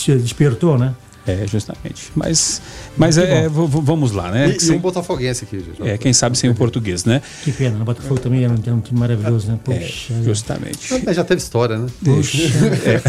despertou, 0.08 0.80
né? 0.80 0.96
É, 1.26 1.48
justamente. 1.48 2.12
Mas, 2.16 2.62
mas 2.98 3.18
é, 3.18 3.46
é 3.46 3.50
vamos 3.50 4.12
lá, 4.12 4.30
né? 4.30 4.56
E, 4.60 4.66
e 4.66 4.72
um 4.72 4.80
botafoguense 4.80 5.46
aqui, 5.46 5.60
gente. 5.60 5.82
É, 5.82 5.98
quem 5.98 6.12
sabe 6.12 6.38
sem 6.38 6.50
o 6.50 6.56
português, 6.56 7.06
né? 7.06 7.22
Que 7.44 7.52
pena, 7.52 7.82
o 7.82 7.86
Botafogo 7.86 8.20
também 8.20 8.44
era 8.44 8.52
um, 8.52 8.76
um 8.76 8.82
time 8.82 9.00
maravilhoso, 9.00 9.48
né? 9.48 9.58
É, 9.70 9.80
Poxa. 9.80 10.14
É, 10.14 10.24
justamente. 10.24 11.02
Mas 11.06 11.16
já 11.16 11.24
teve 11.24 11.42
história, 11.42 11.78
né? 11.78 11.88
Poxa. 12.04 12.38
É. 12.86 13.02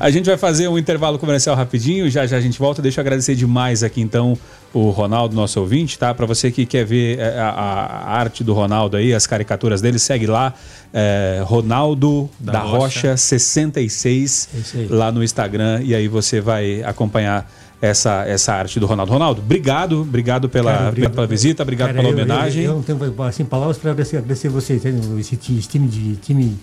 A 0.00 0.10
gente 0.10 0.26
vai 0.26 0.38
fazer 0.38 0.68
um 0.68 0.78
intervalo 0.78 1.18
comercial 1.18 1.54
rapidinho, 1.54 2.08
já 2.08 2.26
já 2.26 2.38
a 2.38 2.40
gente 2.40 2.58
volta. 2.58 2.80
Deixa 2.80 3.00
eu 3.00 3.02
agradecer 3.02 3.34
demais 3.34 3.82
aqui, 3.82 4.00
então, 4.00 4.38
o 4.76 4.90
Ronaldo, 4.90 5.34
nosso 5.34 5.58
ouvinte, 5.58 5.98
tá? 5.98 6.12
Para 6.12 6.26
você 6.26 6.50
que 6.50 6.66
quer 6.66 6.84
ver 6.84 7.18
é, 7.18 7.38
a, 7.38 7.48
a, 7.48 8.18
arte 8.18 8.44
do 8.44 8.52
Ronaldo 8.52 8.98
aí, 8.98 9.14
as 9.14 9.26
caricaturas 9.26 9.80
dele, 9.80 9.98
segue 9.98 10.26
lá, 10.26 10.52
é, 10.92 11.42
Ronaldo 11.46 12.28
da, 12.38 12.52
da 12.52 12.60
Rocha. 12.60 12.76
Rocha 13.08 13.16
66, 13.16 14.48
é 14.74 14.94
lá 14.94 15.10
no 15.10 15.24
Instagram, 15.24 15.80
e 15.82 15.94
aí 15.94 16.08
você 16.08 16.42
vai 16.42 16.82
acompanhar 16.82 17.50
essa, 17.80 18.26
essa 18.26 18.52
arte 18.52 18.78
do 18.78 18.84
Ronaldo. 18.84 19.12
Ronaldo, 19.12 19.40
obrigado, 19.40 20.02
obrigado 20.02 20.46
pela, 20.46 20.72
cara, 20.72 20.88
obrigado, 20.88 21.14
pela 21.14 21.26
visita, 21.26 21.62
obrigado 21.62 21.88
cara, 21.88 21.98
pela 21.98 22.10
eu, 22.10 22.14
homenagem. 22.14 22.64
Eu, 22.64 22.72
eu, 22.72 22.76
não 22.76 22.82
tenho 22.82 23.22
assim, 23.22 23.46
palavras 23.46 23.78
para 23.78 23.92
agradecer, 23.92 24.18
agradecer 24.18 24.50
vocês, 24.50 24.82
esse 24.84 25.36
time 25.36 25.88
de 25.88 26.16
time, 26.16 26.54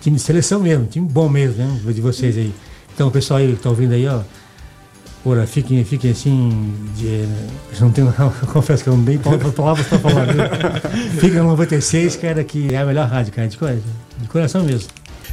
time 0.00 0.16
de 0.16 0.22
seleção 0.22 0.60
mesmo, 0.60 0.86
time 0.86 1.06
bom 1.06 1.28
mesmo, 1.28 1.62
né, 1.62 1.78
de 1.92 2.00
vocês 2.00 2.38
aí. 2.38 2.54
Então, 2.94 3.08
o 3.08 3.10
pessoal 3.10 3.38
aí 3.38 3.48
que 3.48 3.52
está 3.54 3.68
ouvindo 3.68 3.92
aí, 3.92 4.06
ó, 4.06 4.20
Ora, 5.24 5.46
fiquem, 5.46 5.84
fiquem 5.84 6.12
assim. 6.12 6.74
De, 6.96 7.26
não 7.80 7.90
tenho, 7.90 8.12
confesso 8.52 8.82
que 8.82 8.88
eu 8.88 8.96
não 8.96 9.04
dei 9.04 9.18
palavras 9.18 9.86
para 9.86 9.98
falar. 9.98 10.26
Fica 11.20 11.42
no 11.42 11.50
96, 11.50 12.16
cara, 12.16 12.42
que 12.42 12.72
é 12.72 12.78
a 12.78 12.86
melhor 12.86 13.06
rádio, 13.06 13.32
cara, 13.32 13.46
de, 13.46 13.56
de 13.56 14.28
coração 14.28 14.64
mesmo. 14.64 14.88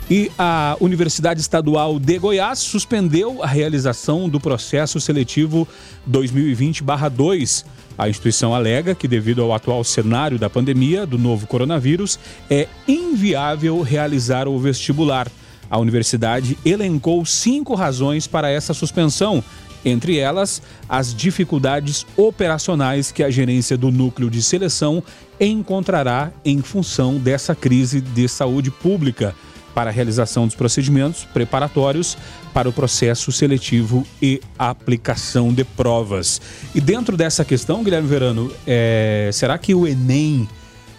E 0.09 0.31
a 0.37 0.77
Universidade 0.79 1.41
Estadual 1.41 1.99
de 1.99 2.17
Goiás 2.17 2.59
suspendeu 2.59 3.43
a 3.43 3.47
realização 3.47 4.29
do 4.29 4.39
processo 4.39 5.01
seletivo 5.01 5.67
2020-2. 6.09 7.65
A 7.97 8.07
instituição 8.07 8.55
alega 8.55 8.95
que, 8.95 9.07
devido 9.07 9.41
ao 9.41 9.53
atual 9.53 9.83
cenário 9.83 10.39
da 10.39 10.49
pandemia 10.49 11.05
do 11.05 11.17
novo 11.17 11.45
coronavírus, 11.45 12.17
é 12.49 12.67
inviável 12.87 13.81
realizar 13.81 14.47
o 14.47 14.57
vestibular. 14.57 15.27
A 15.69 15.77
universidade 15.77 16.57
elencou 16.63 17.25
cinco 17.25 17.75
razões 17.75 18.27
para 18.27 18.49
essa 18.49 18.73
suspensão, 18.73 19.43
entre 19.83 20.17
elas, 20.17 20.61
as 20.87 21.13
dificuldades 21.13 22.05
operacionais 22.15 23.11
que 23.11 23.23
a 23.23 23.29
gerência 23.29 23.77
do 23.77 23.91
núcleo 23.91 24.29
de 24.29 24.41
seleção 24.41 25.03
encontrará 25.39 26.31
em 26.43 26.61
função 26.61 27.17
dessa 27.17 27.55
crise 27.55 28.01
de 28.01 28.27
saúde 28.27 28.71
pública 28.71 29.35
para 29.77 29.91
a 29.91 29.93
realização 29.93 30.47
dos 30.47 30.55
procedimentos 30.55 31.23
preparatórios 31.25 32.17
para 32.51 32.67
o 32.67 32.73
processo 32.73 33.31
seletivo 33.31 34.03
e 34.19 34.41
aplicação 34.57 35.53
de 35.53 35.63
provas. 35.63 36.41
E 36.73 36.81
dentro 36.81 37.15
dessa 37.15 37.45
questão, 37.45 37.83
Guilherme 37.83 38.07
Verano, 38.07 38.51
é, 38.65 39.29
será 39.31 39.55
que 39.59 39.75
o 39.75 39.87
Enem 39.87 40.49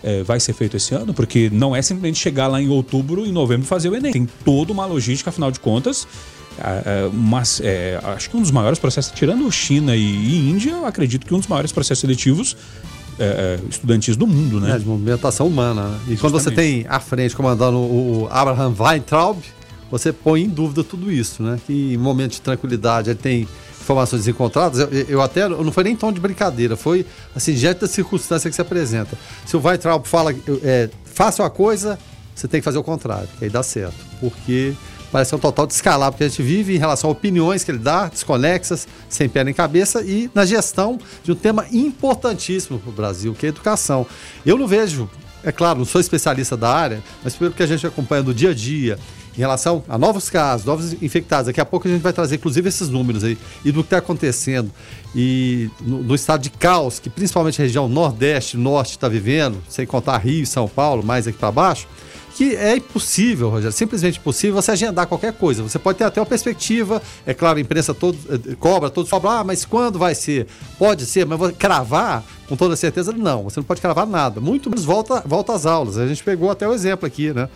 é, 0.01 0.23
vai 0.23 0.39
ser 0.39 0.53
feito 0.53 0.77
esse 0.77 0.95
ano? 0.95 1.13
Porque 1.13 1.51
não 1.53 1.75
é 1.75 1.83
simplesmente 1.83 2.21
chegar 2.21 2.47
lá 2.47 2.63
em 2.63 2.69
outubro 2.69 3.27
e 3.27 3.33
novembro 3.33 3.67
fazer 3.67 3.89
o 3.89 3.97
Enem. 3.97 4.13
Tem 4.13 4.29
toda 4.45 4.73
uma 4.73 4.87
logística, 4.87 5.31
afinal 5.31 5.51
de 5.51 5.59
contas. 5.59 6.07
É, 6.59 7.11
mas 7.13 7.61
é, 7.63 8.01
acho 8.03 8.31
que 8.31 8.37
um 8.37 8.43
dos 8.43 8.51
maiores 8.51 8.79
processos, 8.79 9.13
tirando 9.13 9.51
China 9.51 9.95
e, 9.95 10.01
e 10.01 10.51
Índia, 10.51 10.73
eu 10.73 10.87
acredito 10.87 11.27
que 11.27 11.35
um 11.35 11.39
dos 11.39 11.47
maiores 11.47 11.73
processos 11.73 12.01
seletivos 12.01 12.57
é, 13.19 13.59
estudantis 13.69 14.17
do 14.17 14.27
mundo, 14.27 14.61
né? 14.61 14.77
É, 14.77 14.79
de 14.79 14.87
movimentação 14.87 15.47
humana. 15.47 15.83
Né? 15.83 15.89
E 15.89 15.93
Justamente. 15.93 16.21
quando 16.21 16.33
você 16.35 16.51
tem 16.51 16.87
à 16.89 17.01
frente 17.01 17.35
comandando 17.35 17.79
o 17.79 18.29
Abraham 18.31 18.75
Weintraub, 18.79 19.39
você 19.91 20.13
põe 20.13 20.43
em 20.43 20.49
dúvida 20.49 20.85
tudo 20.85 21.11
isso, 21.11 21.43
né? 21.43 21.59
Que 21.67 21.95
em 21.95 21.97
momento 21.97 22.33
de 22.33 22.41
tranquilidade 22.41 23.11
ele 23.11 23.19
tem 23.19 23.49
informações 23.81 24.29
encontradas. 24.29 24.79
Eu, 24.79 24.89
eu 25.09 25.23
até 25.23 25.49
não 25.49 25.73
foi 25.73 25.85
nem 25.85 25.97
tom 25.97 26.13
de 26.13 26.21
brincadeira, 26.21 26.77
foi 26.77 27.07
assim 27.35 27.55
diante 27.55 27.81
da 27.81 27.89
circunstância 27.89 28.49
que 28.49 28.55
se 28.55 28.63
apresenta. 28.63 29.17
Se 29.47 29.57
o 29.57 29.61
Weintraub 29.61 30.07
fala, 30.07 30.35
é, 30.63 30.91
faça 31.05 31.43
uma 31.43 31.51
coisa, 31.51 31.99
você 32.35 32.47
tem 32.47 32.61
que 32.61 32.65
fazer 32.65 32.79
o 32.79 32.85
contrário, 32.85 33.29
que 33.39 33.45
aí 33.45 33.51
dá 33.51 33.63
certo, 33.63 33.97
porque 34.21 34.75
parece 35.11 35.35
um 35.35 35.39
total 35.39 35.67
descalabro 35.67 36.19
que 36.19 36.25
a 36.25 36.29
gente 36.29 36.43
vive 36.43 36.75
em 36.75 36.79
relação 36.79 37.11
a 37.11 37.13
opiniões 37.13 37.65
que 37.65 37.71
ele 37.71 37.79
dá, 37.79 38.07
desconexas, 38.07 38.87
sem 39.09 39.29
pé 39.29 39.45
nem 39.45 39.55
cabeça, 39.55 40.03
e 40.03 40.31
na 40.35 40.45
gestão 40.45 40.99
de 41.23 41.33
um 41.33 41.35
tema 41.35 41.67
importantíssimo 41.73 42.79
para 42.79 42.91
o 42.91 42.93
Brasil, 42.93 43.35
que 43.35 43.47
é 43.47 43.49
a 43.49 43.51
educação. 43.51 44.07
Eu 44.45 44.59
não 44.59 44.67
vejo, 44.67 45.09
é 45.43 45.53
claro, 45.53 45.79
não 45.79 45.87
sou 45.87 46.01
especialista 46.01 46.57
da 46.57 46.71
área, 46.71 47.03
mas 47.23 47.35
pelo 47.35 47.53
que 47.53 47.63
a 47.63 47.67
gente 47.67 47.87
acompanha 47.87 48.23
do 48.23 48.35
dia 48.35 48.51
a 48.51 48.55
dia, 48.55 48.99
em 49.37 49.41
relação 49.41 49.85
a 49.89 49.97
novos 49.97 50.29
casos, 50.29 50.67
novos 50.67 51.01
infectados, 51.01 51.47
daqui 51.47 51.61
a 51.61 51.65
pouco 51.65 51.87
a 51.87 51.91
gente 51.91 52.03
vai 52.03 52.13
trazer 52.13 52.35
inclusive 52.35 52.69
esses 52.69 52.89
números 52.89 53.23
aí, 53.23 53.39
e 53.65 53.71
do 53.71 53.83
que 53.83 53.87
está 53.87 53.99
acontecendo, 53.99 54.71
e 55.15 55.71
no, 55.81 56.03
no, 56.03 56.15
estado 56.15 56.43
de 56.43 56.51
caos, 56.51 56.99
que 56.99 57.09
principalmente 57.09 57.63
a 57.63 57.65
região 57.65 57.89
Nordeste, 57.89 58.57
Norte 58.57 58.91
está 58.91 59.09
vivendo, 59.09 59.63
sem 59.69 59.87
contar 59.87 60.19
Rio 60.19 60.43
e 60.43 60.47
São 60.47 60.67
Paulo, 60.67 61.05
mais 61.05 61.29
aqui 61.29 61.39
para 61.39 61.53
baixo, 61.53 61.87
que 62.39 62.55
é 62.55 62.77
impossível, 62.77 63.49
Rogério, 63.49 63.73
simplesmente 63.73 64.21
impossível 64.21 64.55
você 64.55 64.71
agendar 64.71 65.09
qualquer 65.09 65.33
coisa. 65.33 65.61
Você 65.61 65.77
pode 65.77 65.99
ter 65.99 66.05
até 66.05 66.21
uma 66.21 66.27
perspectiva, 66.27 67.03
é 67.27 67.35
claro, 67.35 67.59
a 67.59 67.61
imprensa 67.61 67.93
todo, 67.93 68.17
eh, 68.31 68.55
cobra, 68.55 68.89
todos 68.89 69.11
cobram, 69.11 69.33
ah, 69.33 69.43
mas 69.43 69.65
quando 69.65 69.99
vai 69.99 70.15
ser? 70.15 70.47
Pode 70.79 71.05
ser, 71.05 71.27
mas 71.27 71.51
cravar 71.59 72.23
com 72.49 72.55
toda 72.55 72.77
certeza, 72.77 73.11
não. 73.11 73.43
Você 73.43 73.59
não 73.59 73.65
pode 73.65 73.81
cravar 73.81 74.07
nada. 74.07 74.41
Muito 74.41 74.71
menos 74.71 74.85
volta, 74.85 75.21
volta 75.27 75.53
às 75.53 75.67
aulas. 75.67 75.99
A 75.99 76.07
gente 76.07 76.23
pegou 76.23 76.49
até 76.49 76.69
o 76.69 76.73
exemplo 76.73 77.05
aqui, 77.05 77.33
né? 77.33 77.49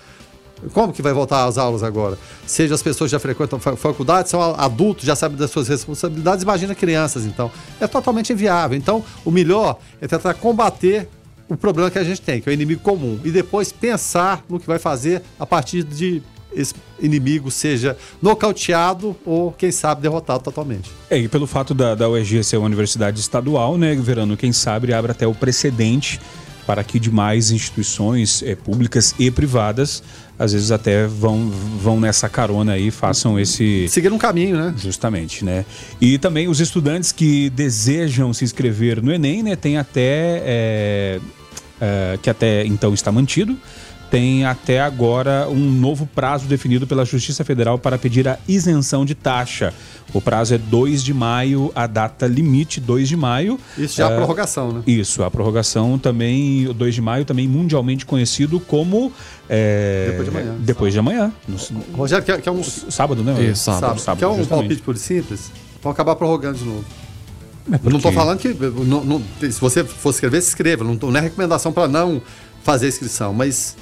Como 0.73 0.93
que 0.93 1.01
vai 1.01 1.13
voltar 1.13 1.45
às 1.45 1.59
aulas 1.59 1.85
agora? 1.85 2.19
Seja 2.45 2.75
as 2.75 2.83
pessoas 2.83 3.09
já 3.09 3.21
frequentam 3.21 3.61
faculdade, 3.61 4.31
são 4.31 4.43
adultos, 4.43 5.05
já 5.05 5.15
sabem 5.15 5.39
das 5.39 5.53
suas 5.53 5.69
responsabilidades, 5.69 6.43
imagina 6.43 6.75
crianças, 6.75 7.25
então. 7.25 7.53
É 7.81 7.87
totalmente 7.87 8.33
inviável. 8.33 8.77
Então, 8.77 9.05
o 9.25 9.31
melhor 9.31 9.79
é 10.01 10.09
tentar 10.09 10.35
combater 10.35 11.09
o 11.53 11.57
problema 11.57 11.91
que 11.91 11.99
a 11.99 12.05
gente 12.05 12.21
tem, 12.21 12.41
que 12.41 12.49
é 12.49 12.53
o 12.53 12.55
inimigo 12.55 12.81
comum, 12.81 13.19
e 13.25 13.31
depois 13.31 13.73
pensar 13.73 14.45
no 14.49 14.59
que 14.59 14.67
vai 14.67 14.79
fazer 14.79 15.23
a 15.39 15.47
partir 15.47 15.83
de 15.83 16.23
esse 16.55 16.75
inimigo 17.01 17.51
seja 17.51 17.97
nocauteado 18.21 19.17
ou, 19.25 19.53
quem 19.53 19.73
sabe, 19.73 20.03
derrotado 20.03 20.45
totalmente. 20.45 20.91
É, 21.09 21.19
e 21.19 21.27
pelo 21.27 21.47
fato 21.47 21.73
da, 21.73 21.95
da 21.95 22.09
UEG 22.09 22.45
ser 22.45 22.59
uma 22.59 22.67
universidade 22.67 23.19
estadual, 23.19 23.79
né, 23.79 23.95
Verano, 23.95 24.37
quem 24.37 24.53
sabe 24.53 24.93
abre 24.93 25.13
até 25.13 25.27
o 25.27 25.35
precedente 25.35 26.21
para 26.67 26.85
que 26.85 27.01
demais 27.01 27.51
instituições 27.51 28.43
é, 28.43 28.55
públicas 28.55 29.15
e 29.19 29.31
privadas 29.31 30.03
às 30.43 30.53
vezes 30.53 30.73
até 30.73 31.07
vão, 31.07 31.51
vão 31.51 32.01
nessa 32.01 32.29
carona 32.29 32.73
aí, 32.73 32.91
façam 32.91 33.39
esse. 33.39 33.87
Seguir 33.89 34.13
um 34.13 34.19
caminho, 34.19 34.57
né? 34.57 34.75
Justamente, 34.77 35.45
né? 35.45 35.65
E 36.01 36.19
também 36.19 36.49
os 36.49 36.59
estudantes 36.59 37.13
que 37.13 37.49
desejam 37.51 38.33
se 38.33 38.45
inscrever 38.45 39.01
no 39.01 39.13
Enem, 39.13 39.43
né? 39.43 39.55
Tem 39.55 39.79
até. 39.79 40.43
É, 40.45 41.21
é, 41.83 42.17
que 42.23 42.31
até 42.31 42.65
então 42.65 42.95
está 42.95 43.11
mantido 43.11 43.59
tem 44.13 44.45
até 44.45 44.79
agora 44.79 45.49
um 45.49 45.71
novo 45.71 46.05
prazo 46.05 46.45
definido 46.45 46.87
pela 46.87 47.03
Justiça 47.03 47.45
Federal 47.45 47.79
para 47.79 47.97
pedir 47.97 48.29
a 48.29 48.39
isenção 48.47 49.07
de 49.07 49.15
taxa. 49.15 49.73
O 50.13 50.21
prazo 50.21 50.55
é 50.55 50.59
2 50.59 51.03
de 51.03 51.15
maio, 51.15 51.73
a 51.75 51.87
data 51.87 52.27
limite 52.27 52.79
2 52.79 53.09
de 53.09 53.17
maio. 53.17 53.59
Isso 53.79 53.97
já 53.97 54.11
é 54.11 54.13
a 54.13 54.17
prorrogação, 54.17 54.71
né? 54.71 54.83
Isso, 54.87 55.25
a 55.25 55.31
prorrogação 55.31 55.99
também, 55.99 56.69
o 56.69 56.75
2 56.75 56.95
de 56.95 57.01
maio 57.01 57.25
também 57.25 57.49
mundialmente 57.49 58.05
conhecido 58.05 58.61
como 58.61 59.11
é, 59.49 60.09
depois 60.11 60.25
de 60.25 60.31
amanhã. 60.31 60.57
Depois 60.61 60.93
de 60.93 60.99
amanhã. 60.99 61.33
No, 61.49 61.97
Rogério, 61.97 62.23
que 62.23 62.33
é, 62.33 62.39
que 62.39 62.49
é 62.51 62.53
um 62.53 62.63
sábado, 62.63 63.25
né? 63.25 63.33
Isso, 63.43 63.65
sábado. 63.65 63.81
sábado, 63.81 64.01
sábado 64.01 64.19
que 64.19 64.25
é 64.25 64.29
um 64.29 64.45
palpite 64.45 64.83
por 64.83 64.99
simples, 64.99 65.51
vão 65.83 65.91
acabar 65.91 66.17
prorrogando 66.17 66.59
de 66.59 66.65
novo. 66.67 66.85
É 67.71 67.79
porque... 67.79 67.91
Não 67.91 67.97
estou 67.97 68.13
falando 68.13 68.39
que 68.39 68.49
não, 68.85 69.05
não, 69.05 69.23
se 69.41 69.61
você 69.61 69.85
for 69.85 70.11
escrever, 70.11 70.41
se 70.43 70.49
escreva. 70.49 70.85
Não, 70.85 70.95
não 70.95 71.17
é 71.17 71.21
recomendação 71.21 71.73
para 71.73 71.89
não 71.89 72.23
fazer 72.63 72.87
a 72.87 72.89
inscrição, 72.89 73.33
mas 73.33 73.77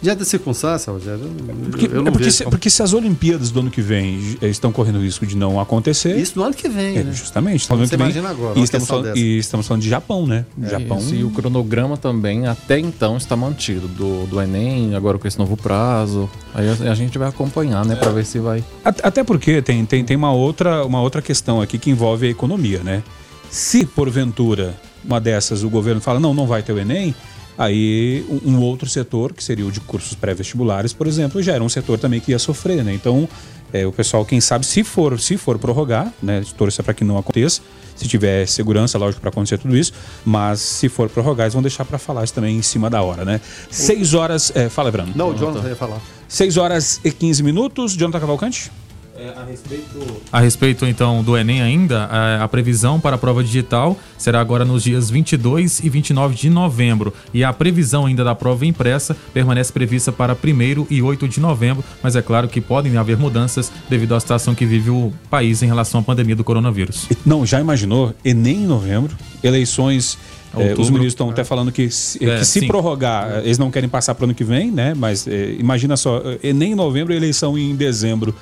Diante 0.00 0.18
da 0.18 0.24
circunstância, 0.26 0.92
Rogério, 0.92 1.22
eu, 1.24 1.70
porque, 1.70 1.86
eu 1.86 2.02
não 2.02 2.08
é 2.08 2.10
porque, 2.10 2.30
se, 2.30 2.44
porque 2.44 2.70
se 2.70 2.82
as 2.82 2.92
Olimpíadas 2.92 3.50
do 3.50 3.60
ano 3.60 3.70
que 3.70 3.80
vem 3.80 4.36
estão 4.42 4.70
correndo 4.70 4.96
o 4.96 5.02
risco 5.02 5.24
de 5.24 5.36
não 5.36 5.58
acontecer. 5.58 6.16
Isso 6.16 6.38
no 6.38 6.44
ano 6.44 6.54
que 6.54 6.68
vem, 6.68 6.98
é, 6.98 7.02
né? 7.02 7.12
Justamente. 7.12 7.64
Então, 7.64 7.78
você 7.78 7.94
imagina 7.94 8.28
agora. 8.28 8.58
E 8.58 8.62
estamos, 8.62 8.86
falando, 8.86 9.16
e 9.16 9.38
estamos 9.38 9.66
falando 9.66 9.82
de 9.82 9.88
Japão, 9.88 10.26
né? 10.26 10.44
É, 10.62 10.68
Japão. 10.68 10.98
Isso, 10.98 11.14
e 11.14 11.24
o 11.24 11.30
cronograma 11.30 11.96
também, 11.96 12.46
até 12.46 12.78
então, 12.78 13.16
está 13.16 13.34
mantido. 13.34 13.88
Do, 13.88 14.26
do 14.26 14.40
Enem, 14.40 14.94
agora 14.94 15.18
com 15.18 15.26
esse 15.26 15.38
novo 15.38 15.56
prazo. 15.56 16.28
Aí 16.54 16.68
a, 16.68 16.92
a 16.92 16.94
gente 16.94 17.16
vai 17.16 17.28
acompanhar, 17.28 17.84
né? 17.86 17.96
Para 17.96 18.10
ver 18.10 18.26
se 18.26 18.38
vai. 18.38 18.62
Até 18.84 19.24
porque 19.24 19.62
tem, 19.62 19.84
tem, 19.86 20.04
tem 20.04 20.16
uma, 20.16 20.32
outra, 20.32 20.84
uma 20.84 21.00
outra 21.00 21.22
questão 21.22 21.62
aqui 21.62 21.78
que 21.78 21.90
envolve 21.90 22.26
a 22.26 22.30
economia, 22.30 22.80
né? 22.80 23.02
Se, 23.50 23.86
porventura, 23.86 24.74
uma 25.04 25.20
dessas 25.20 25.62
o 25.62 25.70
governo 25.70 26.00
fala, 26.00 26.20
não, 26.20 26.34
não 26.34 26.46
vai 26.46 26.62
ter 26.62 26.72
o 26.72 26.78
Enem 26.78 27.14
Aí 27.58 28.24
um 28.44 28.60
outro 28.60 28.88
setor, 28.88 29.32
que 29.32 29.42
seria 29.42 29.64
o 29.64 29.72
de 29.72 29.80
cursos 29.80 30.14
pré-vestibulares, 30.14 30.92
por 30.92 31.06
exemplo, 31.06 31.42
já 31.42 31.54
era 31.54 31.64
um 31.64 31.68
setor 31.68 31.98
também 31.98 32.20
que 32.20 32.32
ia 32.32 32.38
sofrer, 32.38 32.84
né? 32.84 32.92
Então, 32.92 33.26
é, 33.72 33.86
o 33.86 33.92
pessoal, 33.92 34.24
quem 34.26 34.40
sabe, 34.42 34.66
se 34.66 34.84
for, 34.84 35.18
se 35.18 35.38
for 35.38 35.58
prorrogar, 35.58 36.12
né? 36.22 36.44
Torça 36.56 36.82
para 36.82 36.92
que 36.92 37.02
não 37.02 37.16
aconteça, 37.16 37.62
se 37.94 38.06
tiver 38.06 38.46
segurança, 38.46 38.98
lógico, 38.98 39.22
para 39.22 39.30
acontecer 39.30 39.56
tudo 39.56 39.74
isso, 39.74 39.92
mas 40.22 40.60
se 40.60 40.90
for 40.90 41.08
prorrogar, 41.08 41.46
eles 41.46 41.54
vão 41.54 41.62
deixar 41.62 41.86
para 41.86 41.98
falar 41.98 42.24
isso 42.24 42.34
também 42.34 42.58
em 42.58 42.62
cima 42.62 42.90
da 42.90 43.00
hora, 43.02 43.24
né? 43.24 43.40
Seis 43.70 44.12
horas. 44.12 44.52
É, 44.54 44.68
fala, 44.68 44.90
Ebrano. 44.90 45.12
Não, 45.16 45.30
o 45.30 45.34
Jonathan 45.34 45.66
ia 45.66 45.76
falar. 45.76 46.00
Seis 46.28 46.58
horas 46.58 47.00
e 47.02 47.10
quinze 47.10 47.42
minutos. 47.42 47.92
Jonathan 47.92 48.20
Cavalcante? 48.20 48.70
É, 49.18 49.32
a, 49.34 49.44
respeito... 49.44 50.22
a 50.30 50.40
respeito, 50.40 50.84
então, 50.84 51.22
do 51.22 51.38
Enem 51.38 51.62
ainda, 51.62 52.04
a, 52.04 52.44
a, 52.44 52.48
previsão 52.48 53.00
para 53.00 53.16
a 53.16 53.18
prova 53.18 53.42
digital 53.42 53.98
será 54.18 54.40
agora 54.40 54.62
nos 54.62 54.82
dias 54.82 55.08
22 55.08 55.80
e 55.80 55.88
29 55.88 56.34
de 56.34 56.50
novembro. 56.50 57.14
E 57.32 57.42
a 57.42 57.50
previsão 57.52 58.04
ainda 58.04 58.22
da 58.22 58.34
prova 58.34 58.66
impressa 58.66 59.16
permanece 59.32 59.72
prevista 59.72 60.12
para 60.12 60.34
1 60.34 60.86
e 60.90 61.00
8 61.00 61.26
de 61.28 61.40
novembro, 61.40 61.82
mas 62.02 62.14
é 62.14 62.20
claro 62.20 62.46
que 62.46 62.60
podem 62.60 62.96
haver 62.98 63.16
mudanças 63.16 63.72
devido 63.88 64.14
à 64.14 64.20
situação 64.20 64.54
que 64.54 64.66
vive 64.66 64.90
o 64.90 65.12
país 65.30 65.62
em 65.62 65.66
relação 65.66 66.00
à 66.00 66.02
pandemia 66.02 66.36
do 66.36 66.44
coronavírus. 66.44 67.08
Não, 67.24 67.46
já 67.46 67.58
imaginou? 67.58 68.14
Enem 68.24 68.64
em 68.64 68.66
novembro, 68.66 69.16
eleições. 69.42 70.18
É, 70.56 70.72
os 70.72 70.88
ministros 70.88 71.12
estão 71.12 71.28
até 71.28 71.44
falando 71.44 71.70
que, 71.70 71.90
se, 71.90 72.24
é, 72.24 72.38
que 72.38 72.44
se 72.44 72.66
prorrogar, 72.66 73.42
eles 73.44 73.58
não 73.58 73.70
querem 73.70 73.88
passar 73.88 74.14
para 74.14 74.22
o 74.22 74.26
ano 74.26 74.34
que 74.34 74.44
vem, 74.44 74.70
né? 74.70 74.94
Mas 74.94 75.26
é, 75.26 75.52
imagina 75.58 75.96
só, 75.96 76.22
Enem 76.42 76.72
em 76.72 76.74
novembro 76.74 77.12
e 77.12 77.16
eleição 77.16 77.58
em 77.58 77.74
dezembro 77.74 78.34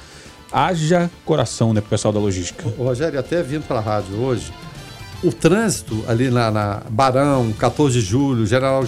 haja 0.55 1.11
coração, 1.25 1.75
né, 1.75 1.81
pro 1.81 1.91
pessoal 1.91 2.15
da 2.15 2.21
logística. 2.21 2.65
O 2.79 2.85
Rogério, 2.85 3.19
até 3.19 3.43
vindo 3.43 3.67
para 3.67 3.79
a 3.79 3.83
rádio 3.83 4.17
hoje, 4.21 4.53
o 5.25 5.33
trânsito 5.33 6.05
ali 6.07 6.31
na, 6.31 6.51
na, 6.51 6.83
Barão, 6.89 7.53
14 7.53 7.99
de 7.99 8.05
julho, 8.05 8.47
General 8.47 8.85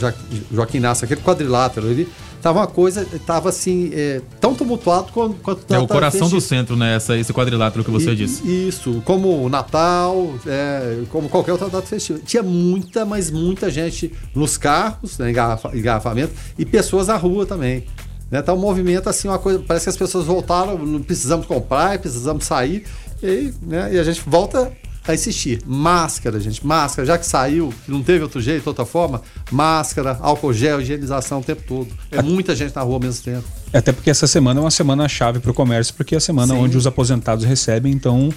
Joaquim 0.52 0.78
Nassi, 0.78 1.04
aquele 1.04 1.22
quadrilátero 1.22 1.88
ali, 1.88 2.06
tava 2.40 2.60
uma 2.60 2.66
coisa, 2.68 3.04
tava 3.26 3.48
assim, 3.48 3.90
é, 3.92 4.20
tão 4.38 4.54
tumultuado 4.54 5.10
quanto... 5.12 5.34
quanto 5.42 5.74
é 5.74 5.78
o 5.78 5.88
coração 5.88 6.28
do 6.28 6.40
centro, 6.40 6.76
né, 6.76 6.94
essa, 6.94 7.16
esse 7.16 7.32
quadrilátero 7.32 7.82
que 7.82 7.90
você 7.90 8.12
e, 8.12 8.16
disse. 8.16 8.46
Isso, 8.68 9.02
como 9.04 9.44
o 9.44 9.48
Natal, 9.48 10.34
é, 10.46 11.00
como 11.10 11.28
qualquer 11.28 11.52
outra 11.52 11.68
data 11.68 11.86
festiva. 11.86 12.20
Tinha 12.24 12.44
muita, 12.44 13.04
mas 13.04 13.30
muita 13.30 13.68
gente 13.70 14.12
nos 14.34 14.56
carros, 14.56 15.18
né, 15.18 15.30
engarrafa, 15.30 15.76
engarrafamento, 15.76 16.32
e 16.56 16.64
pessoas 16.64 17.08
na 17.08 17.16
rua 17.16 17.44
também. 17.44 17.84
Né? 18.30 18.42
Tá 18.42 18.52
um 18.52 18.58
movimento 18.58 19.08
assim, 19.08 19.28
uma 19.28 19.38
coisa. 19.38 19.58
Parece 19.66 19.84
que 19.84 19.90
as 19.90 19.96
pessoas 19.96 20.26
voltaram, 20.26 20.78
não 20.78 21.02
precisamos 21.02 21.46
comprar, 21.46 21.98
precisamos 21.98 22.44
sair. 22.44 22.84
E, 23.22 23.52
né? 23.62 23.94
e 23.94 23.98
a 23.98 24.04
gente 24.04 24.22
volta 24.26 24.72
a 25.06 25.14
insistir. 25.14 25.60
Máscara, 25.64 26.40
gente, 26.40 26.66
máscara, 26.66 27.06
já 27.06 27.16
que 27.16 27.26
saiu, 27.26 27.72
não 27.86 28.02
teve 28.02 28.24
outro 28.24 28.40
jeito, 28.40 28.66
outra 28.66 28.84
forma, 28.84 29.22
máscara, 29.50 30.18
álcool 30.20 30.52
gel, 30.52 30.80
higienização 30.80 31.40
o 31.40 31.42
tempo 31.42 31.62
todo. 31.66 31.88
É 32.10 32.20
muita 32.20 32.56
gente 32.56 32.74
na 32.74 32.82
rua 32.82 32.94
ao 32.94 33.00
mesmo 33.00 33.24
tempo. 33.24 33.44
Até 33.72 33.92
porque 33.92 34.10
essa 34.10 34.26
semana 34.26 34.60
é 34.60 34.62
uma 34.62 34.70
semana 34.70 35.08
chave 35.08 35.38
para 35.38 35.50
o 35.50 35.54
comércio, 35.54 35.94
porque 35.94 36.14
é 36.14 36.18
a 36.18 36.20
semana 36.20 36.54
Sim. 36.54 36.60
onde 36.60 36.76
os 36.76 36.86
aposentados 36.86 37.44
recebem, 37.44 37.92
então 37.92 38.32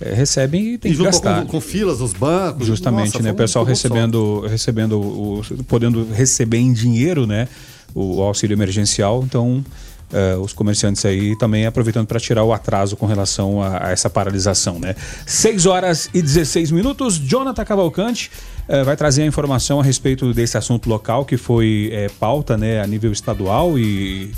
é, 0.00 0.14
recebem 0.14 0.74
e 0.74 0.78
tem 0.78 0.92
E 0.92 0.96
que 0.96 1.02
gastar. 1.02 1.42
com, 1.42 1.48
com 1.48 1.60
filas 1.60 2.00
nos 2.00 2.12
bancos. 2.12 2.66
Justamente, 2.66 3.12
Nossa, 3.14 3.22
né? 3.22 3.32
O 3.32 3.34
pessoal 3.34 3.64
recebendo, 3.64 4.40
recebendo 4.46 5.00
o, 5.00 5.42
podendo 5.66 6.06
receber 6.12 6.58
em 6.58 6.72
dinheiro, 6.72 7.26
né? 7.26 7.48
O, 7.94 8.22
auxílio 8.22 8.54
emergencial. 8.54 9.22
Então, 9.22 9.64
eh, 10.12 10.36
os 10.36 10.52
comerciantes 10.52 11.04
aí 11.04 11.36
também 11.38 11.66
aproveitando 11.66 12.06
para 12.06 12.18
tirar 12.18 12.44
o 12.44 12.52
atraso 12.52 12.96
com 12.96 13.06
relação 13.06 13.62
a, 13.62 13.86
a 13.86 13.90
essa 13.90 14.10
paralisação, 14.10 14.78
né? 14.78 14.94
6 15.26 15.66
horas 15.66 16.10
e 16.12 16.20
16 16.20 16.70
minutos. 16.70 17.18
Jonathan 17.18 17.64
Cavalcante 17.64 18.30
eh, 18.68 18.82
vai 18.82 18.96
trazer 18.96 19.22
a 19.22 19.26
informação 19.26 19.80
a 19.80 19.82
respeito 19.82 20.32
desse 20.32 20.56
assunto 20.56 20.88
local 20.88 21.24
que 21.24 21.36
foi 21.36 21.90
eh, 21.92 22.10
pauta, 22.18 22.56
né? 22.56 22.80
A 22.80 22.86
nível 22.86 23.12
estadual 23.12 23.78
e 23.78 24.32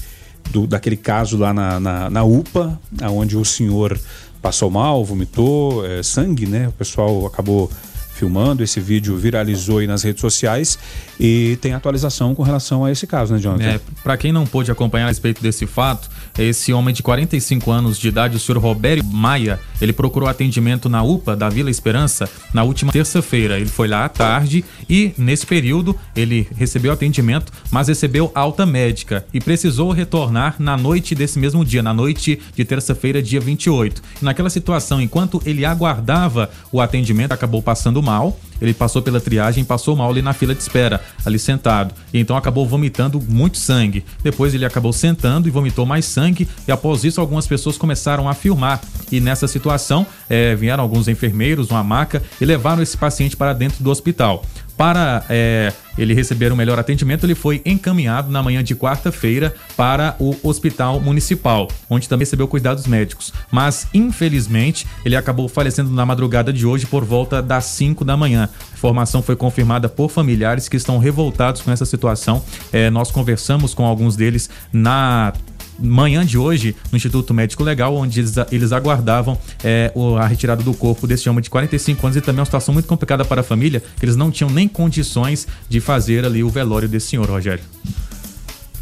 do, 0.50 0.66
daquele 0.66 0.96
caso 0.96 1.36
lá 1.36 1.52
na, 1.52 1.80
na, 1.80 2.10
na 2.10 2.24
UPA, 2.24 2.78
onde 3.10 3.36
o 3.36 3.44
senhor 3.44 3.98
passou 4.40 4.70
mal, 4.70 5.04
vomitou 5.04 5.84
eh, 5.84 6.02
sangue, 6.02 6.46
né? 6.46 6.68
O 6.68 6.72
pessoal 6.72 7.26
acabou 7.26 7.70
filmando, 8.16 8.62
esse 8.62 8.80
vídeo 8.80 9.16
viralizou 9.16 9.78
aí 9.78 9.86
nas 9.86 10.02
redes 10.02 10.20
sociais 10.20 10.78
e 11.20 11.58
tem 11.60 11.72
atualização 11.72 12.34
com 12.34 12.42
relação 12.42 12.84
a 12.84 12.90
esse 12.90 13.06
caso, 13.06 13.34
né, 13.34 13.38
Jonathan? 13.38 13.64
É, 13.64 13.80
para 14.02 14.16
quem 14.16 14.32
não 14.32 14.46
pôde 14.46 14.70
acompanhar 14.70 15.04
a 15.04 15.08
respeito 15.08 15.42
desse 15.42 15.66
fato, 15.66 16.08
esse 16.38 16.72
homem 16.72 16.94
de 16.94 17.02
45 17.02 17.70
anos 17.70 17.98
de 17.98 18.08
idade, 18.08 18.36
o 18.36 18.40
senhor 18.40 18.58
Robério 18.60 19.04
Maia, 19.04 19.58
ele 19.80 19.92
procurou 19.92 20.28
atendimento 20.28 20.88
na 20.88 21.02
UPA 21.02 21.36
da 21.36 21.48
Vila 21.48 21.70
Esperança 21.70 22.28
na 22.52 22.62
última 22.62 22.92
terça-feira. 22.92 23.58
Ele 23.58 23.68
foi 23.68 23.88
lá 23.88 24.04
à 24.04 24.08
tarde 24.08 24.64
e, 24.88 25.12
nesse 25.16 25.46
período, 25.46 25.96
ele 26.14 26.48
recebeu 26.56 26.92
atendimento, 26.92 27.52
mas 27.70 27.88
recebeu 27.88 28.30
alta 28.34 28.66
médica 28.66 29.26
e 29.32 29.40
precisou 29.40 29.92
retornar 29.92 30.56
na 30.58 30.76
noite 30.76 31.14
desse 31.14 31.38
mesmo 31.38 31.64
dia, 31.64 31.82
na 31.82 31.94
noite 31.94 32.40
de 32.54 32.64
terça-feira, 32.64 33.22
dia 33.22 33.40
28. 33.40 34.02
E 34.20 34.24
naquela 34.24 34.50
situação, 34.50 35.00
enquanto 35.00 35.42
ele 35.44 35.64
aguardava 35.64 36.50
o 36.70 36.80
atendimento, 36.80 37.32
acabou 37.32 37.62
passando 37.62 38.02
mal. 38.06 38.38
Ele 38.60 38.72
passou 38.72 39.02
pela 39.02 39.20
triagem, 39.20 39.64
passou 39.64 39.94
mal 39.94 40.08
ali 40.08 40.22
na 40.22 40.32
fila 40.32 40.54
de 40.54 40.62
espera, 40.62 41.02
ali 41.26 41.38
sentado. 41.38 41.94
E 42.14 42.18
então 42.18 42.36
acabou 42.36 42.66
vomitando 42.66 43.20
muito 43.20 43.58
sangue. 43.58 44.02
Depois 44.22 44.54
ele 44.54 44.64
acabou 44.64 44.94
sentando 44.94 45.46
e 45.46 45.50
vomitou 45.50 45.84
mais 45.84 46.06
sangue. 46.06 46.48
E 46.66 46.72
após 46.72 47.04
isso, 47.04 47.20
algumas 47.20 47.46
pessoas 47.46 47.76
começaram 47.76 48.28
a 48.28 48.32
filmar. 48.32 48.80
E 49.12 49.20
nessa 49.20 49.46
situação, 49.46 50.06
eh, 50.30 50.54
vieram 50.54 50.82
alguns 50.82 51.06
enfermeiros, 51.06 51.70
uma 51.70 51.84
maca, 51.84 52.22
e 52.40 52.44
levaram 52.46 52.82
esse 52.82 52.96
paciente 52.96 53.36
para 53.36 53.52
dentro 53.52 53.84
do 53.84 53.90
hospital. 53.90 54.42
Para 54.76 55.24
eh, 55.30 55.72
ele 55.96 56.12
receber 56.12 56.52
um 56.52 56.56
melhor 56.56 56.78
atendimento, 56.78 57.24
ele 57.24 57.34
foi 57.34 57.62
encaminhado 57.64 58.30
na 58.30 58.42
manhã 58.42 58.62
de 58.62 58.74
quarta-feira 58.74 59.54
para 59.76 60.14
o 60.18 60.36
hospital 60.42 61.00
municipal, 61.00 61.68
onde 61.88 62.08
também 62.08 62.24
recebeu 62.24 62.46
cuidados 62.46 62.86
médicos. 62.86 63.32
Mas, 63.50 63.88
infelizmente, 63.94 64.86
ele 65.04 65.16
acabou 65.16 65.48
falecendo 65.48 65.90
na 65.90 66.04
madrugada 66.04 66.52
de 66.52 66.66
hoje 66.66 66.86
por 66.86 67.04
volta 67.04 67.40
das 67.40 67.64
5 67.64 68.04
da 68.04 68.16
manhã. 68.16 68.48
A 68.72 68.74
informação 68.74 69.22
foi 69.22 69.34
confirmada 69.34 69.88
por 69.88 70.10
familiares 70.10 70.68
que 70.68 70.76
estão 70.76 70.98
revoltados 70.98 71.62
com 71.62 71.70
essa 71.70 71.86
situação. 71.86 72.44
Eh, 72.72 72.90
nós 72.90 73.10
conversamos 73.10 73.72
com 73.72 73.84
alguns 73.84 74.14
deles 74.14 74.50
na 74.72 75.32
manhã 75.78 76.24
de 76.24 76.38
hoje 76.38 76.74
no 76.90 76.96
Instituto 76.96 77.32
Médico 77.34 77.62
Legal, 77.62 77.94
onde 77.94 78.20
eles, 78.20 78.34
eles 78.50 78.72
aguardavam 78.72 79.38
é, 79.62 79.92
a 80.18 80.26
retirada 80.26 80.62
do 80.62 80.74
corpo 80.74 81.06
desse 81.06 81.28
homem 81.28 81.42
de 81.42 81.50
45 81.50 82.06
anos 82.06 82.16
e 82.16 82.20
também 82.20 82.38
é 82.38 82.40
uma 82.40 82.46
situação 82.46 82.72
muito 82.72 82.86
complicada 82.86 83.24
para 83.24 83.40
a 83.40 83.44
família, 83.44 83.82
que 83.98 84.04
eles 84.04 84.16
não 84.16 84.30
tinham 84.30 84.50
nem 84.50 84.68
condições 84.68 85.46
de 85.68 85.80
fazer 85.80 86.24
ali 86.24 86.42
o 86.42 86.48
velório 86.48 86.88
desse 86.88 87.08
senhor, 87.08 87.28
Rogério. 87.28 87.62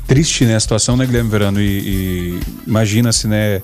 Triste, 0.07 0.45
né, 0.45 0.55
a 0.55 0.61
situação, 0.61 0.97
né, 0.97 1.07
Guilherme 1.07 1.31
Verano? 1.31 1.61
E, 1.61 1.65
e 1.65 2.41
imagina-se, 2.67 3.27
né, 3.27 3.63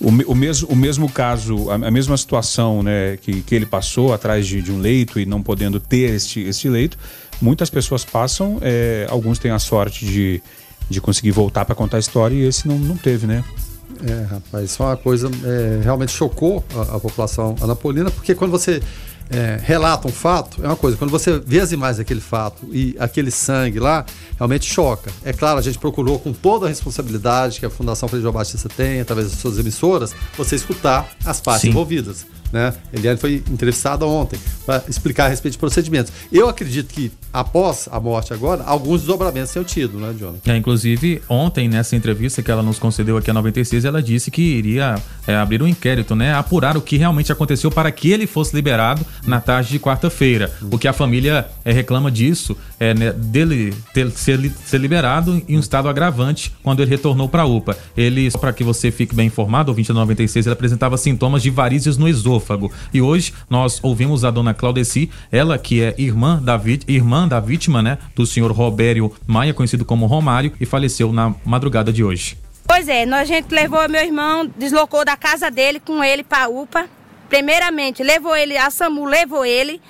o, 0.00 0.08
o, 0.32 0.34
mesmo, 0.34 0.68
o 0.68 0.74
mesmo 0.74 1.08
caso, 1.10 1.70
a, 1.70 1.74
a 1.74 1.90
mesma 1.90 2.16
situação, 2.16 2.82
né, 2.82 3.18
que, 3.18 3.42
que 3.42 3.54
ele 3.54 3.66
passou 3.66 4.12
atrás 4.12 4.46
de, 4.46 4.62
de 4.62 4.72
um 4.72 4.80
leito 4.80 5.20
e 5.20 5.26
não 5.26 5.42
podendo 5.42 5.78
ter 5.78 6.14
este, 6.14 6.40
este 6.40 6.68
leito, 6.68 6.98
muitas 7.40 7.70
pessoas 7.70 8.04
passam, 8.04 8.58
é, 8.62 9.06
alguns 9.10 9.38
têm 9.38 9.50
a 9.50 9.58
sorte 9.58 10.04
de, 10.04 10.42
de 10.90 11.00
conseguir 11.00 11.30
voltar 11.30 11.64
para 11.64 11.74
contar 11.74 11.96
a 11.96 12.00
história 12.00 12.34
e 12.34 12.42
esse 12.42 12.68
não, 12.68 12.76
não 12.78 12.96
teve, 12.96 13.26
né? 13.26 13.44
É, 14.06 14.26
rapaz, 14.30 14.70
isso 14.70 14.82
é 14.82 14.86
uma 14.86 14.96
coisa 14.96 15.30
é, 15.44 15.80
realmente 15.82 16.12
chocou 16.12 16.64
a, 16.74 16.96
a 16.96 17.00
população 17.00 17.54
anapolina, 17.60 18.10
porque 18.10 18.34
quando 18.34 18.50
você 18.50 18.82
é, 19.30 19.60
relata 19.62 20.08
um 20.08 20.12
fato, 20.12 20.62
é 20.64 20.66
uma 20.66 20.76
coisa, 20.76 20.96
quando 20.96 21.10
você 21.10 21.38
vê 21.38 21.60
as 21.60 21.70
imagens 21.70 21.98
daquele 21.98 22.20
fato 22.20 22.66
e 22.72 22.96
aquele 22.98 23.30
sangue 23.30 23.78
lá, 23.78 24.04
realmente 24.36 24.66
choca. 24.66 25.10
É 25.24 25.32
claro, 25.32 25.58
a 25.58 25.62
gente 25.62 25.78
procurou 25.78 26.18
com 26.18 26.32
toda 26.32 26.66
a 26.66 26.68
responsabilidade 26.68 27.60
que 27.60 27.66
a 27.66 27.70
Fundação 27.70 28.08
Feliz 28.08 28.22
João 28.22 28.34
Batista 28.34 28.68
tem, 28.68 29.00
através 29.00 29.30
das 29.30 29.38
suas 29.38 29.58
emissoras, 29.58 30.14
você 30.36 30.56
escutar 30.56 31.08
as 31.24 31.40
partes 31.40 31.62
Sim. 31.62 31.68
envolvidas. 31.68 32.26
Né? 32.52 32.72
Eliane 32.92 33.18
foi 33.18 33.42
entrevistada 33.50 34.04
ontem 34.06 34.38
para 34.66 34.82
explicar 34.88 35.26
a 35.26 35.28
respeito 35.28 35.52
de 35.52 35.58
procedimentos. 35.58 36.12
Eu 36.32 36.48
acredito 36.48 36.92
que 36.92 37.12
após 37.32 37.88
a 37.90 38.00
morte 38.00 38.32
agora, 38.32 38.64
alguns 38.64 39.00
desdobramentos 39.00 39.52
tenham 39.52 39.64
tido, 39.64 39.98
né, 39.98 40.14
Jonathan? 40.18 40.52
É, 40.52 40.56
inclusive, 40.56 41.22
ontem, 41.28 41.68
nessa 41.68 41.94
entrevista 41.94 42.42
que 42.42 42.50
ela 42.50 42.62
nos 42.62 42.78
concedeu 42.78 43.16
aqui 43.16 43.30
a 43.30 43.34
96, 43.34 43.84
ela 43.84 44.02
disse 44.02 44.30
que 44.30 44.42
iria 44.42 44.96
é, 45.26 45.36
abrir 45.36 45.62
um 45.62 45.68
inquérito, 45.68 46.14
né? 46.14 46.34
Apurar 46.34 46.76
o 46.76 46.80
que 46.80 46.96
realmente 46.96 47.30
aconteceu 47.30 47.70
para 47.70 47.90
que 47.92 48.10
ele 48.10 48.26
fosse 48.26 48.54
liberado 48.54 49.04
na 49.26 49.40
tarde 49.40 49.70
de 49.70 49.78
quarta-feira. 49.78 50.52
O 50.70 50.78
que 50.78 50.88
a 50.88 50.92
família 50.92 51.46
é, 51.64 51.72
reclama 51.72 52.10
disso 52.10 52.56
é 52.78 52.94
né, 52.94 53.12
dele 53.12 53.72
ter, 53.94 54.10
ser, 54.10 54.50
ser 54.64 54.78
liberado 54.78 55.42
em 55.48 55.56
um 55.56 55.60
estado 55.60 55.88
agravante 55.88 56.52
quando 56.62 56.82
ele 56.82 56.90
retornou 56.90 57.28
para 57.28 57.42
a 57.42 57.46
UPA. 57.46 57.76
Ele, 57.96 58.30
para 58.32 58.52
que 58.52 58.64
você 58.64 58.90
fique 58.90 59.14
bem 59.14 59.26
informado, 59.26 59.70
o 59.70 59.74
20 59.74 59.88
da 59.88 59.94
96, 59.94 60.46
ele 60.46 60.52
apresentava 60.52 60.96
sintomas 60.96 61.42
de 61.42 61.50
varizes 61.50 61.96
no 61.96 62.08
esôfago. 62.08 62.39
E 62.92 63.00
hoje 63.00 63.32
nós 63.48 63.78
ouvimos 63.82 64.24
a 64.24 64.30
dona 64.30 64.54
Claudeci, 64.54 65.10
ela 65.30 65.58
que 65.58 65.82
é 65.82 65.94
irmã 65.98 66.40
da, 66.42 66.60
irmã 66.86 67.28
da 67.28 67.40
vítima, 67.40 67.82
né? 67.82 67.98
Do 68.14 68.26
senhor 68.26 68.50
Robério 68.52 69.12
Maia, 69.26 69.54
conhecido 69.54 69.84
como 69.84 70.06
Romário, 70.06 70.52
e 70.60 70.66
faleceu 70.66 71.12
na 71.12 71.34
madrugada 71.44 71.92
de 71.92 72.02
hoje. 72.02 72.36
Pois 72.66 72.88
é, 72.88 73.04
nós, 73.04 73.22
a 73.22 73.24
gente 73.24 73.52
levou 73.52 73.88
meu 73.88 74.02
irmão, 74.02 74.48
deslocou 74.56 75.04
da 75.04 75.16
casa 75.16 75.50
dele 75.50 75.80
com 75.80 76.04
ele 76.04 76.22
para 76.22 76.48
UPA. 76.48 76.88
Primeiramente, 77.28 78.02
levou 78.02 78.36
ele, 78.36 78.56
a 78.56 78.70
SAMU 78.70 79.04
levou 79.04 79.44
ele. 79.44 79.80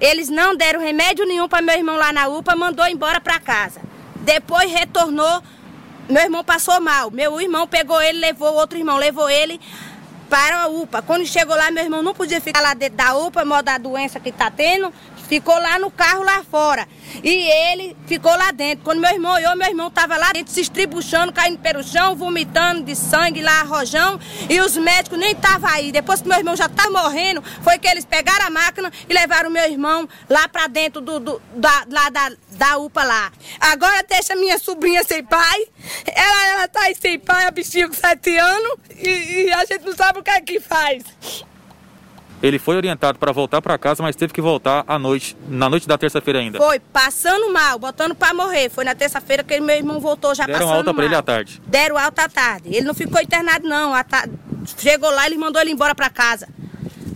Eles 0.00 0.30
não 0.30 0.56
deram 0.56 0.80
remédio 0.80 1.26
nenhum 1.26 1.48
para 1.48 1.60
meu 1.60 1.76
irmão 1.76 1.96
lá 1.96 2.12
na 2.12 2.28
UPA, 2.28 2.56
mandou 2.56 2.86
embora 2.86 3.20
para 3.20 3.38
casa. 3.38 3.80
Depois 4.16 4.70
retornou, 4.70 5.42
meu 6.08 6.22
irmão 6.22 6.42
passou 6.42 6.80
mal. 6.80 7.10
Meu 7.10 7.38
irmão 7.40 7.66
pegou 7.66 8.00
ele, 8.00 8.18
levou, 8.18 8.54
outro 8.54 8.78
irmão 8.78 8.96
levou 8.96 9.28
ele 9.28 9.60
para 10.30 10.62
a 10.62 10.68
UPA. 10.68 11.02
Quando 11.02 11.26
chegou 11.26 11.56
lá, 11.56 11.70
meu 11.72 11.82
irmão 11.82 12.02
não 12.02 12.14
podia 12.14 12.40
ficar 12.40 12.60
lá 12.60 12.72
dentro 12.72 12.96
da 12.96 13.14
UPA, 13.16 13.44
modo 13.44 13.64
da 13.64 13.76
doença 13.76 14.20
que 14.20 14.30
tá 14.30 14.48
tendo, 14.48 14.94
ficou 15.30 15.54
lá 15.60 15.78
no 15.78 15.92
carro 15.92 16.24
lá 16.24 16.42
fora. 16.42 16.88
E 17.22 17.28
ele 17.28 17.96
ficou 18.06 18.34
lá 18.36 18.50
dentro. 18.50 18.84
Quando 18.84 18.98
meu 19.00 19.10
irmão 19.12 19.32
olhou, 19.32 19.54
meu 19.56 19.68
irmão 19.68 19.88
tava 19.90 20.16
lá 20.16 20.32
dentro 20.32 20.52
se 20.52 20.60
estribuchando, 20.60 21.32
caindo 21.32 21.58
pelo 21.60 21.84
chão, 21.84 22.16
vomitando 22.16 22.82
de 22.82 22.96
sangue 22.96 23.40
lá, 23.40 23.62
rojão. 23.62 24.18
E 24.48 24.60
os 24.60 24.76
médicos 24.76 25.16
nem 25.18 25.30
estavam 25.30 25.70
aí. 25.70 25.92
Depois 25.92 26.20
que 26.20 26.28
meu 26.28 26.36
irmão 26.38 26.56
já 26.56 26.68
tá 26.68 26.90
morrendo, 26.90 27.42
foi 27.62 27.78
que 27.78 27.86
eles 27.86 28.04
pegaram 28.04 28.46
a 28.46 28.50
máquina 28.50 28.90
e 29.08 29.12
levaram 29.12 29.50
meu 29.50 29.64
irmão 29.70 30.08
lá 30.28 30.48
para 30.48 30.66
dentro 30.66 31.00
do, 31.00 31.20
do- 31.20 31.40
da, 31.54 31.86
lá 31.88 32.08
da, 32.10 32.32
da 32.50 32.78
UPA 32.78 33.04
lá. 33.04 33.32
Agora 33.60 34.02
deixa 34.02 34.34
minha 34.34 34.58
sobrinha 34.58 35.04
sem 35.04 35.22
pai. 35.24 35.60
Ela, 36.06 36.46
ela 36.48 36.68
tá 36.68 36.80
aí 36.82 36.96
sem 37.00 37.20
pai, 37.20 37.46
a 37.46 37.50
bichinha 37.52 37.86
com 37.86 37.94
sete 37.94 38.36
anos. 38.36 38.72
E, 38.96 39.46
e 39.46 39.52
a 39.52 39.64
gente 39.64 39.84
não 39.84 39.94
sabe 39.94 40.18
o 40.18 40.22
que 40.24 40.30
é 40.30 40.40
que 40.40 40.58
faz. 40.58 41.04
Ele 42.42 42.58
foi 42.58 42.76
orientado 42.76 43.18
para 43.18 43.32
voltar 43.32 43.60
para 43.60 43.76
casa, 43.76 44.02
mas 44.02 44.16
teve 44.16 44.32
que 44.32 44.40
voltar 44.40 44.84
à 44.86 44.98
noite, 44.98 45.36
na 45.48 45.68
noite 45.68 45.86
da 45.86 45.98
terça-feira 45.98 46.38
ainda. 46.38 46.58
Foi 46.58 46.78
passando 46.80 47.52
mal, 47.52 47.78
botando 47.78 48.14
pra 48.14 48.32
morrer. 48.32 48.70
Foi 48.70 48.84
na 48.84 48.94
terça-feira 48.94 49.44
que 49.44 49.60
meu 49.60 49.76
irmão 49.76 50.00
voltou 50.00 50.34
já 50.34 50.46
Deram 50.46 50.60
passando 50.60 50.76
alta 50.78 50.94
para 50.94 51.02
mal. 51.02 51.04
ele 51.04 51.14
à 51.14 51.22
tarde. 51.22 51.62
Deram 51.66 51.98
alta 51.98 52.24
à 52.24 52.28
tarde. 52.28 52.68
Ele 52.68 52.86
não 52.86 52.94
ficou 52.94 53.20
internado, 53.20 53.68
não. 53.68 53.92
Chegou 54.78 55.10
lá, 55.10 55.26
ele 55.26 55.36
mandou 55.36 55.60
ele 55.60 55.70
embora 55.70 55.94
pra 55.94 56.08
casa. 56.08 56.48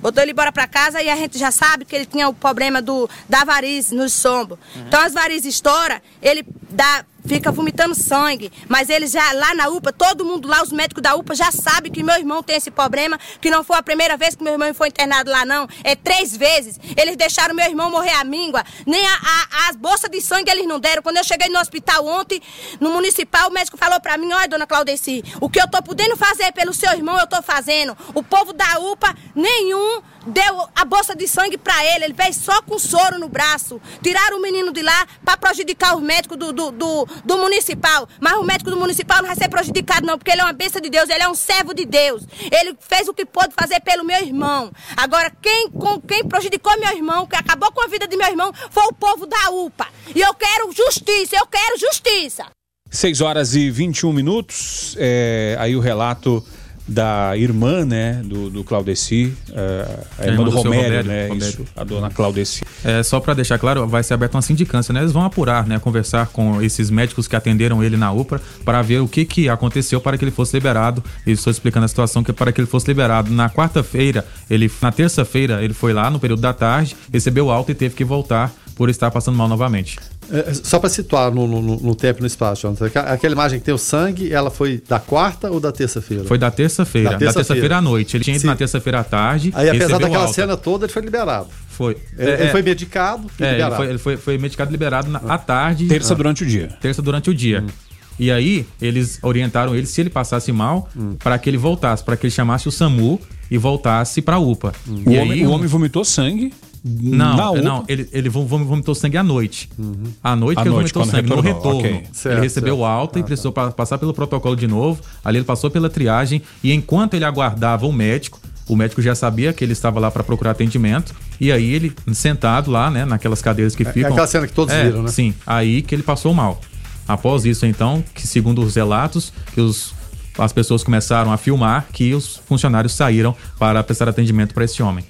Botou 0.05 0.23
ele 0.23 0.33
embora 0.33 0.53
pra 0.53 0.67
casa 0.67 1.03
e 1.03 1.09
a 1.09 1.17
gente 1.17 1.39
já 1.39 1.51
sabe 1.51 1.87
que 1.87 1.97
ele 1.97 2.05
tinha 2.05 2.29
o 2.29 2.35
problema 2.35 2.83
do, 2.83 3.09
da 3.27 3.43
varize 3.45 3.95
nos 3.95 4.13
sombos. 4.13 4.59
Então 4.77 5.01
as 5.01 5.15
varizes 5.15 5.55
estouram, 5.55 5.99
ele 6.21 6.45
dá, 6.69 7.07
fica 7.27 7.51
vomitando 7.51 7.95
sangue. 7.95 8.53
Mas 8.69 8.89
eles 8.89 9.11
já, 9.11 9.33
lá 9.33 9.55
na 9.55 9.69
UPA, 9.69 9.93
todo 9.93 10.25
mundo 10.25 10.49
lá, 10.49 10.63
os 10.63 10.73
médicos 10.73 11.03
da 11.03 11.15
UPA 11.15 11.35
já 11.35 11.51
sabem 11.51 11.91
que 11.91 12.03
meu 12.03 12.17
irmão 12.17 12.43
tem 12.43 12.57
esse 12.57 12.71
problema, 12.71 13.19
que 13.41 13.51
não 13.51 13.65
foi 13.65 13.79
a 13.79 13.83
primeira 13.83 14.17
vez 14.17 14.35
que 14.35 14.43
meu 14.43 14.53
irmão 14.53 14.73
foi 14.75 14.89
internado 14.89 15.31
lá, 15.31 15.45
não. 15.45 15.69
É 15.83 15.95
três 15.95 16.37
vezes. 16.37 16.79
Eles 16.97 17.17
deixaram 17.17 17.55
meu 17.55 17.67
irmão 17.67 17.91
morrer 17.91 18.15
à 18.15 18.25
míngua. 18.25 18.65
Nem 18.87 19.05
a, 19.07 19.15
a, 19.15 19.69
as 19.69 19.77
bolsas 19.77 20.11
de 20.11 20.21
sangue 20.21 20.51
eles 20.51 20.67
não 20.67 20.79
deram. 20.79 21.03
Quando 21.03 21.17
eu 21.17 21.25
cheguei 21.25 21.49
no 21.49 21.59
hospital 21.59 22.07
ontem, 22.07 22.41
no 22.81 22.91
municipal, 22.91 23.49
o 23.49 23.53
médico 23.53 23.77
falou 23.77 24.01
pra 24.01 24.17
mim, 24.17 24.33
olha, 24.33 24.49
dona 24.49 24.67
Claudeci, 24.67 25.25
o 25.41 25.49
que 25.49 25.61
eu 25.61 25.69
tô 25.69 25.83
podendo 25.83 26.17
fazer 26.17 26.53
pelo 26.53 26.73
seu 26.73 26.93
irmão, 26.93 27.19
eu 27.19 27.27
tô 27.27 27.43
fazendo. 27.43 27.97
O 28.15 28.23
povo 28.23 28.53
da 28.53 28.79
UPA, 28.79 29.15
nenhum 29.35 30.03
deu 30.27 30.69
a 30.75 30.85
bolsa 30.85 31.15
de 31.15 31.27
sangue 31.27 31.57
para 31.59 31.85
ele, 31.95 32.07
ele 32.07 32.15
veio 32.15 32.35
só 32.35 32.63
com 32.63 32.79
soro 32.79 33.19
no 33.19 33.29
braço. 33.29 33.81
Tiraram 34.03 34.39
o 34.39 34.43
menino 34.43 34.73
de 34.73 34.83
lá 34.83 35.07
para 35.25 35.37
prejudicar 35.37 35.97
os 35.97 36.03
médicos 36.03 36.37
do, 36.39 36.53
do, 36.53 36.71
do, 36.71 37.09
do, 37.25 37.39
municipal. 37.39 38.09
Mas 38.21 38.35
o 38.35 38.43
médico 38.43 38.71
do 38.71 38.77
municipal 38.77 39.19
não 39.19 39.27
vai 39.27 39.37
ser 39.37 39.49
prejudicado, 39.49 40.07
não, 40.07 40.19
porque 40.19 40.31
ele 40.31 40.41
é 40.41 40.45
uma 40.45 40.53
bênção 40.53 40.81
de 40.81 40.91
Deus, 40.91 41.09
ele 41.09 41.23
é 41.23 41.29
um 41.29 41.35
servo 41.35 41.75
de 41.75 41.85
Deus. 41.85 42.23
Ele 42.51 42.77
fez 42.81 43.09
o 43.09 43.15
que 43.15 43.25
pôde 43.25 43.55
fazer 43.59 43.81
pelo 43.81 44.05
meu 44.05 44.21
irmão. 44.21 44.73
Agora, 44.97 45.31
quem, 45.43 45.71
com, 45.71 46.01
quem 46.01 46.25
prejudicou 46.25 46.79
meu 46.79 46.91
irmão, 46.91 47.27
que 47.27 47.37
acabou 47.37 47.71
com 47.73 47.83
a 47.83 47.87
vida 47.87 48.07
de 48.07 48.17
meu 48.17 48.29
irmão, 48.29 48.53
foi 48.71 48.85
o 48.85 48.93
povo 48.93 49.27
da 49.27 49.51
UPA. 49.51 49.89
E 50.15 50.21
eu 50.21 50.35
quero 50.35 50.73
justiça, 50.73 51.37
eu 51.37 51.47
quero 51.47 51.79
justiça. 51.79 52.47
6 52.91 53.21
horas 53.21 53.55
e 53.55 53.71
21 53.71 54.13
minutos. 54.13 54.95
É, 54.99 55.57
aí 55.59 55.75
o 55.75 55.81
relato 55.81 56.45
da 56.87 57.37
irmã, 57.37 57.85
né, 57.85 58.21
do, 58.25 58.51
do 58.51 58.63
Claudeci, 58.63 59.33
uh, 59.51 60.05
a, 60.19 60.27
irmã, 60.27 60.33
irmã 60.33 60.45
do, 60.45 60.51
do 60.51 60.57
Romério, 60.57 60.85
Romério, 60.85 61.09
né, 61.09 61.29
Romério. 61.29 61.49
Isso, 61.49 61.65
a 61.75 61.85
dona 61.85 62.11
Claudeci. 62.11 62.63
É, 62.85 63.03
só 63.03 63.21
para 63.21 63.35
deixar 63.35 63.59
claro, 63.59 63.87
vai 63.87 64.03
ser 64.03 64.15
aberta 64.15 64.37
uma 64.37 64.43
sindicância, 64.43 64.93
né, 64.93 65.01
eles 65.01 65.13
vão 65.13 65.25
apurar, 65.25 65.67
né, 65.67 65.79
conversar 65.79 66.27
com 66.27 66.61
esses 66.61 66.91
médicos 66.91 67.27
que 67.27 67.35
atenderam 67.35 67.83
ele 67.83 67.97
na 67.97 68.13
UPA 68.13 68.41
para 68.65 68.83
ver 68.83 69.01
o 69.01 69.09
que 69.09 69.25
que 69.25 69.49
aconteceu 69.49 70.01
para 70.01 70.19
que 70.19 70.25
ele 70.25 70.31
fosse 70.31 70.55
liberado, 70.55 71.03
e 71.27 71.33
estou 71.33 71.51
explicando 71.51 71.87
a 71.87 71.89
situação 71.89 72.23
que 72.23 72.33
para 72.33 72.53
que 72.53 72.61
ele 72.61 72.69
fosse 72.69 72.87
liberado 72.87 73.33
na 73.33 73.49
quarta-feira, 73.49 74.27
ele, 74.51 74.71
na 74.83 74.93
terça-feira, 74.93 75.65
ele 75.65 75.75
foi 75.75 75.93
lá 75.93 76.11
no 76.11 76.21
período 76.21 76.43
da 76.43 76.53
tarde, 76.53 76.97
recebeu 77.13 77.51
alta 77.51 77.73
e 77.73 77.75
teve 77.75 77.95
que 77.95 78.05
voltar 78.05 78.53
por 78.75 78.91
estar 78.91 79.11
passando 79.11 79.37
mal 79.37 79.49
novamente. 79.49 79.99
É, 80.31 80.55
só 80.55 80.79
para 80.79 80.89
situar 80.89 81.33
no, 81.33 81.47
no, 81.47 81.63
no, 81.63 81.95
tempo 81.95 82.21
e 82.21 82.23
no 82.23 82.27
espaço, 82.27 82.67
aquela 83.07 83.33
imagem 83.33 83.59
que 83.59 83.65
tem 83.65 83.75
o 83.75 83.79
sangue, 83.79 84.33
ela 84.33 84.51
foi 84.51 84.83
da 84.89 84.99
quarta 84.99 85.51
ou 85.51 85.61
da 85.61 85.71
terça-feira? 85.71 86.25
Foi 86.25 86.39
da 86.39 86.51
terça-feira. 86.51 87.11
Da 87.11 87.19
terça-feira 87.19 87.61
terça 87.61 87.77
à 87.77 87.83
noite. 87.83 88.17
Ele 88.17 88.25
tinha 88.25 88.37
ido 88.37 88.43
Sim. 88.43 88.47
na 88.47 88.57
terça-feira 88.57 89.01
à 89.01 89.05
tarde. 89.05 89.53
Aí, 89.55 89.69
apesar 89.69 89.99
daquela 89.99 90.23
alta. 90.23 90.33
cena 90.33 90.57
toda, 90.57 90.87
ele 90.87 90.93
foi 90.93 91.03
liberado. 91.03 91.49
Foi. 91.69 91.97
Ele, 92.19 92.31
é, 92.31 92.41
ele 92.43 92.51
foi 92.51 92.63
medicado 92.63 93.31
e 93.39 93.45
é, 93.45 93.53
liberado. 93.53 93.75
Ele 93.75 93.77
foi, 93.77 93.89
ele 93.89 93.99
foi, 93.99 94.17
foi 94.17 94.39
medicado 94.39 94.71
e 94.71 94.73
liberado 94.73 95.11
na, 95.11 95.19
à 95.19 95.39
tarde. 95.39 95.87
Terça 95.87 96.15
ah. 96.15 96.17
durante 96.17 96.43
o 96.43 96.47
dia. 96.47 96.69
Terça 96.81 97.03
durante 97.03 97.31
o 97.31 97.35
dia. 97.35 97.63
Hum. 97.63 97.71
E 98.19 98.31
aí, 98.31 98.65
eles 98.81 99.19
orientaram 99.23 99.75
ele, 99.75 99.87
se 99.87 100.01
ele 100.01 100.11
passasse 100.11 100.53
mal, 100.53 100.89
hum. 100.97 101.17
para 101.19 101.37
que 101.37 101.51
ele 101.51 101.57
voltasse, 101.57 102.03
para 102.03 102.17
que 102.17 102.27
ele 102.27 102.31
chamasse 102.31 102.69
o 102.69 102.73
SAMU 102.73 103.21
e 103.51 103.59
voltasse 103.59 104.23
para 104.23 104.37
a 104.37 104.39
UPA. 104.39 104.73
Hum. 104.87 105.03
O, 105.05 105.13
homem, 105.15 105.33
aí, 105.33 105.47
o 105.47 105.51
homem 105.51 105.67
vomitou 105.67 106.05
sangue 106.05 106.53
não, 106.87 107.55
não, 107.57 107.85
ele, 107.89 108.07
ele 108.13 108.29
vomitou 108.29 108.95
sangue 108.95 109.17
à 109.17 109.23
noite. 109.23 109.71
Uhum. 109.79 110.13
À 110.23 110.37
noite 110.37 110.59
à 110.59 110.63
que 110.63 110.69
ele 110.69 110.75
noite, 110.75 110.93
vomitou 110.93 111.05
sangue, 111.17 111.31
no 111.31 111.41
retorno. 111.41 111.79
Okay. 111.79 112.03
Certo, 112.13 112.35
ele 112.35 112.43
recebeu 112.43 112.77
certo. 112.77 112.85
alta 112.85 113.19
ah, 113.19 113.21
e 113.21 113.23
precisou 113.23 113.53
tá. 113.53 113.71
passar 113.71 113.97
pelo 113.97 114.13
protocolo 114.13 114.55
de 114.55 114.67
novo. 114.67 115.01
Ali 115.25 115.39
ele 115.39 115.47
passou 115.47 115.71
pela 115.71 115.89
triagem 115.89 116.43
e 116.63 116.75
enquanto 116.75 117.15
ele 117.15 117.25
aguardava 117.25 117.87
o 117.87 117.93
médico, 117.93 118.39
o 118.69 118.77
médico 118.77 119.01
já 119.01 119.15
sabia 119.15 119.51
que 119.55 119.65
ele 119.65 119.73
estava 119.73 119.99
lá 119.99 120.11
para 120.11 120.23
procurar 120.23 120.51
atendimento. 120.51 121.15
E 121.41 121.51
aí 121.51 121.73
ele, 121.73 121.91
sentado 122.13 122.71
lá, 122.71 122.91
né, 122.91 123.07
naquelas 123.07 123.41
cadeiras 123.41 123.75
que 123.75 123.83
é, 123.83 123.89
é 123.89 123.93
ficam. 123.93 124.11
É 124.11 124.13
aquela 124.13 124.27
cena 124.27 124.47
que 124.47 124.53
todos 124.53 124.75
é, 124.75 124.85
viram, 124.85 125.05
né? 125.05 125.09
Sim, 125.09 125.35
aí 125.47 125.81
que 125.81 125.95
ele 125.95 126.03
passou 126.03 126.35
mal. 126.35 126.61
Após 127.09 127.47
isso, 127.47 127.65
então, 127.65 128.05
que 128.15 128.27
segundo 128.27 128.61
os 128.61 128.77
relatos, 128.77 129.33
que 129.55 129.61
os, 129.61 129.95
as 130.37 130.53
pessoas 130.53 130.85
começaram 130.85 131.33
a 131.33 131.39
filmar 131.39 131.87
que 131.91 132.13
os 132.13 132.43
funcionários 132.47 132.93
saíram 132.93 133.35
para 133.59 133.83
prestar 133.83 134.07
atendimento 134.07 134.53
para 134.53 134.65
esse 134.65 134.83
homem 134.83 135.03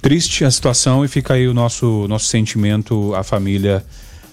triste 0.00 0.44
a 0.44 0.50
situação 0.50 1.04
e 1.04 1.08
fica 1.08 1.34
aí 1.34 1.46
o 1.46 1.54
nosso, 1.54 2.06
nosso 2.08 2.26
sentimento 2.26 3.14
à 3.14 3.22
família 3.22 3.84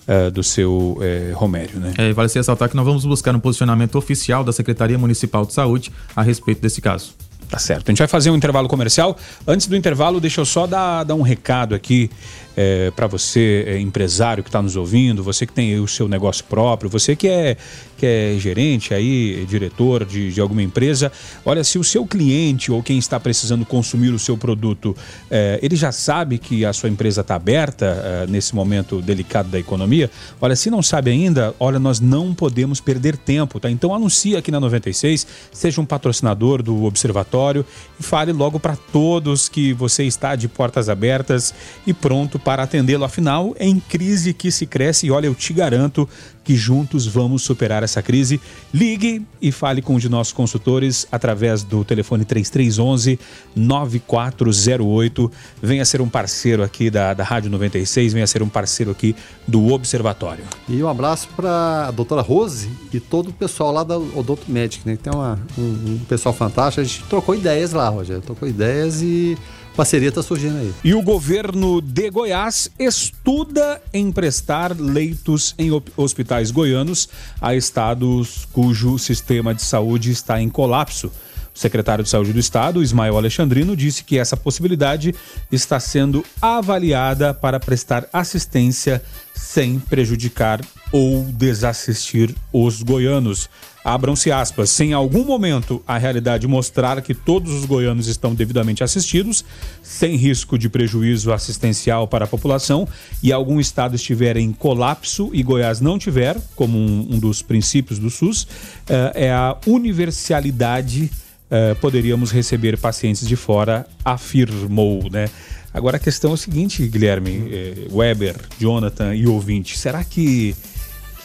uh, 0.08 0.32
do 0.32 0.44
seu 0.44 0.98
uh, 0.98 1.36
Romério. 1.36 1.80
Né? 1.80 1.94
É, 1.98 2.14
vale 2.14 2.30
se 2.30 2.40
ressaltar 2.40 2.70
que 2.70 2.76
nós 2.76 2.86
vamos 2.86 3.06
buscar 3.06 3.36
um 3.36 3.40
posicionamento 3.40 3.96
oficial 3.96 4.44
da 4.44 4.52
Secretaria 4.52 4.98
Municipal 4.98 5.46
de 5.46 5.54
Saúde 5.54 5.92
a 6.16 6.22
respeito 6.22 6.62
desse 6.62 6.82
caso. 6.82 7.14
Tá 7.50 7.58
certo. 7.58 7.88
A 7.88 7.92
gente 7.92 8.00
vai 8.00 8.08
fazer 8.08 8.30
um 8.30 8.36
intervalo 8.36 8.68
comercial. 8.68 9.18
Antes 9.48 9.68
do 9.68 9.76
intervalo, 9.76 10.20
deixa 10.20 10.42
eu 10.42 10.46
só 10.46 10.68
dar, 10.68 11.04
dar 11.06 11.16
um 11.16 11.22
recado 11.22 11.74
aqui 11.74 12.10
é, 12.58 12.90
para 12.90 13.06
você, 13.06 13.64
é, 13.68 13.80
empresário 13.80 14.44
que 14.44 14.50
está 14.50 14.64
nos 14.64 14.76
ouvindo, 14.76 15.22
você 15.22 15.46
que 15.46 15.54
tem 15.54 15.80
o 15.80 15.88
seu 15.88 16.08
negócio 16.08 16.44
próprio, 16.46 16.90
você 16.90 17.16
que 17.16 17.28
é, 17.28 17.56
que 17.96 18.06
é 18.06 18.36
gerente 18.40 18.96
aí, 18.96 19.46
diretor 19.48 20.04
de, 20.04 20.32
de 20.32 20.42
alguma 20.42 20.64
empresa, 20.64 21.12
olha, 21.46 21.64
se 21.64 21.78
o 21.78 21.84
seu 21.84 22.06
cliente 22.06 22.72
ou 22.72 22.82
quem 22.82 22.98
está 22.98 23.20
precisando 23.20 23.64
consumir 23.64 24.10
o 24.10 24.18
seu 24.18 24.36
produto, 24.36 24.96
é, 25.30 25.60
ele 25.62 25.76
já 25.76 25.92
sabe 25.92 26.40
que 26.40 26.66
a 26.66 26.74
sua 26.74 26.90
empresa 26.90 27.22
está 27.22 27.36
aberta 27.36 27.86
é, 27.86 28.28
nesse 28.28 28.56
momento 28.56 29.02
delicado 29.04 29.50
da 29.50 29.60
economia, 29.60 30.10
olha, 30.42 30.56
se 30.56 30.72
não 30.72 30.82
sabe 30.82 31.12
ainda, 31.12 31.54
olha, 31.60 31.78
nós 31.78 32.00
não 32.00 32.34
podemos 32.34 32.82
perder 32.82 33.18
tempo, 33.18 33.60
tá? 33.60 33.70
Então 33.70 33.94
anuncia 33.94 34.40
aqui 34.40 34.50
na 34.50 34.60
96, 34.60 35.28
seja 35.52 35.80
um 35.80 35.86
patrocinador 35.86 36.64
do 36.64 36.86
Observatório 36.86 37.64
e 38.00 38.04
fale 38.04 38.32
logo 38.32 38.60
para 38.60 38.76
todos 38.76 39.48
que 39.48 39.74
você 39.74 40.04
está 40.06 40.36
de 40.36 40.48
portas 40.48 40.90
abertas 40.90 41.54
e 41.86 41.94
pronto 41.94 42.40
para 42.48 42.64
atendê-lo. 42.64 43.04
Afinal, 43.04 43.54
é 43.60 43.68
em 43.68 43.78
crise 43.78 44.34
que 44.34 44.50
se 44.52 44.66
cresce 44.66 45.06
e 45.06 45.12
olha, 45.12 45.26
eu 45.26 45.36
te 45.36 45.52
garanto 45.52 46.08
que 46.46 46.56
juntos 46.56 47.06
vamos 47.06 47.42
superar 47.42 47.84
essa 47.84 48.02
crise. 48.02 48.40
Ligue 48.74 49.22
e 49.42 49.52
fale 49.52 49.82
com 49.82 49.96
um 49.96 49.98
de 49.98 50.08
nossos 50.08 50.32
consultores 50.32 51.06
através 51.12 51.62
do 51.62 51.84
telefone 51.84 52.24
3311 52.24 53.20
9408. 53.54 55.30
Venha 55.62 55.84
ser 55.84 56.00
um 56.00 56.08
parceiro 56.08 56.64
aqui 56.64 56.90
da, 56.90 57.14
da 57.14 57.22
Rádio 57.22 57.52
96, 57.52 58.14
venha 58.14 58.26
ser 58.26 58.42
um 58.42 58.48
parceiro 58.48 58.92
aqui 58.92 59.14
do 59.46 59.74
Observatório. 59.74 60.46
E 60.70 60.82
um 60.82 60.88
abraço 60.88 61.28
para 61.36 61.90
a 61.90 61.92
doutora 61.92 62.22
Rose 62.22 62.70
e 62.94 63.00
todo 63.02 63.28
o 63.28 63.34
pessoal 63.34 63.74
lá 63.74 63.84
da 63.84 63.98
Odonto 63.98 64.50
Medic, 64.50 64.88
né? 64.88 64.96
Tem 64.96 65.12
uma, 65.12 65.38
um, 65.58 65.62
um 65.64 66.00
pessoal 66.08 66.34
fantástico. 66.34 66.80
A 66.80 66.84
gente 66.86 67.04
trocou 67.10 67.36
ideias 67.36 67.74
lá, 67.74 67.90
Rogério. 67.90 68.22
Trocou 68.22 68.48
ideias 68.48 69.02
e 69.02 69.38
parceria 69.78 70.10
está 70.10 70.24
surgindo 70.24 70.58
aí. 70.58 70.74
E 70.84 70.96
o 70.96 71.04
governo 71.04 71.80
de 71.80 72.10
Goiás 72.10 72.70
estuda 72.80 73.80
emprestar 73.94 74.76
leitos 74.76 75.54
em 75.56 75.70
hospitais 75.96 76.50
goianos 76.50 77.08
a 77.40 77.56
estados 77.56 78.48
cujo 78.52 78.98
sistema 78.98 79.54
de 79.54 79.62
saúde 79.62 80.10
está 80.10 80.42
em 80.42 80.50
colapso. 80.50 81.12
O 81.56 81.60
secretário 81.60 82.04
de 82.04 82.10
Saúde 82.10 82.34
do 82.34 82.40
Estado, 82.40 82.84
Ismael 82.84 83.18
Alexandrino, 83.18 83.76
disse 83.76 84.04
que 84.04 84.18
essa 84.18 84.38
possibilidade 84.38 85.14
está 85.52 85.80
sendo 85.80 86.24
avaliada 86.42 87.34
para 87.34 87.60
prestar 87.60 88.08
assistência 88.14 89.02
sem 89.34 89.80
prejudicar 89.80 90.60
ou 90.92 91.24
desassistir 91.24 92.34
os 92.52 92.82
goianos. 92.82 93.50
Abram-se 93.88 94.30
aspas. 94.30 94.70
Se 94.70 94.84
em 94.84 94.92
algum 94.92 95.24
momento 95.24 95.82
a 95.88 95.98
realidade 95.98 96.46
mostrar 96.46 97.02
que 97.02 97.14
todos 97.14 97.54
os 97.54 97.64
goianos 97.64 98.08
estão 98.08 98.36
devidamente 98.36 98.84
assistidos, 98.84 99.46
sem 99.82 100.18
risco 100.18 100.58
de 100.58 100.68
prejuízo 100.68 101.32
assistencial 101.32 102.06
para 102.06 102.26
a 102.26 102.28
população, 102.28 102.86
e 103.24 103.32
algum 103.32 103.62
estado 103.62 103.96
estiver 103.96 104.36
em 104.36 104.52
colapso 104.52 105.30
e 105.32 105.42
Goiás 105.42 105.80
não 105.80 105.98
tiver, 105.98 106.36
como 106.54 106.78
um, 106.78 107.08
um 107.12 107.18
dos 107.18 107.42
princípios 107.42 107.98
do 107.98 108.10
SUS, 108.10 108.44
uh, 108.44 109.16
é 109.16 109.32
a 109.32 109.56
universalidade. 109.66 111.10
Uh, 111.50 111.74
poderíamos 111.80 112.30
receber 112.30 112.78
pacientes 112.78 113.26
de 113.26 113.38
fora, 113.38 113.88
afirmou, 114.04 115.10
né? 115.10 115.30
Agora 115.74 115.96
a 115.96 116.00
questão 116.00 116.32
é 116.32 116.34
o 116.34 116.38
seguinte, 116.38 116.86
Guilherme, 116.88 117.48
eh, 117.52 117.88
Weber, 117.92 118.36
Jonathan 118.60 119.16
e 119.16 119.28
ouvinte, 119.28 119.78
será 119.78 120.04
que 120.04 120.56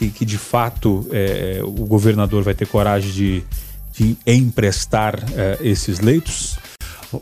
que, 0.03 0.09
que 0.09 0.25
de 0.25 0.37
fato 0.37 1.07
é, 1.11 1.61
o 1.63 1.85
governador 1.85 2.43
vai 2.43 2.53
ter 2.53 2.67
coragem 2.67 3.11
de, 3.11 3.43
de 3.93 4.17
emprestar 4.25 5.23
é, 5.35 5.57
esses 5.61 5.99
leitos? 5.99 6.57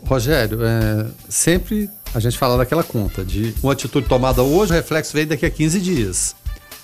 Rogério, 0.06 0.58
é, 0.62 1.06
sempre 1.28 1.90
a 2.14 2.20
gente 2.20 2.38
fala 2.38 2.56
daquela 2.56 2.82
conta 2.82 3.24
de 3.24 3.54
uma 3.62 3.72
atitude 3.72 4.06
tomada 4.08 4.42
hoje, 4.42 4.72
o 4.72 4.74
reflexo 4.74 5.12
vem 5.12 5.26
daqui 5.26 5.46
a 5.46 5.50
15 5.50 5.80
dias. 5.80 6.34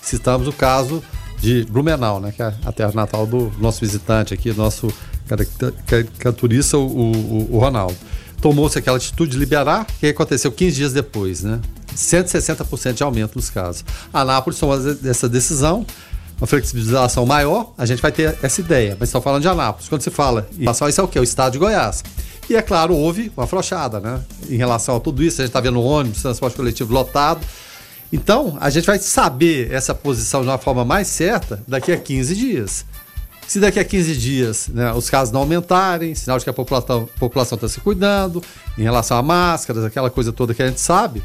Citamos 0.01 0.47
o 0.47 0.53
caso 0.53 1.03
de 1.39 1.65
Blumenau, 1.65 2.19
né, 2.19 2.31
que 2.31 2.41
é 2.41 2.53
a 2.65 2.71
terra 2.71 2.91
natal 2.93 3.25
do 3.25 3.51
nosso 3.59 3.81
visitante 3.81 4.33
aqui, 4.33 4.53
nosso 4.53 4.91
caricaturista, 5.85 6.77
o, 6.77 6.85
o, 6.85 7.55
o 7.55 7.59
Ronaldo. 7.59 7.95
Tomou-se 8.41 8.77
aquela 8.77 8.97
atitude 8.97 9.31
de 9.31 9.37
liberar, 9.37 9.83
o 9.83 9.99
que 9.99 10.07
aconteceu 10.07 10.51
15 10.51 10.75
dias 10.75 10.93
depois, 10.93 11.43
né? 11.43 11.59
160% 11.95 12.93
de 12.93 13.03
aumento 13.03 13.35
nos 13.35 13.49
casos. 13.49 13.83
A 14.13 14.21
Anápolis 14.21 14.59
tomou 14.59 14.77
essa 15.05 15.27
decisão, 15.27 15.85
uma 16.39 16.47
flexibilização 16.47 17.25
maior, 17.25 17.73
a 17.77 17.85
gente 17.85 18.01
vai 18.01 18.11
ter 18.11 18.37
essa 18.41 18.61
ideia. 18.61 18.95
Mas 18.97 19.09
estão 19.09 19.21
falando 19.21 19.41
de 19.41 19.49
Anápolis. 19.49 19.89
Quando 19.89 20.01
se 20.01 20.09
fala 20.09 20.47
em 20.57 20.61
relação 20.61 20.87
a 20.87 20.89
isso, 20.89 21.01
é 21.01 21.03
o 21.03 21.07
quê? 21.07 21.19
O 21.19 21.23
estado 21.23 21.53
de 21.53 21.59
Goiás. 21.59 22.03
E 22.49 22.55
é 22.55 22.61
claro, 22.61 22.95
houve 22.95 23.31
uma 23.35 23.43
afrouxada, 23.43 23.99
né? 23.99 24.21
Em 24.49 24.57
relação 24.57 24.95
a 24.95 24.99
tudo 24.99 25.21
isso, 25.21 25.41
a 25.41 25.45
gente 25.45 25.49
está 25.49 25.59
vendo 25.59 25.81
ônibus, 25.81 26.21
transporte 26.21 26.55
coletivo 26.55 26.93
lotado. 26.93 27.45
Então, 28.11 28.57
a 28.59 28.69
gente 28.71 28.85
vai 28.85 28.97
saber 28.97 29.71
essa 29.71 29.93
posição 29.93 30.41
de 30.41 30.47
uma 30.47 30.57
forma 30.57 30.83
mais 30.83 31.07
certa 31.07 31.61
daqui 31.67 31.91
a 31.91 31.97
15 31.97 32.35
dias. 32.35 32.85
Se 33.49 33.59
daqui 33.59 33.79
a 33.79 33.83
15 33.83 34.15
dias 34.15 34.67
né, 34.67 34.93
os 34.93 35.09
casos 35.09 35.33
não 35.33 35.39
aumentarem, 35.39 36.13
sinal 36.13 36.37
de 36.37 36.43
que 36.43 36.51
a 36.51 36.53
população 36.53 37.09
está 37.55 37.67
se 37.67 37.79
cuidando, 37.79 38.43
em 38.77 38.83
relação 38.83 39.17
a 39.17 39.23
máscaras, 39.23 39.83
aquela 39.83 40.11
coisa 40.11 40.31
toda 40.31 40.53
que 40.53 40.61
a 40.61 40.67
gente 40.67 40.79
sabe, 40.79 41.23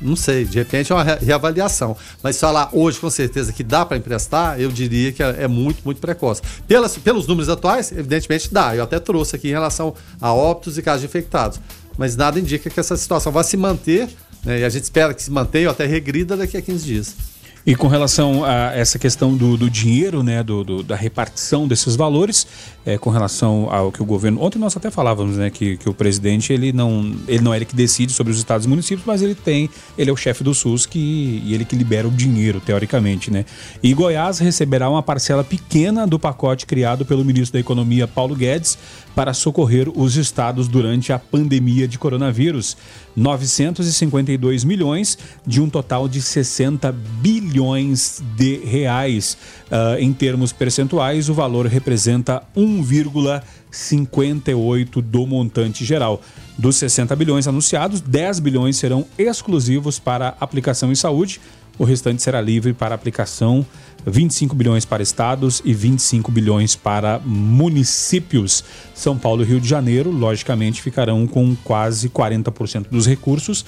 não 0.00 0.16
sei, 0.16 0.46
de 0.46 0.56
repente 0.56 0.90
é 0.90 0.94
uma 0.94 1.02
reavaliação. 1.02 1.94
Mas 2.22 2.40
falar 2.40 2.70
hoje 2.72 2.98
com 2.98 3.10
certeza 3.10 3.52
que 3.52 3.62
dá 3.62 3.84
para 3.84 3.98
emprestar, 3.98 4.58
eu 4.58 4.70
diria 4.70 5.12
que 5.12 5.22
é, 5.22 5.42
é 5.42 5.46
muito, 5.46 5.82
muito 5.84 6.00
precoce. 6.00 6.40
Pelas, 6.66 6.96
pelos 6.96 7.26
números 7.26 7.50
atuais, 7.50 7.92
evidentemente 7.92 8.50
dá. 8.50 8.74
Eu 8.74 8.84
até 8.84 8.98
trouxe 8.98 9.36
aqui 9.36 9.48
em 9.48 9.52
relação 9.52 9.94
a 10.18 10.32
óbitos 10.32 10.78
e 10.78 10.82
casos 10.82 11.04
infectados. 11.04 11.60
Mas 11.98 12.16
nada 12.16 12.40
indica 12.40 12.70
que 12.70 12.80
essa 12.80 12.96
situação 12.96 13.30
vai 13.30 13.44
se 13.44 13.58
manter, 13.58 14.08
né, 14.42 14.60
e 14.60 14.64
a 14.64 14.68
gente 14.70 14.84
espera 14.84 15.12
que 15.12 15.22
se 15.22 15.30
mantenha 15.30 15.68
ou 15.68 15.72
até 15.72 15.84
regrida 15.84 16.38
daqui 16.38 16.56
a 16.56 16.62
15 16.62 16.86
dias. 16.86 17.35
E 17.66 17.74
com 17.74 17.88
relação 17.88 18.44
a 18.44 18.72
essa 18.76 18.96
questão 18.96 19.36
do, 19.36 19.56
do 19.56 19.68
dinheiro, 19.68 20.22
né, 20.22 20.40
do, 20.40 20.62
do, 20.62 20.82
da 20.84 20.94
repartição 20.94 21.66
desses 21.66 21.96
valores, 21.96 22.46
é, 22.86 22.96
com 22.96 23.10
relação 23.10 23.68
ao 23.68 23.90
que 23.90 24.00
o 24.00 24.04
governo. 24.04 24.40
Ontem 24.40 24.56
nós 24.56 24.76
até 24.76 24.88
falávamos 24.88 25.36
né, 25.36 25.50
que, 25.50 25.76
que 25.76 25.88
o 25.88 25.92
presidente 25.92 26.52
ele 26.52 26.72
não, 26.72 27.12
ele 27.26 27.42
não 27.42 27.52
é 27.52 27.56
ele 27.56 27.64
que 27.64 27.74
decide 27.74 28.12
sobre 28.12 28.32
os 28.32 28.38
estados 28.38 28.66
e 28.66 28.68
municípios, 28.68 29.04
mas 29.04 29.20
ele 29.20 29.34
tem, 29.34 29.68
ele 29.98 30.08
é 30.08 30.12
o 30.12 30.16
chefe 30.16 30.44
do 30.44 30.54
SUS 30.54 30.86
que, 30.86 31.42
e 31.44 31.52
ele 31.52 31.64
que 31.64 31.74
libera 31.74 32.06
o 32.06 32.10
dinheiro, 32.12 32.60
teoricamente. 32.60 33.32
Né? 33.32 33.44
E 33.82 33.92
Goiás 33.92 34.38
receberá 34.38 34.88
uma 34.88 35.02
parcela 35.02 35.42
pequena 35.42 36.06
do 36.06 36.20
pacote 36.20 36.66
criado 36.66 37.04
pelo 37.04 37.24
ministro 37.24 37.54
da 37.54 37.58
Economia, 37.58 38.06
Paulo 38.06 38.36
Guedes, 38.36 38.78
para 39.16 39.32
socorrer 39.32 39.88
os 39.98 40.16
estados 40.16 40.68
durante 40.68 41.10
a 41.10 41.18
pandemia 41.18 41.88
de 41.88 41.98
coronavírus. 41.98 42.76
952 43.16 44.62
milhões 44.62 45.16
de 45.46 45.62
um 45.62 45.70
total 45.70 46.06
de 46.06 46.20
60 46.20 46.92
bilhões 46.92 48.22
de 48.36 48.58
reais. 48.58 49.38
Uh, 49.68 49.96
em 49.98 50.12
termos 50.12 50.52
percentuais, 50.52 51.30
o 51.30 51.34
valor 51.34 51.64
representa 51.64 52.42
1,58 52.54 55.00
do 55.00 55.26
montante 55.26 55.82
geral. 55.82 56.20
Dos 56.58 56.76
60 56.76 57.16
bilhões 57.16 57.48
anunciados, 57.48 58.02
10 58.02 58.40
bilhões 58.40 58.76
serão 58.76 59.06
exclusivos 59.18 59.98
para 59.98 60.36
aplicação 60.38 60.92
em 60.92 60.94
saúde, 60.94 61.40
o 61.78 61.84
restante 61.84 62.22
será 62.22 62.40
livre 62.40 62.72
para 62.72 62.94
aplicação 62.94 63.64
25 64.06 64.54
bilhões 64.54 64.84
para 64.84 65.02
estados 65.02 65.60
e 65.64 65.74
25 65.74 66.30
bilhões 66.30 66.76
para 66.76 67.20
municípios. 67.24 68.62
São 68.94 69.18
Paulo 69.18 69.42
e 69.42 69.44
Rio 69.44 69.60
de 69.60 69.68
Janeiro, 69.68 70.10
logicamente, 70.10 70.80
ficarão 70.80 71.26
com 71.26 71.56
quase 71.64 72.08
40% 72.08 72.86
dos 72.90 73.06
recursos. 73.06 73.62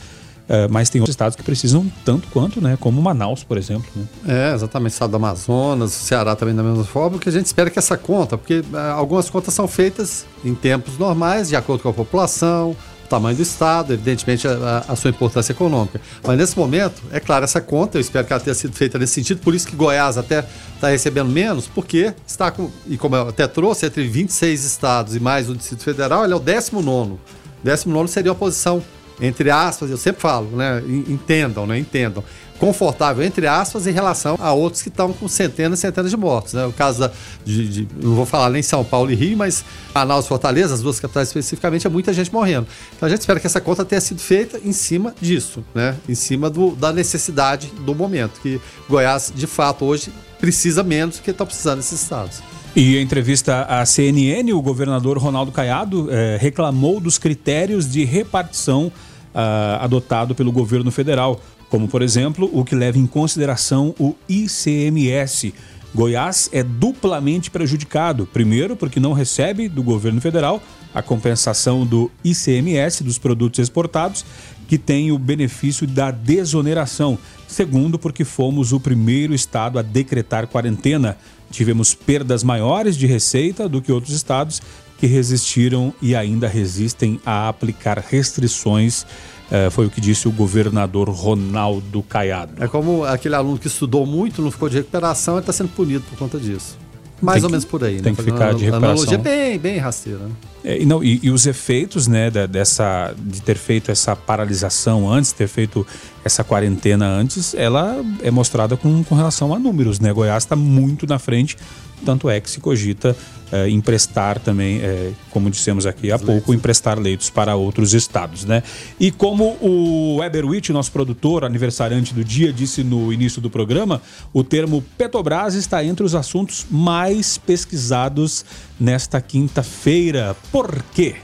Uh, 0.49 0.65
mas 0.71 0.89
tem 0.89 0.99
outros 0.99 1.13
estados 1.13 1.37
que 1.37 1.43
precisam 1.43 1.93
tanto 2.07 2.27
quanto, 2.29 2.59
né? 2.59 2.79
Como 2.81 3.03
Manaus, 3.03 3.45
por 3.45 3.59
exemplo. 3.59 3.87
Né? 3.95 4.07
É, 4.27 4.55
exatamente. 4.55 4.93
Estado 4.93 5.11
do 5.11 5.17
Amazonas, 5.17 5.93
Ceará 5.93 6.35
também 6.35 6.55
da 6.55 6.63
mesma 6.63 6.85
forma, 6.85 7.19
que 7.19 7.29
a 7.29 7.33
gente 7.33 7.45
espera 7.45 7.69
que 7.69 7.79
essa 7.79 7.99
conta, 7.99 8.39
porque 8.39 8.61
uh, 8.61 8.77
algumas 8.95 9.29
contas 9.29 9.53
são 9.53 9.69
feitas 9.69 10.25
em 10.43 10.55
tempos 10.55 10.97
normais, 10.97 11.51
de 11.51 11.57
acordo 11.57 11.83
com 11.83 11.91
a 11.91 11.93
população, 11.93 12.75
tamanho 13.09 13.37
do 13.37 13.43
Estado, 13.43 13.93
evidentemente 13.93 14.47
a, 14.47 14.85
a, 14.89 14.97
sua 14.97 15.11
importância 15.11 15.53
econômica. 15.53 16.01
Mas 16.27 16.37
nesse 16.37 16.59
momento, 16.59 17.03
é 17.11 17.21
claro, 17.21 17.45
essa 17.45 17.61
conta, 17.61 17.99
eu 17.99 18.01
espero 18.01 18.27
que 18.27 18.33
ela 18.33 18.41
tenha 18.41 18.55
sido 18.55 18.75
feita 18.75 18.99
nesse 18.99 19.15
sentido, 19.15 19.41
por 19.41 19.55
isso 19.55 19.67
que 19.67 19.75
Goiás 19.75 20.19
até 20.19 20.45
está 20.75 20.89
recebendo 20.89 21.29
menos, 21.29 21.67
porque 21.67 22.13
está 22.27 22.51
com, 22.51 22.71
e 22.87 22.97
como 22.97 23.17
eu 23.17 23.29
até 23.29 23.47
trouxe, 23.47 23.87
entre 23.87 24.07
26 24.07 24.65
estados 24.65 25.17
e 25.17 25.21
mais 25.21 25.49
o 25.49 25.55
Distrito 25.55 25.83
Federal, 25.83 26.25
ele 26.25 26.33
é 26.33 26.37
o 26.37 26.41
19. 26.41 27.19
19 27.63 28.09
seria 28.09 28.31
uma 28.31 28.39
posição, 28.39 28.83
entre 29.21 29.51
aspas, 29.51 29.91
eu 29.91 29.97
sempre 29.97 30.21
falo, 30.21 30.57
né? 30.57 30.83
Entendam, 31.09 31.67
né? 31.67 31.79
Entendam 31.79 32.23
confortável, 32.59 33.25
entre 33.25 33.47
aspas, 33.47 33.87
em 33.87 33.93
relação 33.93 34.37
a 34.41 34.53
outros 34.53 34.83
que 34.83 34.89
estão 34.89 35.13
com 35.13 35.29
centenas 35.29 35.79
e 35.79 35.83
centenas 35.83 36.11
de 36.11 36.17
mortos. 36.17 36.53
Né? 36.53 36.67
O 36.67 36.73
caso 36.73 37.11
de, 37.45 37.69
de, 37.69 37.89
não 38.03 38.15
vou 38.15 38.27
falar 38.27 38.51
nem 38.51 38.63
São 38.63 38.85
Paulo 38.85 39.11
e 39.11 39.15
Rio, 39.15 39.37
mas 39.37 39.65
Manaus 39.95 40.25
e 40.25 40.29
Fortaleza, 40.29 40.75
as 40.75 40.83
duas 40.83 40.99
capitais 40.99 41.29
especificamente, 41.29 41.87
é 41.87 41.91
muita 41.91 42.13
gente 42.13 42.33
morrendo. 42.33 42.67
Então 42.97 43.07
a 43.07 43.11
gente 43.11 43.21
espera 43.21 43.39
que 43.39 43.47
essa 43.47 43.61
conta 43.61 43.85
tenha 43.85 44.01
sido 44.01 44.21
feita 44.21 44.61
em 44.63 44.73
cima 44.73 45.15
disso, 45.21 45.65
né? 45.75 45.97
em 46.09 46.15
cima 46.15 46.51
do, 46.51 46.75
da 46.75 46.93
necessidade 46.93 47.73
do 47.81 47.95
momento, 47.95 48.41
que 48.41 48.61
Goiás, 48.89 49.33
de 49.35 49.47
fato, 49.47 49.85
hoje 49.85 50.13
precisa 50.41 50.83
menos 50.83 51.17
do 51.17 51.23
que 51.23 51.31
está 51.31 51.47
precisando 51.47 51.79
esses 51.81 52.03
estados. 52.03 52.43
E 52.77 52.97
em 52.97 53.03
entrevista 53.03 53.63
à 53.63 53.85
CNN, 53.85 54.53
o 54.53 54.63
governador 54.63 55.19
Ronaldo 55.19 55.51
Caiado 55.51 56.09
eh, 56.11 56.39
reclamou 56.41 57.01
dos 57.01 57.19
critérios 57.19 57.91
de 57.91 58.05
repartição 58.05 58.93
ah, 59.35 59.79
adotado 59.81 60.35
pelo 60.35 60.53
governo 60.53 60.91
federal 60.91 61.41
como 61.69 61.89
por 61.89 62.03
exemplo 62.03 62.51
o 62.53 62.65
que 62.65 62.75
leva 62.75 62.99
em 62.99 63.07
consideração 63.07 63.95
o 63.99 64.15
ICMS. 64.29 65.55
Goiás 65.95 66.49
é 66.53 66.63
duplamente 66.63 67.51
prejudicado. 67.51 68.27
Primeiro, 68.27 68.77
porque 68.77 69.01
não 69.01 69.13
recebe 69.13 69.69
do 69.69 69.83
governo 69.83 70.21
federal 70.21 70.63
a 70.95 71.03
compensação 71.03 71.87
do 71.87 72.11
ICMS 72.25 73.03
dos 73.03 73.19
produtos 73.19 73.59
exportados, 73.59 74.25
que 74.67 74.77
tem 74.79 75.11
o 75.11 75.19
benefício 75.19 75.87
da 75.87 76.11
desoneração. 76.11 77.19
Segundo, 77.47 77.99
porque 77.99 78.25
fomos 78.25 78.73
o 78.73 78.81
primeiro 78.81 79.35
estado 79.35 79.79
a 79.79 79.83
decretar 79.83 80.47
quarentena. 80.47 81.17
Tivemos 81.51 81.95
perdas 81.95 82.43
maiores 82.43 82.97
de 82.97 83.07
receita 83.07 83.69
do 83.69 83.81
que 83.81 83.91
outros 83.91 84.15
estados 84.15 84.61
que 84.99 85.07
resistiram 85.07 85.95
e 86.03 86.15
ainda 86.15 86.49
resistem 86.49 87.21
a 87.25 87.49
aplicar 87.49 87.99
restrições 87.99 89.07
é, 89.51 89.71
foi 89.71 89.87
o 89.87 89.91
que 89.91 90.01
disse 90.01 90.29
o 90.29 90.33
governador 90.33 91.09
Ronaldo 91.09 92.03
Caiado. 92.03 92.53
É 92.63 92.69
como 92.69 93.05
aquele 93.05 93.35
aluno 93.35 93.59
que 93.59 93.67
estudou 93.67 94.05
muito, 94.05 94.43
não 94.43 94.51
ficou 94.51 94.69
de 94.69 94.77
recuperação, 94.77 95.35
ele 95.35 95.41
está 95.41 95.53
sendo 95.53 95.71
punido 95.71 96.05
por 96.11 96.19
conta 96.19 96.39
disso. 96.39 96.77
Mais 97.21 97.39
tem 97.41 97.47
ou 97.47 97.51
menos 97.51 97.65
por 97.65 97.83
aí, 97.83 97.95
tem 97.95 97.97
né? 97.97 98.03
Tem 98.05 98.15
que 98.15 98.23
ficar 98.23 98.55
de 98.55 98.65
recuperação. 98.65 98.91
Analogia 98.91 99.19
bem, 99.19 99.59
bem 99.59 99.79
rasteira. 99.79 100.21
Né? 100.21 100.31
É, 100.63 100.83
e, 100.83 100.87
não, 100.87 101.03
e, 101.03 101.19
e, 101.23 101.31
os 101.31 101.47
efeitos, 101.47 102.07
né, 102.07 102.31
da, 102.31 102.47
dessa, 102.47 103.13
de 103.19 103.43
ter 103.43 103.57
feito 103.57 103.91
essa 103.91 104.15
paralisação 104.15 105.11
antes, 105.11 105.33
ter 105.33 105.49
feito 105.49 105.85
essa 106.25 106.45
quarentena 106.45 107.07
antes, 107.07 107.55
ela 107.55 108.05
é 108.23 108.31
mostrada 108.31 108.77
com, 108.77 109.03
com 109.03 109.15
relação 109.15 109.53
a 109.53 109.59
números, 109.59 109.99
né? 109.99 110.13
Goiás 110.13 110.45
está 110.45 110.55
muito 110.55 111.07
na 111.07 111.19
frente, 111.19 111.57
tanto 112.05 112.29
é 112.29 112.41
que 112.41 112.51
se 112.51 112.61
cogita 112.61 113.17
é, 113.51 113.69
emprestar 113.69 114.39
também, 114.39 114.81
é, 114.83 115.13
como 115.31 115.51
dissemos 115.51 115.87
aqui 115.87 116.13
há 116.13 116.19
pouco, 116.19 116.53
emprestar 116.53 116.99
leitos 116.99 117.31
para 117.31 117.57
outros 117.57 117.95
estados, 117.95 118.45
né? 118.45 118.63
E 119.01 119.11
como 119.11 119.57
o 119.61 120.17
Weber 120.19 120.45
Witt, 120.45 120.73
nosso 120.73 120.93
produtor, 120.93 121.45
aniversariante 121.45 122.13
do 122.13 122.25
dia, 122.25 122.53
disse 122.53 122.85
no 122.85 123.13
início 123.13 123.41
do 123.41 123.49
programa, 123.49 124.03
o 124.33 124.45
termo 124.45 124.85
Petrobras 124.97 125.55
está 125.55 125.83
entre 125.85 126.05
os 126.05 126.15
assuntos 126.15 126.67
mais 126.71 127.39
pesquisados 127.39 128.45
nesta 128.79 129.21
quinta-feira. 129.21 130.37
Por 130.53 130.83
quê? 130.95 131.17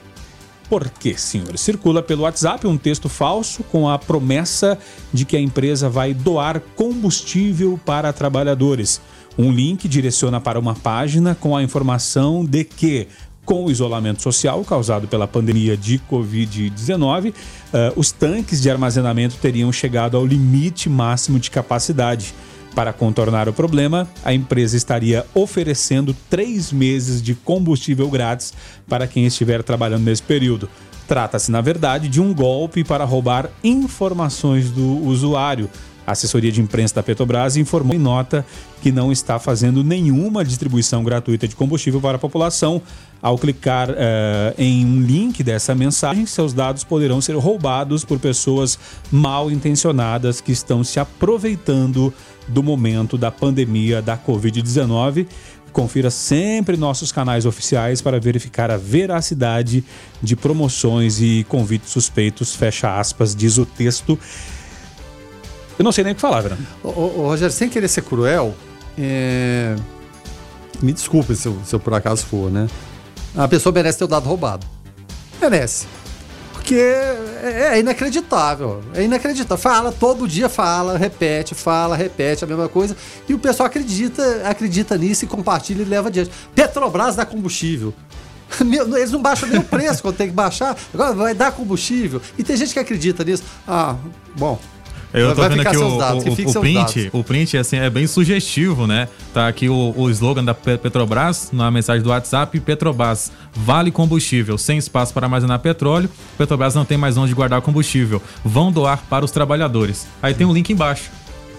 Por 0.69 0.89
quê, 0.89 1.15
senhores? 1.17 1.61
Circula 1.61 2.03
pelo 2.03 2.23
WhatsApp 2.23 2.67
um 2.67 2.79
texto 2.79 3.09
falso 3.09 3.63
com 3.65 3.89
a 3.89 3.99
promessa 3.99 4.79
de 5.13 5.25
que 5.25 5.37
a 5.37 5.41
empresa 5.41 5.91
vai 5.91 6.15
doar 6.15 6.61
combustível 6.75 7.79
para 7.85 8.13
trabalhadores. 8.13 9.01
Um 9.37 9.51
link 9.51 9.89
direciona 9.89 10.41
para 10.41 10.59
uma 10.59 10.75
página 10.75 11.35
com 11.35 11.57
a 11.57 11.63
informação 11.63 12.45
de 12.45 12.63
que, 12.63 13.09
com 13.45 13.65
o 13.65 13.71
isolamento 13.71 14.23
social 14.23 14.65
causado 14.65 15.09
pela 15.09 15.27
pandemia 15.27 15.77
de 15.77 16.01
Covid-19, 16.11 17.31
uh, 17.31 17.35
os 17.97 18.13
tanques 18.13 18.63
de 18.63 18.71
armazenamento 18.71 19.37
teriam 19.41 19.73
chegado 19.73 20.17
ao 20.17 20.25
limite 20.25 20.89
máximo 20.89 21.39
de 21.39 21.51
capacidade. 21.51 22.35
Para 22.75 22.93
contornar 22.93 23.49
o 23.49 23.53
problema, 23.53 24.09
a 24.25 24.35
empresa 24.35 24.77
estaria 24.77 25.25
oferecendo 25.33 26.15
três 26.29 26.73
meses 26.73 27.23
de 27.23 27.35
combustível 27.35 28.09
grátis 28.09 28.53
para 28.89 29.07
quem 29.07 29.27
estiver 29.27 29.63
trabalhando 29.63 30.05
nesse 30.05 30.23
período. 30.23 30.69
Trata-se, 31.07 31.51
na 31.51 31.61
verdade, 31.61 32.09
de 32.09 32.21
um 32.21 32.33
golpe 32.35 32.83
para 32.83 33.05
roubar 33.05 33.51
informações 33.63 34.71
do 34.71 35.05
usuário 35.05 35.69
a 36.07 36.13
assessoria 36.13 36.53
de 36.53 36.61
imprensa 36.61 36.95
da 36.95 37.03
Petrobras 37.03 37.57
informou 37.57 37.95
em 37.95 37.99
nota 37.99 38.45
que 38.83 38.93
não 38.93 39.11
está 39.11 39.39
fazendo 39.39 39.83
nenhuma 39.83 40.45
distribuição 40.45 41.03
gratuita 41.03 41.49
de 41.49 41.57
combustível 41.57 42.01
para 42.01 42.17
a 42.17 42.19
população. 42.19 42.83
Ao 43.23 43.39
clicar 43.39 43.89
uh, 43.89 43.95
em 44.59 44.85
um 44.85 45.01
link 45.01 45.43
dessa 45.43 45.75
mensagem, 45.75 46.27
seus 46.27 46.53
dados 46.53 46.85
poderão 46.85 47.23
ser 47.23 47.35
roubados 47.37 48.05
por 48.05 48.19
pessoas 48.19 48.79
mal 49.11 49.51
intencionadas 49.51 50.43
que 50.43 50.53
estão 50.53 50.85
se 50.85 51.01
aproveitando 51.01 52.13
do 52.47 52.63
momento 52.63 53.17
da 53.17 53.31
pandemia 53.31 54.03
da 54.03 54.19
Covid-19. 54.19 55.27
Confira 55.73 56.11
sempre 56.11 56.77
nossos 56.77 57.11
canais 57.11 57.47
oficiais 57.47 58.03
para 58.03 58.21
verificar 58.21 58.71
a 58.71 58.77
veracidade 58.77 59.83
de 60.23 60.37
promoções 60.37 61.21
e 61.21 61.45
convites 61.49 61.91
suspeitos. 61.91 62.55
Fecha 62.55 63.01
aspas, 63.01 63.35
diz 63.35 63.59
o 63.59 63.65
texto. 63.67 64.19
Eu 65.79 65.85
não 65.85 65.93
sei 65.93 66.05
nem 66.05 66.13
o 66.13 66.17
que 66.17 66.21
falar, 66.21 66.41
Verão. 66.41 66.59
Rogério, 66.83 67.53
sem 67.53 67.69
querer 67.69 67.89
ser 67.89 68.03
cruel, 68.03 68.55
é... 68.99 69.75
me 70.81 70.93
desculpe 70.93 71.35
se 71.35 71.49
eu, 71.49 71.59
se 71.65 71.75
eu 71.75 71.81
por 71.81 71.95
acaso 71.95 72.25
for, 72.27 72.51
né? 72.51 72.69
A 73.37 73.49
pessoa 73.49 73.73
merece 73.73 73.99
ter 73.99 74.05
o 74.05 74.09
dado 74.09 74.29
roubado. 74.29 74.67
Merece. 75.41 75.87
Porque 76.53 76.77
é, 76.77 77.73
é 77.73 77.81
inacreditável. 77.81 78.83
É 78.95 79.03
inacreditável. 79.03 79.59
Fala, 79.59 79.93
todo 79.93 80.27
dia 80.27 80.49
fala, 80.49 80.97
repete, 80.97 81.55
fala, 81.55 81.97
repete 81.97 82.45
a 82.45 82.47
mesma 82.47 82.69
coisa. 82.69 82.97
E 83.29 83.35
o 83.35 83.39
pessoal 83.39 83.67
acredita, 83.67 84.49
acredita 84.49 84.97
nisso 84.97 85.25
e 85.25 85.29
compartilha 85.29 85.83
e 85.83 85.85
leva 85.85 86.09
adiante. 86.09 86.31
Petrobras 86.55 87.17
dá 87.17 87.27
combustível. 87.27 87.93
Meu, 88.65 88.97
eles 88.97 89.11
não 89.11 89.21
baixam 89.21 89.49
nem 89.49 89.59
o 89.59 89.65
preço 89.65 90.01
quando 90.01 90.17
tem 90.17 90.29
que 90.29 90.33
baixar. 90.33 90.77
Agora 90.93 91.13
vai 91.13 91.35
dar 91.35 91.53
combustível. 91.53 92.23
E 92.39 92.43
tem 92.45 92.57
gente 92.57 92.73
que 92.73 92.79
acredita 92.79 93.25
nisso. 93.25 93.43
Ah, 93.67 93.97
bom. 94.37 94.59
Eu 95.21 95.35
tô 95.35 95.43
vendo 95.49 95.61
aqui 95.61 95.77
o, 95.77 95.97
dados, 95.99 96.25
o, 96.25 96.35
o 96.49 96.53
print, 96.61 97.11
o 97.13 97.25
print 97.25 97.57
assim, 97.57 97.77
é 97.77 97.89
bem 97.89 98.07
sugestivo, 98.07 98.87
né? 98.87 99.09
Tá 99.33 99.47
aqui 99.49 99.69
o, 99.69 99.95
o 99.97 100.11
slogan 100.11 100.45
da 100.45 100.53
Pe- 100.55 100.77
Petrobras 100.77 101.51
na 101.53 101.71
mensagem 101.71 102.03
do 102.03 102.09
WhatsApp, 102.11 102.59
Petrobras 102.61 103.31
vale 103.55 103.91
combustível, 103.93 104.59
sem 104.59 104.77
espaço 104.77 105.15
para 105.15 105.27
armazenar 105.27 105.59
petróleo, 105.61 106.11
Petrobras 106.37 106.75
não 106.75 106.85
tem 106.85 106.99
mais 106.99 107.17
onde 107.17 107.33
guardar 107.33 107.61
combustível, 107.63 108.21
vão 108.45 108.73
doar 108.73 109.03
para 109.09 109.25
os 109.25 109.31
trabalhadores. 109.31 110.07
Aí 110.23 110.35
tem 110.35 110.47
um 110.47 110.53
link 110.53 110.71
embaixo. 110.71 111.11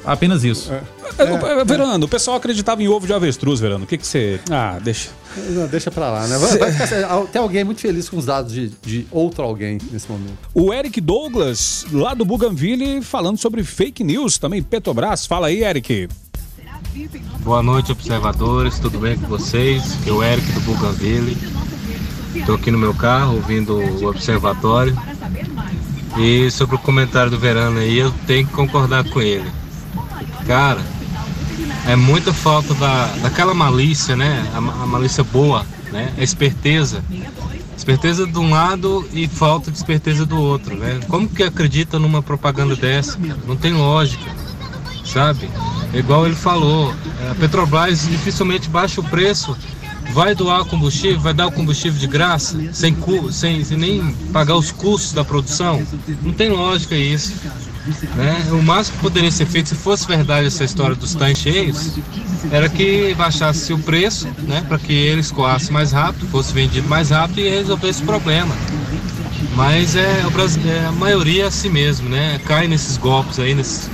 Apenas 0.05 0.43
isso. 0.43 0.71
É, 0.71 0.81
é, 1.17 1.65
Verano, 1.65 2.05
o 2.05 2.07
pessoal 2.09 2.37
acreditava 2.37 2.83
em 2.83 2.87
ovo 2.87 3.07
de 3.07 3.13
avestruz, 3.13 3.59
Verano. 3.59 3.85
O 3.85 3.87
que 3.87 3.97
que 3.97 4.05
você... 4.05 4.39
Ah, 4.49 4.77
deixa... 4.81 5.09
Não, 5.49 5.67
deixa 5.67 5.91
pra 5.91 6.09
lá, 6.11 6.27
né? 6.27 6.37
Vai, 6.37 6.57
vai 6.57 6.71
ficar- 6.71 7.19
tem 7.31 7.41
alguém 7.41 7.63
muito 7.63 7.81
feliz 7.81 8.07
com 8.07 8.17
os 8.17 8.25
dados 8.25 8.53
de, 8.53 8.69
de 8.81 9.05
outro 9.11 9.43
alguém 9.43 9.77
nesse 9.91 10.09
momento. 10.09 10.37
O 10.53 10.73
Eric 10.73 11.01
Douglas, 11.01 11.85
lá 11.91 12.13
do 12.13 12.23
Buganville, 12.23 13.01
falando 13.01 13.37
sobre 13.37 13.63
fake 13.63 14.03
news, 14.03 14.37
também 14.37 14.61
Petrobras. 14.63 15.25
Fala 15.25 15.47
aí, 15.47 15.63
Eric. 15.63 16.07
Boa 17.41 17.61
noite, 17.61 17.91
observadores. 17.91 18.79
Tudo 18.79 18.99
bem 18.99 19.17
com 19.17 19.27
vocês? 19.27 19.95
Aqui 19.99 20.09
é 20.09 20.13
o 20.13 20.23
Eric 20.23 20.49
do 20.53 20.61
Buganville. 20.61 21.37
Estou 22.33 22.55
aqui 22.55 22.71
no 22.71 22.77
meu 22.77 22.93
carro 22.93 23.35
ouvindo 23.35 23.77
o 23.77 24.05
observatório. 24.07 24.97
E 26.17 26.49
sobre 26.51 26.75
o 26.75 26.79
comentário 26.79 27.29
do 27.31 27.37
Verano 27.37 27.79
aí, 27.79 27.97
eu 27.97 28.11
tenho 28.25 28.47
que 28.47 28.53
concordar 28.53 29.03
com 29.09 29.21
ele. 29.21 29.49
Cara, 30.45 30.81
é 31.87 31.95
muita 31.95 32.33
falta 32.33 32.73
da, 32.73 33.07
daquela 33.21 33.53
malícia, 33.53 34.15
né? 34.15 34.45
A, 34.53 34.57
a 34.57 34.85
malícia 34.85 35.23
boa, 35.23 35.65
né? 35.91 36.13
A 36.17 36.23
esperteza. 36.23 37.03
Esperteza 37.77 38.25
de 38.25 38.39
um 38.39 38.49
lado 38.49 39.07
e 39.11 39.27
falta 39.27 39.69
de 39.69 39.77
esperteza 39.77 40.25
do 40.25 40.37
outro, 40.37 40.75
né? 40.75 40.99
Como 41.07 41.27
que 41.27 41.43
acredita 41.43 41.99
numa 41.99 42.21
propaganda 42.21 42.75
dessa? 42.75 43.19
Não 43.45 43.55
tem 43.55 43.73
lógica 43.73 44.31
sabe? 45.15 45.49
É 45.93 45.99
Igual 45.99 46.25
ele 46.25 46.35
falou, 46.35 46.93
a 47.31 47.35
Petrobras 47.35 48.07
dificilmente 48.07 48.69
baixa 48.69 48.99
o 48.99 49.03
preço, 49.03 49.55
vai 50.11 50.35
doar 50.35 50.65
combustível, 50.65 51.19
vai 51.19 51.33
dar 51.33 51.47
o 51.47 51.51
combustível 51.51 51.97
de 51.97 52.07
graça, 52.07 52.57
sem, 52.73 52.95
sem, 53.31 53.63
sem 53.63 53.77
nem 53.77 54.13
pagar 54.33 54.55
os 54.55 54.71
custos 54.71 55.13
da 55.13 55.23
produção. 55.23 55.81
Não 56.21 56.33
tem 56.33 56.49
lógica 56.49 56.95
isso. 56.95 57.33
Né? 58.15 58.47
O 58.51 58.61
máximo 58.63 58.97
que 58.97 59.03
poderia 59.03 59.31
ser 59.31 59.45
feito, 59.45 59.69
se 59.69 59.75
fosse 59.75 60.07
verdade 60.07 60.47
essa 60.47 60.63
história 60.63 60.95
dos 60.95 61.13
tanques 61.13 61.41
cheios, 61.41 61.97
era 62.51 62.67
que 62.69 63.13
baixasse 63.15 63.73
o 63.73 63.79
preço, 63.79 64.27
né? 64.43 64.63
para 64.67 64.79
que 64.79 64.93
ele 64.93 65.21
escoasse 65.21 65.71
mais 65.71 65.91
rápido, 65.91 66.27
fosse 66.27 66.53
vendido 66.53 66.87
mais 66.87 67.09
rápido 67.09 67.39
e 67.39 67.49
resolvesse 67.49 68.01
o 68.01 68.05
problema. 68.05 68.55
Mas 69.55 69.95
é, 69.95 70.23
é, 70.65 70.85
a 70.85 70.91
maioria 70.91 71.43
é 71.43 71.47
assim 71.47 71.69
mesmo, 71.69 72.09
né? 72.09 72.39
Cai 72.45 72.67
nesses 72.67 72.97
golpes 72.97 73.39
aí, 73.39 73.53
nesses 73.53 73.89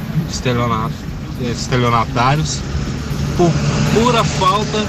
esses 1.42 1.62
estelionatários, 1.62 2.60
por 3.38 3.52
pura 3.94 4.24
falta 4.24 4.86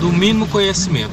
do 0.00 0.12
mínimo 0.12 0.46
conhecimento. 0.48 1.12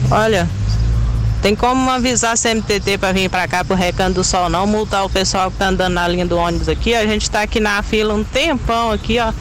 Olha, 0.09 0.49
tem 1.43 1.57
como 1.57 1.91
avisar 1.91 2.35
a 2.35 2.37
CMTT 2.37 2.99
para 2.99 3.13
vir 3.13 3.29
para 3.29 3.49
cá 3.49 3.65
pro 3.65 3.75
Recanto 3.75 4.15
do 4.15 4.23
Sol, 4.23 4.49
não 4.49 4.65
multar 4.65 5.05
o 5.05 5.11
pessoal 5.11 5.51
que 5.51 5.57
tá 5.57 5.71
andando 5.71 5.95
na 5.95 6.07
linha 6.07 6.25
do 6.25 6.37
ônibus 6.37 6.69
aqui. 6.69 6.95
A 6.95 7.05
gente 7.05 7.29
tá 7.29 7.43
aqui 7.43 7.59
na 7.59 7.83
fila 7.83 8.15
um 8.15 8.23
tempão 8.23 8.93
aqui, 8.93 9.19
ó, 9.19 9.33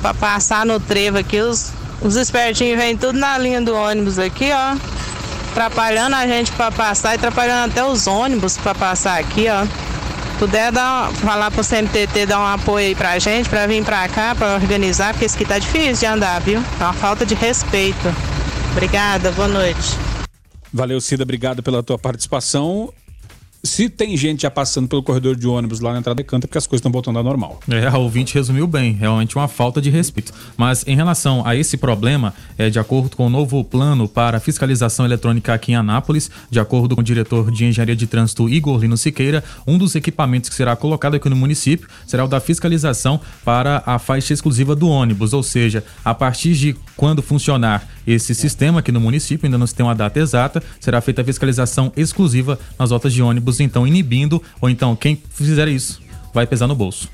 para 0.00 0.14
passar 0.14 0.64
no 0.64 0.78
trevo 0.78 1.18
aqui. 1.18 1.40
Os, 1.40 1.72
os 2.00 2.14
espertinhos 2.14 2.78
vêm 2.78 2.96
tudo 2.96 3.18
na 3.18 3.36
linha 3.36 3.60
do 3.60 3.74
ônibus 3.74 4.16
aqui, 4.16 4.50
ó, 4.52 4.76
atrapalhando 5.58 6.14
a 6.14 6.26
gente 6.26 6.52
para 6.52 6.70
passar 6.70 7.14
atrapalhando 7.14 7.72
até 7.72 7.84
os 7.84 8.06
ônibus 8.06 8.56
para 8.56 8.74
passar 8.74 9.18
aqui, 9.18 9.46
ó. 9.48 9.66
Puder 10.38 10.70
dar, 10.70 11.10
falar 11.14 11.50
pro 11.50 11.64
CMTT 11.64 12.26
dar 12.26 12.38
um 12.38 12.46
apoio 12.46 12.86
aí 12.86 12.94
pra 12.94 13.18
gente, 13.18 13.48
pra 13.48 13.66
vir 13.66 13.84
pra 13.84 14.08
cá, 14.08 14.36
pra 14.36 14.54
organizar, 14.54 15.12
porque 15.12 15.26
isso 15.26 15.34
aqui 15.34 15.44
tá 15.44 15.58
difícil 15.58 15.94
de 15.94 16.06
andar, 16.06 16.40
viu? 16.40 16.62
É 16.78 16.84
uma 16.84 16.92
falta 16.92 17.26
de 17.26 17.34
respeito. 17.34 18.14
Obrigada, 18.70 19.32
boa 19.32 19.48
noite. 19.48 19.98
Valeu, 20.72 21.00
Cida, 21.00 21.24
obrigado 21.24 21.60
pela 21.60 21.82
tua 21.82 21.98
participação. 21.98 22.92
Se 23.62 23.88
tem 23.88 24.16
gente 24.16 24.42
já 24.42 24.50
passando 24.50 24.86
pelo 24.86 25.02
corredor 25.02 25.34
de 25.34 25.46
ônibus 25.46 25.80
lá 25.80 25.92
na 25.92 25.98
entrada 25.98 26.22
de 26.22 26.28
canta, 26.28 26.46
porque 26.46 26.58
as 26.58 26.66
coisas 26.66 26.80
estão 26.80 26.92
voltando 26.92 27.16
ao 27.16 27.24
normal. 27.24 27.58
É, 27.68 27.86
a 27.88 27.98
ouvinte 27.98 28.34
resumiu 28.34 28.68
bem, 28.68 28.92
realmente 28.92 29.36
uma 29.36 29.48
falta 29.48 29.80
de 29.80 29.90
respeito. 29.90 30.32
Mas 30.56 30.84
em 30.86 30.94
relação 30.94 31.44
a 31.44 31.56
esse 31.56 31.76
problema, 31.76 32.32
é, 32.56 32.70
de 32.70 32.78
acordo 32.78 33.16
com 33.16 33.26
o 33.26 33.30
novo 33.30 33.64
plano 33.64 34.08
para 34.08 34.38
fiscalização 34.38 35.04
eletrônica 35.04 35.52
aqui 35.52 35.72
em 35.72 35.74
Anápolis, 35.74 36.30
de 36.48 36.60
acordo 36.60 36.94
com 36.94 37.00
o 37.00 37.04
diretor 37.04 37.50
de 37.50 37.64
Engenharia 37.64 37.96
de 37.96 38.06
Trânsito 38.06 38.48
Igor 38.48 38.80
Lino 38.80 38.96
Siqueira, 38.96 39.42
um 39.66 39.76
dos 39.76 39.94
equipamentos 39.96 40.48
que 40.48 40.54
será 40.54 40.76
colocado 40.76 41.14
aqui 41.14 41.28
no 41.28 41.36
município 41.36 41.88
será 42.06 42.24
o 42.24 42.28
da 42.28 42.38
fiscalização 42.38 43.20
para 43.44 43.82
a 43.84 43.98
faixa 43.98 44.32
exclusiva 44.32 44.76
do 44.76 44.88
ônibus, 44.88 45.32
ou 45.32 45.42
seja, 45.42 45.84
a 46.04 46.14
partir 46.14 46.54
de 46.54 46.76
quando 46.96 47.22
funcionar 47.22 47.86
esse 48.12 48.34
sistema 48.34 48.80
aqui 48.80 48.90
no 48.90 49.00
município, 49.00 49.46
ainda 49.46 49.58
não 49.58 49.66
se 49.66 49.74
tem 49.74 49.84
uma 49.84 49.94
data 49.94 50.18
exata, 50.18 50.62
será 50.80 51.00
feita 51.00 51.22
a 51.22 51.24
fiscalização 51.24 51.92
exclusiva 51.96 52.58
nas 52.78 52.90
rotas 52.90 53.12
de 53.12 53.22
ônibus, 53.22 53.60
então 53.60 53.86
inibindo, 53.86 54.42
ou 54.60 54.70
então 54.70 54.96
quem 54.96 55.20
fizer 55.30 55.68
isso 55.68 56.00
vai 56.32 56.46
pesar 56.46 56.66
no 56.66 56.74
bolso. 56.74 57.08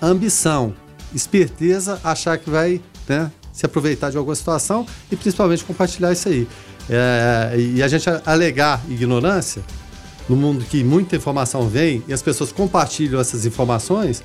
ambição. 0.01 0.73
Esperteza, 1.13 1.99
achar 2.03 2.37
que 2.37 2.49
vai 2.49 2.81
né, 3.07 3.31
se 3.53 3.65
aproveitar 3.65 4.11
de 4.11 4.17
alguma 4.17 4.35
situação 4.35 4.85
e 5.11 5.15
principalmente 5.15 5.63
compartilhar 5.63 6.11
isso 6.11 6.27
aí. 6.27 6.47
É, 6.89 7.55
e 7.57 7.83
a 7.83 7.87
gente 7.87 8.07
alegar 8.25 8.81
ignorância, 8.89 9.61
no 10.29 10.35
mundo 10.35 10.65
que 10.65 10.83
muita 10.83 11.15
informação 11.15 11.67
vem 11.67 12.03
e 12.07 12.13
as 12.13 12.21
pessoas 12.21 12.51
compartilham 12.51 13.19
essas 13.19 13.45
informações, 13.45 14.23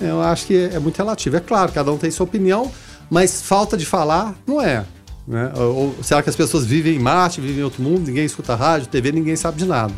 eu 0.00 0.20
acho 0.22 0.46
que 0.46 0.56
é 0.56 0.78
muito 0.78 0.96
relativo. 0.96 1.36
É 1.36 1.40
claro, 1.40 1.70
cada 1.72 1.92
um 1.92 1.98
tem 1.98 2.10
sua 2.10 2.24
opinião, 2.24 2.70
mas 3.10 3.42
falta 3.42 3.76
de 3.76 3.84
falar 3.84 4.34
não 4.46 4.60
é. 4.60 4.84
Né? 5.26 5.52
Ou, 5.54 5.76
ou 5.76 5.96
será 6.02 6.22
que 6.22 6.30
as 6.30 6.36
pessoas 6.36 6.64
vivem 6.64 6.96
em 6.96 6.98
Marte, 6.98 7.40
vivem 7.40 7.60
em 7.60 7.64
outro 7.64 7.82
mundo, 7.82 8.06
ninguém 8.06 8.24
escuta 8.24 8.54
rádio, 8.54 8.88
TV, 8.88 9.12
ninguém 9.12 9.36
sabe 9.36 9.58
de 9.58 9.66
nada? 9.66 9.94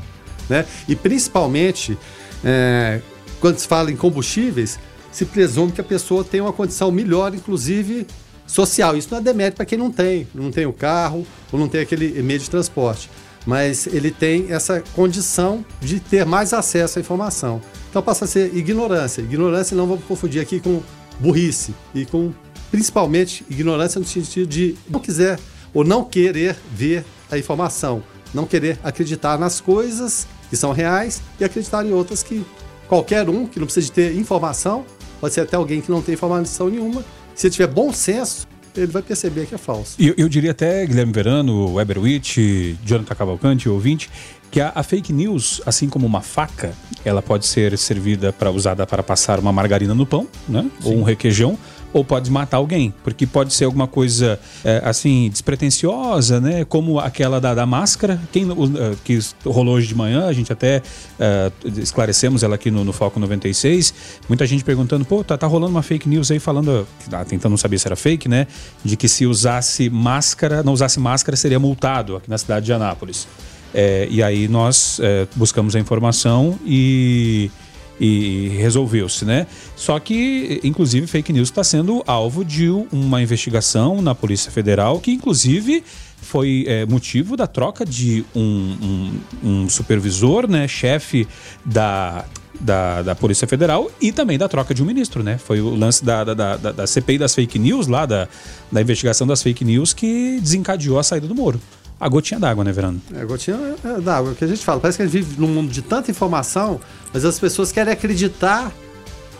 Né? 0.48 0.66
E 0.88 0.94
principalmente, 0.94 1.96
é, 2.44 3.00
quando 3.40 3.58
se 3.58 3.66
fala 3.66 3.90
em 3.90 3.96
combustíveis, 3.96 4.78
se 5.10 5.24
presume 5.24 5.72
que 5.72 5.80
a 5.80 5.84
pessoa 5.84 6.24
tem 6.24 6.40
uma 6.40 6.52
condição 6.52 6.90
melhor, 6.90 7.34
inclusive 7.34 8.06
social. 8.46 8.96
Isso 8.96 9.08
não 9.10 9.18
é 9.18 9.20
demérito 9.20 9.56
para 9.56 9.66
quem 9.66 9.78
não 9.78 9.90
tem, 9.90 10.26
não 10.34 10.50
tem 10.50 10.66
o 10.66 10.72
carro 10.72 11.26
ou 11.52 11.58
não 11.58 11.68
tem 11.68 11.80
aquele 11.80 12.22
meio 12.22 12.40
de 12.40 12.50
transporte. 12.50 13.10
Mas 13.46 13.86
ele 13.86 14.10
tem 14.10 14.50
essa 14.50 14.82
condição 14.94 15.64
de 15.80 16.00
ter 16.00 16.24
mais 16.24 16.52
acesso 16.52 16.98
à 16.98 17.00
informação. 17.00 17.60
Então 17.90 18.02
passa 18.02 18.24
a 18.24 18.28
ser 18.28 18.54
ignorância. 18.56 19.20
Ignorância 19.20 19.76
não 19.76 19.86
vamos 19.86 20.04
confundir 20.04 20.40
aqui 20.40 20.60
com 20.60 20.82
burrice 21.20 21.74
e 21.94 22.04
com 22.06 22.32
principalmente 22.70 23.44
ignorância 23.48 24.00
no 24.00 24.06
sentido 24.06 24.46
de 24.46 24.74
não 24.88 24.98
quiser 24.98 25.38
ou 25.72 25.84
não 25.84 26.04
querer 26.04 26.56
ver 26.72 27.04
a 27.30 27.38
informação, 27.38 28.02
não 28.32 28.46
querer 28.46 28.78
acreditar 28.82 29.38
nas 29.38 29.60
coisas 29.60 30.26
que 30.50 30.56
são 30.56 30.72
reais 30.72 31.22
e 31.38 31.44
acreditar 31.44 31.84
em 31.84 31.92
outras 31.92 32.22
que 32.22 32.44
qualquer 32.88 33.28
um 33.28 33.46
que 33.46 33.58
não 33.58 33.66
precisa 33.66 33.86
de 33.86 33.92
ter 33.92 34.16
informação, 34.16 34.84
pode 35.20 35.34
ser 35.34 35.42
até 35.42 35.56
alguém 35.56 35.80
que 35.80 35.90
não 35.90 36.02
tem 36.02 36.14
informação 36.14 36.68
nenhuma, 36.68 37.04
se 37.34 37.46
ele 37.46 37.52
tiver 37.52 37.66
bom 37.66 37.92
senso, 37.92 38.46
ele 38.76 38.86
vai 38.86 39.02
perceber 39.02 39.46
que 39.46 39.54
é 39.54 39.58
falso. 39.58 39.96
Eu, 39.98 40.14
eu 40.16 40.28
diria 40.28 40.50
até, 40.50 40.84
Guilherme 40.86 41.12
Verano, 41.12 41.74
Weberwitch, 41.74 42.38
Jonathan 42.84 43.14
Cavalcante, 43.14 43.68
ouvinte, 43.68 44.10
que 44.50 44.60
a, 44.60 44.72
a, 44.74 44.82
fake 44.82 45.12
news, 45.12 45.60
assim 45.66 45.88
como 45.88 46.06
uma 46.06 46.20
faca, 46.20 46.72
ela 47.04 47.20
pode 47.20 47.46
ser 47.46 47.76
servida 47.76 48.32
para 48.32 48.50
usada 48.50 48.86
para 48.86 49.02
passar 49.02 49.38
uma 49.38 49.52
margarina 49.52 49.94
no 49.94 50.06
pão, 50.06 50.28
né? 50.48 50.68
Ou 50.84 50.96
um 50.96 51.02
requeijão, 51.02 51.58
ou 51.94 52.04
pode 52.04 52.28
matar 52.28 52.56
alguém, 52.56 52.92
porque 53.04 53.24
pode 53.24 53.54
ser 53.54 53.66
alguma 53.66 53.86
coisa 53.86 54.38
é, 54.64 54.82
assim 54.84 55.30
despretensiosa, 55.30 56.40
né? 56.40 56.64
Como 56.64 56.98
aquela 56.98 57.40
da, 57.40 57.54
da 57.54 57.64
máscara, 57.64 58.20
quem 58.32 58.50
uh, 58.50 58.56
que 59.04 59.20
rolou 59.46 59.76
hoje 59.76 59.86
de 59.86 59.94
manhã, 59.94 60.26
a 60.26 60.32
gente 60.32 60.52
até 60.52 60.82
uh, 60.82 61.80
esclarecemos 61.80 62.42
ela 62.42 62.56
aqui 62.56 62.68
no, 62.68 62.84
no, 62.84 62.92
Foco 62.92 63.20
96. 63.20 63.94
Muita 64.28 64.44
gente 64.44 64.64
perguntando, 64.64 65.04
pô, 65.04 65.22
tá, 65.22 65.38
tá 65.38 65.46
rolando 65.46 65.70
uma 65.70 65.82
fake 65.82 66.08
news 66.08 66.32
aí 66.32 66.40
falando, 66.40 66.84
ah, 67.12 67.24
tentando 67.24 67.56
saber 67.56 67.78
se 67.78 67.86
era 67.86 67.94
fake, 67.94 68.28
né? 68.28 68.48
De 68.84 68.96
que 68.96 69.06
se 69.06 69.24
usasse 69.24 69.88
máscara, 69.88 70.64
não 70.64 70.72
usasse 70.72 70.98
máscara 70.98 71.36
seria 71.36 71.60
multado 71.60 72.16
aqui 72.16 72.28
na 72.28 72.36
cidade 72.36 72.66
de 72.66 72.72
Anápolis. 72.72 73.28
É, 73.72 74.08
e 74.10 74.20
aí 74.20 74.48
nós 74.48 74.98
é, 75.00 75.28
buscamos 75.36 75.76
a 75.76 75.80
informação 75.80 76.58
e 76.64 77.50
e 77.98 78.48
resolveu-se, 78.58 79.24
né? 79.24 79.46
Só 79.76 79.98
que, 79.98 80.60
inclusive, 80.64 81.06
fake 81.06 81.32
news 81.32 81.48
está 81.48 81.62
sendo 81.62 82.02
alvo 82.06 82.44
de 82.44 82.68
uma 82.68 83.22
investigação 83.22 84.02
na 84.02 84.14
Polícia 84.14 84.50
Federal, 84.50 85.00
que 85.00 85.12
inclusive 85.12 85.84
foi 86.20 86.64
é, 86.66 86.86
motivo 86.86 87.36
da 87.36 87.46
troca 87.46 87.84
de 87.84 88.24
um, 88.34 88.40
um, 88.42 89.20
um 89.42 89.68
supervisor, 89.68 90.48
né, 90.48 90.66
chefe 90.66 91.28
da, 91.64 92.24
da, 92.58 93.02
da, 93.02 93.14
Polícia 93.14 93.46
Federal 93.46 93.90
e 94.00 94.10
também 94.10 94.38
da 94.38 94.48
troca 94.48 94.74
de 94.74 94.82
um 94.82 94.86
ministro, 94.86 95.22
né? 95.22 95.36
Foi 95.38 95.60
o 95.60 95.74
lance 95.74 96.04
da, 96.04 96.24
da, 96.24 96.34
da, 96.56 96.72
da 96.72 96.86
CPI 96.86 97.18
das 97.18 97.34
fake 97.34 97.58
news, 97.58 97.86
lá 97.86 98.06
da, 98.06 98.26
da 98.72 98.80
investigação 98.80 99.26
das 99.26 99.42
fake 99.42 99.64
news, 99.64 99.92
que 99.92 100.40
desencadeou 100.40 100.98
a 100.98 101.02
saída 101.02 101.28
do 101.28 101.34
Moro 101.34 101.60
a 102.04 102.08
gotinha 102.10 102.38
d'água, 102.38 102.62
né, 102.62 102.70
Verano? 102.70 103.00
É, 103.14 103.22
a 103.22 103.24
gotinha 103.24 103.56
é 103.82 103.98
d'água, 103.98 104.34
que 104.34 104.44
a 104.44 104.46
gente 104.46 104.62
fala. 104.62 104.78
Parece 104.78 104.98
que 104.98 105.02
a 105.02 105.06
gente 105.06 105.22
vive 105.22 105.40
num 105.40 105.48
mundo 105.48 105.72
de 105.72 105.80
tanta 105.80 106.10
informação, 106.10 106.78
mas 107.14 107.24
as 107.24 107.38
pessoas 107.38 107.72
querem 107.72 107.90
acreditar 107.90 108.70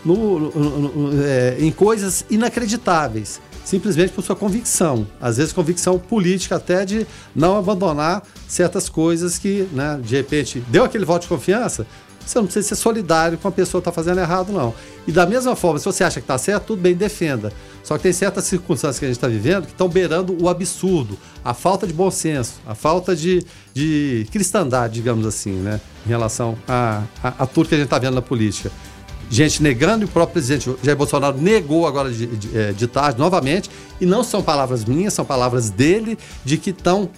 no, 0.03 0.41
no, 0.41 0.79
no, 0.89 1.23
é, 1.23 1.59
em 1.59 1.71
coisas 1.71 2.25
inacreditáveis, 2.31 3.39
simplesmente 3.67 4.15
por 4.15 4.25
sua 4.25 4.35
convicção. 4.35 5.07
Às 5.21 5.37
vezes, 5.37 5.53
convicção 5.53 5.99
política 5.99 6.57
até 6.57 6.87
de 6.87 7.07
não 7.37 7.55
abandonar 7.59 8.23
certas 8.49 8.89
coisas 8.89 9.37
que, 9.37 9.69
né, 9.71 10.01
de 10.03 10.17
repente, 10.17 10.61
deu 10.71 10.85
aquele 10.85 11.05
voto 11.05 11.25
de 11.25 11.29
confiança, 11.29 11.87
você 12.31 12.39
não 12.39 12.47
precisa 12.47 12.69
ser 12.69 12.77
solidário 12.77 13.39
com 13.39 13.49
a 13.49 13.53
pessoa 13.53 13.81
que 13.81 13.89
está 13.89 13.93
fazendo 13.93 14.21
errado, 14.21 14.53
não. 14.53 14.75
E 15.07 15.13
da 15.13 15.27
mesma 15.27 15.55
forma, 15.55 15.79
se 15.79 15.85
você 15.85 16.03
acha 16.03 16.21
que 16.21 16.25
está 16.25 16.39
certo, 16.39 16.69
tudo 16.69 16.83
bem, 16.83 16.95
defenda. 16.95 17.53
Só 17.83 17.97
que 17.97 18.05
tem 18.05 18.13
certas 18.13 18.45
circunstâncias 18.45 18.99
que 18.99 19.05
a 19.05 19.09
gente 19.09 19.17
está 19.17 19.29
vivendo 19.29 19.67
que 19.67 19.73
estão 19.73 19.89
beirando 19.89 20.37
o 20.43 20.49
absurdo, 20.49 21.19
a 21.45 21.53
falta 21.53 21.87
de 21.87 21.93
bom 21.93 22.11
senso, 22.11 22.55
a 22.67 22.75
falta 22.75 23.15
de, 23.15 23.45
de 23.73 24.27
cristandade, 24.33 24.95
digamos 24.95 25.27
assim, 25.27 25.53
né? 25.53 25.81
Em 26.07 26.09
relação 26.09 26.57
a, 26.67 27.03
a, 27.23 27.29
a 27.41 27.47
tudo 27.47 27.69
que 27.69 27.75
a 27.75 27.79
gente 27.79 27.87
está 27.87 27.99
vendo 27.99 28.15
na 28.15 28.23
política. 28.23 28.71
Gente 29.31 29.63
negando, 29.63 30.05
e 30.05 30.07
o 30.07 30.09
próprio 30.09 30.35
presidente 30.35 30.71
Jair 30.83 30.97
Bolsonaro 30.97 31.39
negou 31.39 31.87
agora 31.87 32.11
de, 32.11 32.27
de, 32.27 32.59
é, 32.59 32.73
de 32.73 32.87
tarde 32.87 33.19
novamente, 33.19 33.71
e 34.01 34.07
não 34.07 34.23
são 34.23 34.43
palavras 34.43 34.85
minhas, 34.85 35.15
são 35.15 35.25
palavras 35.25 35.71
dele, 35.71 36.19
de 36.45 36.57
que 36.57 36.71
estão 36.71 37.11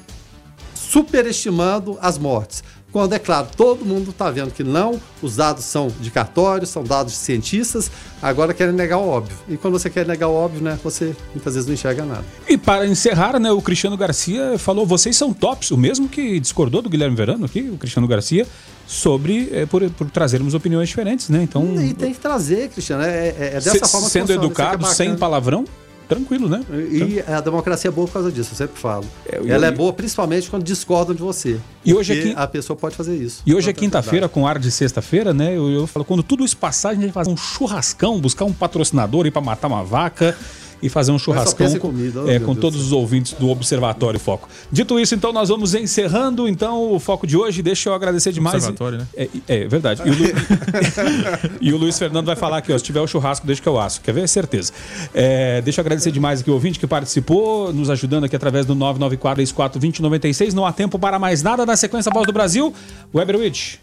superestimando 0.74 1.98
as 2.00 2.16
mortes 2.16 2.62
quando 2.96 3.12
é 3.12 3.18
claro, 3.18 3.48
todo 3.54 3.84
mundo 3.84 4.08
está 4.08 4.30
vendo 4.30 4.50
que 4.50 4.64
não, 4.64 4.98
os 5.20 5.36
dados 5.36 5.66
são 5.66 5.92
de 6.00 6.10
cartório, 6.10 6.66
são 6.66 6.82
dados 6.82 7.12
de 7.12 7.18
cientistas, 7.18 7.90
agora 8.22 8.54
querem 8.54 8.72
negar 8.72 8.96
o 8.96 9.06
óbvio. 9.06 9.36
E 9.46 9.58
quando 9.58 9.78
você 9.78 9.90
quer 9.90 10.06
negar 10.06 10.28
o 10.28 10.32
óbvio, 10.32 10.62
né, 10.62 10.78
você 10.82 11.14
muitas 11.34 11.52
vezes 11.52 11.66
não 11.66 11.74
enxerga 11.74 12.06
nada. 12.06 12.24
E 12.48 12.56
para 12.56 12.86
encerrar, 12.86 13.38
né, 13.38 13.52
o 13.52 13.60
Cristiano 13.60 13.98
Garcia 13.98 14.58
falou: 14.58 14.86
vocês 14.86 15.14
são 15.14 15.34
tops, 15.34 15.72
o 15.72 15.76
mesmo 15.76 16.08
que 16.08 16.40
discordou 16.40 16.80
do 16.80 16.88
Guilherme 16.88 17.14
Verano 17.14 17.44
aqui, 17.44 17.68
o 17.70 17.76
Cristiano 17.76 18.08
Garcia, 18.08 18.46
sobre 18.86 19.50
é, 19.52 19.66
por, 19.66 19.86
por, 19.90 20.10
trazermos 20.10 20.54
opiniões 20.54 20.88
diferentes, 20.88 21.28
né? 21.28 21.42
Então. 21.42 21.78
E 21.78 21.92
tem 21.92 22.14
que 22.14 22.18
trazer, 22.18 22.70
Cristiano. 22.70 23.02
É, 23.02 23.28
é, 23.28 23.36
é 23.38 23.50
dessa 23.60 23.72
se, 23.72 23.92
forma 23.92 24.06
que 24.06 24.12
Sendo 24.12 24.28
funciona, 24.28 24.46
educado, 24.46 24.86
sem 24.86 25.14
palavrão? 25.16 25.66
Tranquilo, 26.08 26.48
né? 26.48 26.62
E 26.90 27.18
então... 27.18 27.34
a 27.34 27.40
democracia 27.40 27.88
é 27.88 27.92
boa 27.92 28.06
por 28.06 28.14
causa 28.14 28.32
disso, 28.32 28.50
eu 28.52 28.56
sempre 28.56 28.78
falo. 28.78 29.04
É, 29.26 29.38
eu, 29.38 29.48
Ela 29.48 29.66
é 29.66 29.70
boa 29.70 29.92
principalmente 29.92 30.48
quando 30.48 30.62
discordam 30.62 31.14
de 31.14 31.22
você. 31.22 31.60
E 31.84 31.94
hoje 31.94 32.12
aqui 32.12 32.34
a 32.36 32.46
pessoa 32.46 32.76
pode 32.76 32.96
fazer 32.96 33.16
isso. 33.16 33.42
E 33.46 33.54
hoje 33.54 33.70
é 33.70 33.72
quinta-feira, 33.72 34.28
com 34.28 34.46
ar 34.46 34.58
de 34.58 34.70
sexta-feira, 34.70 35.32
né? 35.32 35.56
Eu, 35.56 35.70
eu, 35.70 35.86
falo, 35.86 36.04
quando 36.04 36.22
tudo 36.22 36.44
isso 36.44 36.56
passar, 36.56 36.90
a 36.90 36.94
gente 36.94 37.04
vai 37.04 37.12
fazer 37.12 37.30
um 37.30 37.36
churrascão, 37.36 38.20
buscar 38.20 38.44
um 38.44 38.52
patrocinador 38.52 39.24
aí 39.24 39.30
para 39.30 39.42
matar 39.42 39.68
uma 39.68 39.84
vaca 39.84 40.36
e 40.82 40.88
fazer 40.88 41.12
um 41.12 41.18
churrascão 41.18 41.70
com, 41.72 41.78
comida, 41.78 42.24
oh, 42.24 42.30
é, 42.30 42.38
com 42.38 42.54
todos 42.54 42.80
os 42.80 42.92
ouvintes 42.92 43.32
do 43.34 43.48
Observatório 43.48 44.18
Foco. 44.20 44.48
Dito 44.70 44.98
isso, 44.98 45.14
então, 45.14 45.32
nós 45.32 45.48
vamos 45.48 45.74
encerrando 45.74 46.48
então 46.48 46.92
o 46.92 47.00
foco 47.00 47.26
de 47.26 47.36
hoje. 47.36 47.62
Deixa 47.62 47.88
eu 47.88 47.94
agradecer 47.94 48.32
demais. 48.32 48.56
Observatório, 48.56 48.98
né? 48.98 49.06
É, 49.16 49.28
é 49.48 49.68
verdade. 49.68 50.02
E 50.04 50.10
o, 50.10 50.14
Lu... 50.14 50.24
e 51.60 51.72
o, 51.72 51.76
Luiz 51.76 51.98
Fernando 51.98 52.26
vai 52.26 52.36
falar 52.36 52.58
aqui, 52.58 52.72
ó, 52.72 52.78
se 52.78 52.84
tiver 52.84 53.00
o 53.00 53.06
churrasco, 53.06 53.46
deixa 53.46 53.62
que 53.62 53.68
eu 53.68 53.78
aço. 53.78 54.00
Quer 54.00 54.12
ver? 54.12 54.28
Certeza. 54.28 54.72
É, 55.14 55.60
deixa 55.62 55.80
eu 55.80 55.82
agradecer 55.82 56.10
demais 56.10 56.40
aqui 56.40 56.50
o 56.50 56.54
ouvinte 56.54 56.78
que 56.78 56.86
participou, 56.86 57.72
nos 57.72 57.90
ajudando 57.90 58.24
aqui 58.24 58.36
através 58.36 58.66
do 58.66 58.74
994 58.74 59.80
2096 59.80 60.54
Não 60.54 60.66
há 60.66 60.72
tempo 60.72 60.98
para 60.98 61.18
mais 61.18 61.42
nada. 61.42 61.64
Na 61.64 61.76
sequência, 61.76 62.10
Voz 62.12 62.26
do 62.26 62.32
Brasil, 62.32 62.72
Weberwitch. 63.14 63.78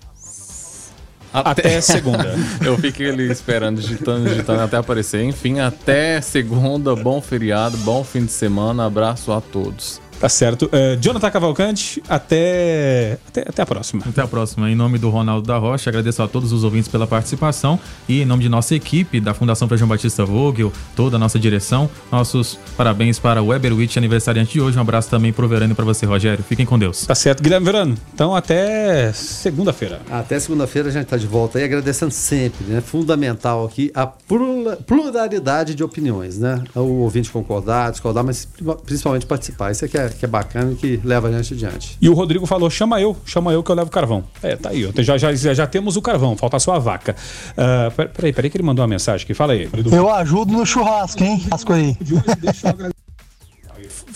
Até 1.33 1.81
segunda. 1.81 2.35
Eu 2.63 2.77
fiquei 2.77 3.09
ali 3.09 3.31
esperando, 3.31 3.81
digitando, 3.81 4.29
digitando 4.29 4.61
até 4.61 4.77
aparecer. 4.77 5.23
Enfim, 5.23 5.59
até 5.59 6.21
segunda. 6.21 6.95
Bom 6.95 7.21
feriado, 7.21 7.77
bom 7.77 8.03
fim 8.03 8.25
de 8.25 8.31
semana. 8.31 8.85
Abraço 8.85 9.31
a 9.31 9.41
todos. 9.41 10.02
Tá 10.23 10.29
certo. 10.29 10.67
Uh, 10.67 10.95
Jonathan 11.01 11.29
Cavalcante, 11.29 12.01
até... 12.07 13.17
até, 13.27 13.41
até 13.41 13.61
a 13.61 13.65
próxima. 13.65 14.03
Até 14.07 14.21
a 14.21 14.27
próxima. 14.27 14.71
Em 14.71 14.75
nome 14.75 14.97
do 14.97 15.09
Ronaldo 15.09 15.45
da 15.45 15.57
Rocha, 15.57 15.89
agradeço 15.89 16.23
a 16.23 16.29
todos 16.29 16.53
os 16.53 16.63
ouvintes 16.63 16.87
pela 16.87 17.05
participação 17.05 17.77
e 18.07 18.21
em 18.21 18.25
nome 18.25 18.41
de 18.41 18.47
nossa 18.47 18.73
equipe, 18.73 19.19
da 19.19 19.33
Fundação 19.33 19.67
João 19.73 19.89
Batista 19.89 20.23
Vogel, 20.23 20.71
toda 20.95 21.17
a 21.17 21.19
nossa 21.19 21.37
direção, 21.37 21.89
nossos 22.09 22.57
parabéns 22.77 23.19
para 23.19 23.43
o 23.43 23.47
Weber 23.47 23.75
Witt, 23.75 23.99
aniversariante 23.99 24.53
de 24.53 24.61
hoje. 24.61 24.77
Um 24.77 24.81
abraço 24.81 25.09
também 25.09 25.33
pro 25.33 25.45
Verano 25.45 25.73
e 25.73 25.75
para 25.75 25.83
você, 25.83 26.05
Rogério. 26.05 26.41
Fiquem 26.41 26.65
com 26.65 26.79
Deus. 26.79 27.05
Tá 27.05 27.15
certo, 27.15 27.43
Guilherme 27.43 27.65
Verano. 27.65 27.97
Então 28.13 28.33
até 28.33 29.11
segunda-feira. 29.11 29.99
Até 30.09 30.39
segunda-feira 30.39 30.87
a 30.87 30.91
gente 30.93 31.07
tá 31.07 31.17
de 31.17 31.27
volta 31.27 31.57
aí, 31.57 31.65
agradecendo 31.65 32.13
sempre, 32.13 32.63
né? 32.65 32.79
Fundamental 32.79 33.65
aqui 33.65 33.91
a 33.93 34.07
pluralidade 34.07 35.75
de 35.75 35.83
opiniões, 35.83 36.37
né? 36.37 36.63
O 36.73 37.01
ouvinte 37.01 37.29
concordar, 37.29 37.91
discordar, 37.91 38.23
mas 38.23 38.47
principalmente 38.85 39.25
participar. 39.25 39.71
Isso 39.71 39.83
é 39.83 39.87
que 39.89 39.97
é 39.97 40.12
que 40.17 40.25
é 40.25 40.27
bacana 40.27 40.71
e 40.71 40.75
que 40.75 40.99
leva 41.03 41.27
a 41.27 41.31
gente 41.31 41.53
adiante. 41.53 41.97
E 42.01 42.09
o 42.09 42.13
Rodrigo 42.13 42.45
falou: 42.45 42.69
chama 42.69 42.99
eu, 43.01 43.15
chama 43.25 43.51
eu 43.51 43.63
que 43.63 43.71
eu 43.71 43.75
levo 43.75 43.89
carvão. 43.89 44.23
É, 44.41 44.55
tá 44.55 44.69
aí. 44.69 44.89
Já, 44.99 45.17
já, 45.17 45.33
já, 45.33 45.53
já 45.53 45.67
temos 45.67 45.95
o 45.95 46.01
carvão, 46.01 46.35
falta 46.37 46.59
só 46.59 46.73
a 46.73 46.79
vaca. 46.79 47.15
Uh, 47.51 48.07
peraí, 48.09 48.33
peraí, 48.33 48.49
que 48.49 48.57
ele 48.57 48.63
mandou 48.63 48.83
uma 48.83 48.89
mensagem 48.89 49.23
aqui. 49.23 49.33
Fala 49.33 49.53
aí. 49.53 49.69
Eu 49.91 50.09
ajudo 50.09 50.53
no 50.53 50.65
churrasco, 50.65 51.23
hein? 51.23 51.39
Churrasco 51.39 51.73
aí. 51.73 51.97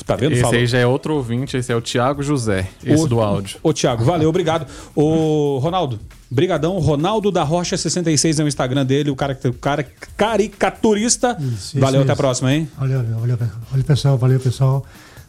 Tá 0.05 0.15
vendo? 0.15 0.33
Esse 0.33 0.41
Falou. 0.41 0.57
aí 0.57 0.65
já 0.65 0.77
é 0.77 0.85
outro 0.85 1.15
ouvinte, 1.15 1.57
esse 1.57 1.71
é 1.71 1.75
o 1.75 1.81
Thiago 1.81 2.23
José, 2.23 2.69
esse 2.83 3.03
Ô, 3.03 3.07
do 3.07 3.19
áudio. 3.19 3.59
Ô, 3.61 3.73
Thiago, 3.73 4.05
valeu, 4.05 4.29
obrigado. 4.29 4.65
Ô, 4.95 5.57
Ronaldo, 5.57 5.99
brigadão. 6.29 6.79
Ronaldo 6.79 7.31
da 7.31 7.43
Rocha 7.43 7.75
66 7.75 8.39
é 8.39 8.43
o 8.43 8.47
Instagram 8.47 8.85
dele, 8.85 9.09
o 9.09 9.15
cara, 9.15 9.37
o 9.45 9.53
cara 9.53 9.85
caricaturista. 10.15 11.37
Isso, 11.39 11.79
valeu, 11.79 12.01
isso 12.01 12.03
até 12.03 12.13
a 12.13 12.15
próxima, 12.15 12.53
hein? 12.53 12.69
Valeu, 12.77 13.03
valeu, 13.03 13.37
valeu, 13.69 13.85
pessoal. 13.85 14.17
Valeu, 14.17 14.39
pessoal. 14.39 14.85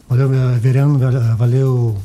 Valeu, 0.09 0.27
Verano. 0.59 0.97
Valeu. 1.37 1.95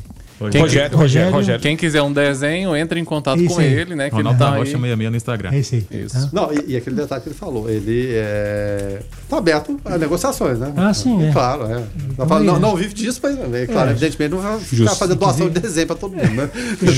Quem, 0.51 0.61
Rogério, 0.61 0.97
Rogério, 0.97 1.31
Rogério. 1.31 1.61
Quem 1.61 1.77
quiser 1.77 2.01
um 2.01 2.11
desenho, 2.11 2.75
entre 2.75 2.99
em 2.99 3.05
contato 3.05 3.39
Isso 3.41 3.55
com 3.55 3.61
aí. 3.61 3.71
ele, 3.73 3.95
né? 3.95 4.09
Que 4.09 4.15
Ronaldo 4.17 4.37
ele 4.43 4.49
tá 4.49 4.53
aí. 4.53 4.59
Rocha 4.59 4.71
66 4.71 5.09
no 5.11 5.15
Instagram. 5.17 5.49
É 5.53 5.59
isso 5.59 5.75
aí. 5.75 5.85
Isso. 5.91 6.29
Não, 6.33 6.49
e, 6.51 6.71
e 6.73 6.75
aquele 6.77 6.95
detalhe 6.97 7.21
que 7.23 7.29
ele 7.29 7.35
falou, 7.35 7.69
ele 7.69 8.09
é, 8.11 8.99
tá 9.29 9.37
aberto 9.37 9.79
a 9.85 9.97
negociações, 9.97 10.59
né? 10.59 10.73
Ah, 10.75 10.93
sim, 10.93 11.25
é. 11.27 11.31
Claro, 11.31 11.63
é. 11.65 11.75
Não, 12.17 12.25
Então, 12.25 12.43
não, 12.43 12.53
né? 12.55 12.59
não 12.59 12.75
vive 12.75 12.93
disso, 12.93 13.19
mas 13.23 13.37
é, 13.53 13.65
claro, 13.65 13.89
É. 13.89 13.91
evidentemente 13.91 14.31
não 14.33 14.41
vai 14.41 14.59
ficar 14.59 14.95
fazendo 14.95 15.17
doação 15.19 15.49
de 15.49 15.59
desenho 15.59 15.87
pra 15.87 15.95
todo 15.95 16.13
mundo, 16.15 16.31
né? 16.31 16.49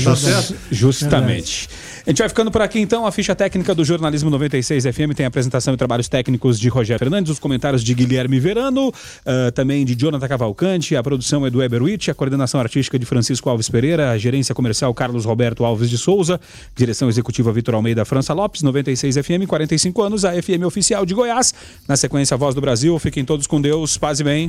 tá 0.04 0.16
certo? 0.16 0.54
Justamente. 0.70 1.68
A 2.06 2.10
gente 2.10 2.18
vai 2.20 2.28
ficando 2.28 2.50
por 2.50 2.62
aqui 2.62 2.80
então. 2.80 3.06
A 3.06 3.12
ficha 3.12 3.34
técnica 3.34 3.74
do 3.74 3.84
Jornalismo 3.84 4.30
96 4.30 4.84
FM 4.84 5.14
tem 5.14 5.26
a 5.26 5.28
apresentação 5.28 5.74
e 5.74 5.76
trabalhos 5.76 6.08
técnicos 6.08 6.58
de 6.58 6.68
Rogério 6.68 6.98
Fernandes, 6.98 7.30
os 7.30 7.38
comentários 7.38 7.84
de 7.84 7.92
Guilherme 7.94 8.40
Verano, 8.40 8.90
ah, 9.26 9.52
também 9.52 9.84
de 9.84 9.94
Jonathan 9.94 10.26
Cavalcante, 10.26 10.96
a 10.96 11.02
produção 11.02 11.44
é 11.44 11.50
do 11.50 11.62
Eber 11.62 11.82
Witt, 11.82 12.10
a 12.10 12.14
coordenação 12.14 12.58
artística 12.60 12.98
de 12.98 13.04
Francisco 13.04 13.27
Alves 13.44 13.68
Pereira, 13.68 14.18
gerência 14.18 14.54
comercial 14.54 14.92
Carlos 14.94 15.24
Roberto 15.24 15.64
Alves 15.64 15.90
de 15.90 15.98
Souza, 15.98 16.40
direção 16.74 17.08
executiva 17.08 17.52
Vitor 17.52 17.74
Almeida 17.74 18.04
França 18.04 18.32
Lopes, 18.32 18.62
96 18.62 19.16
FM, 19.16 19.46
45 19.46 20.02
anos, 20.02 20.24
a 20.24 20.32
FM 20.32 20.64
oficial 20.66 21.04
de 21.04 21.14
Goiás. 21.14 21.52
Na 21.86 21.96
sequência, 21.96 22.34
a 22.34 22.38
Voz 22.38 22.54
do 22.54 22.60
Brasil. 22.60 22.98
Fiquem 22.98 23.24
todos 23.24 23.46
com 23.46 23.60
Deus, 23.60 23.96
paz 23.98 24.20
e 24.20 24.24
bem. 24.24 24.46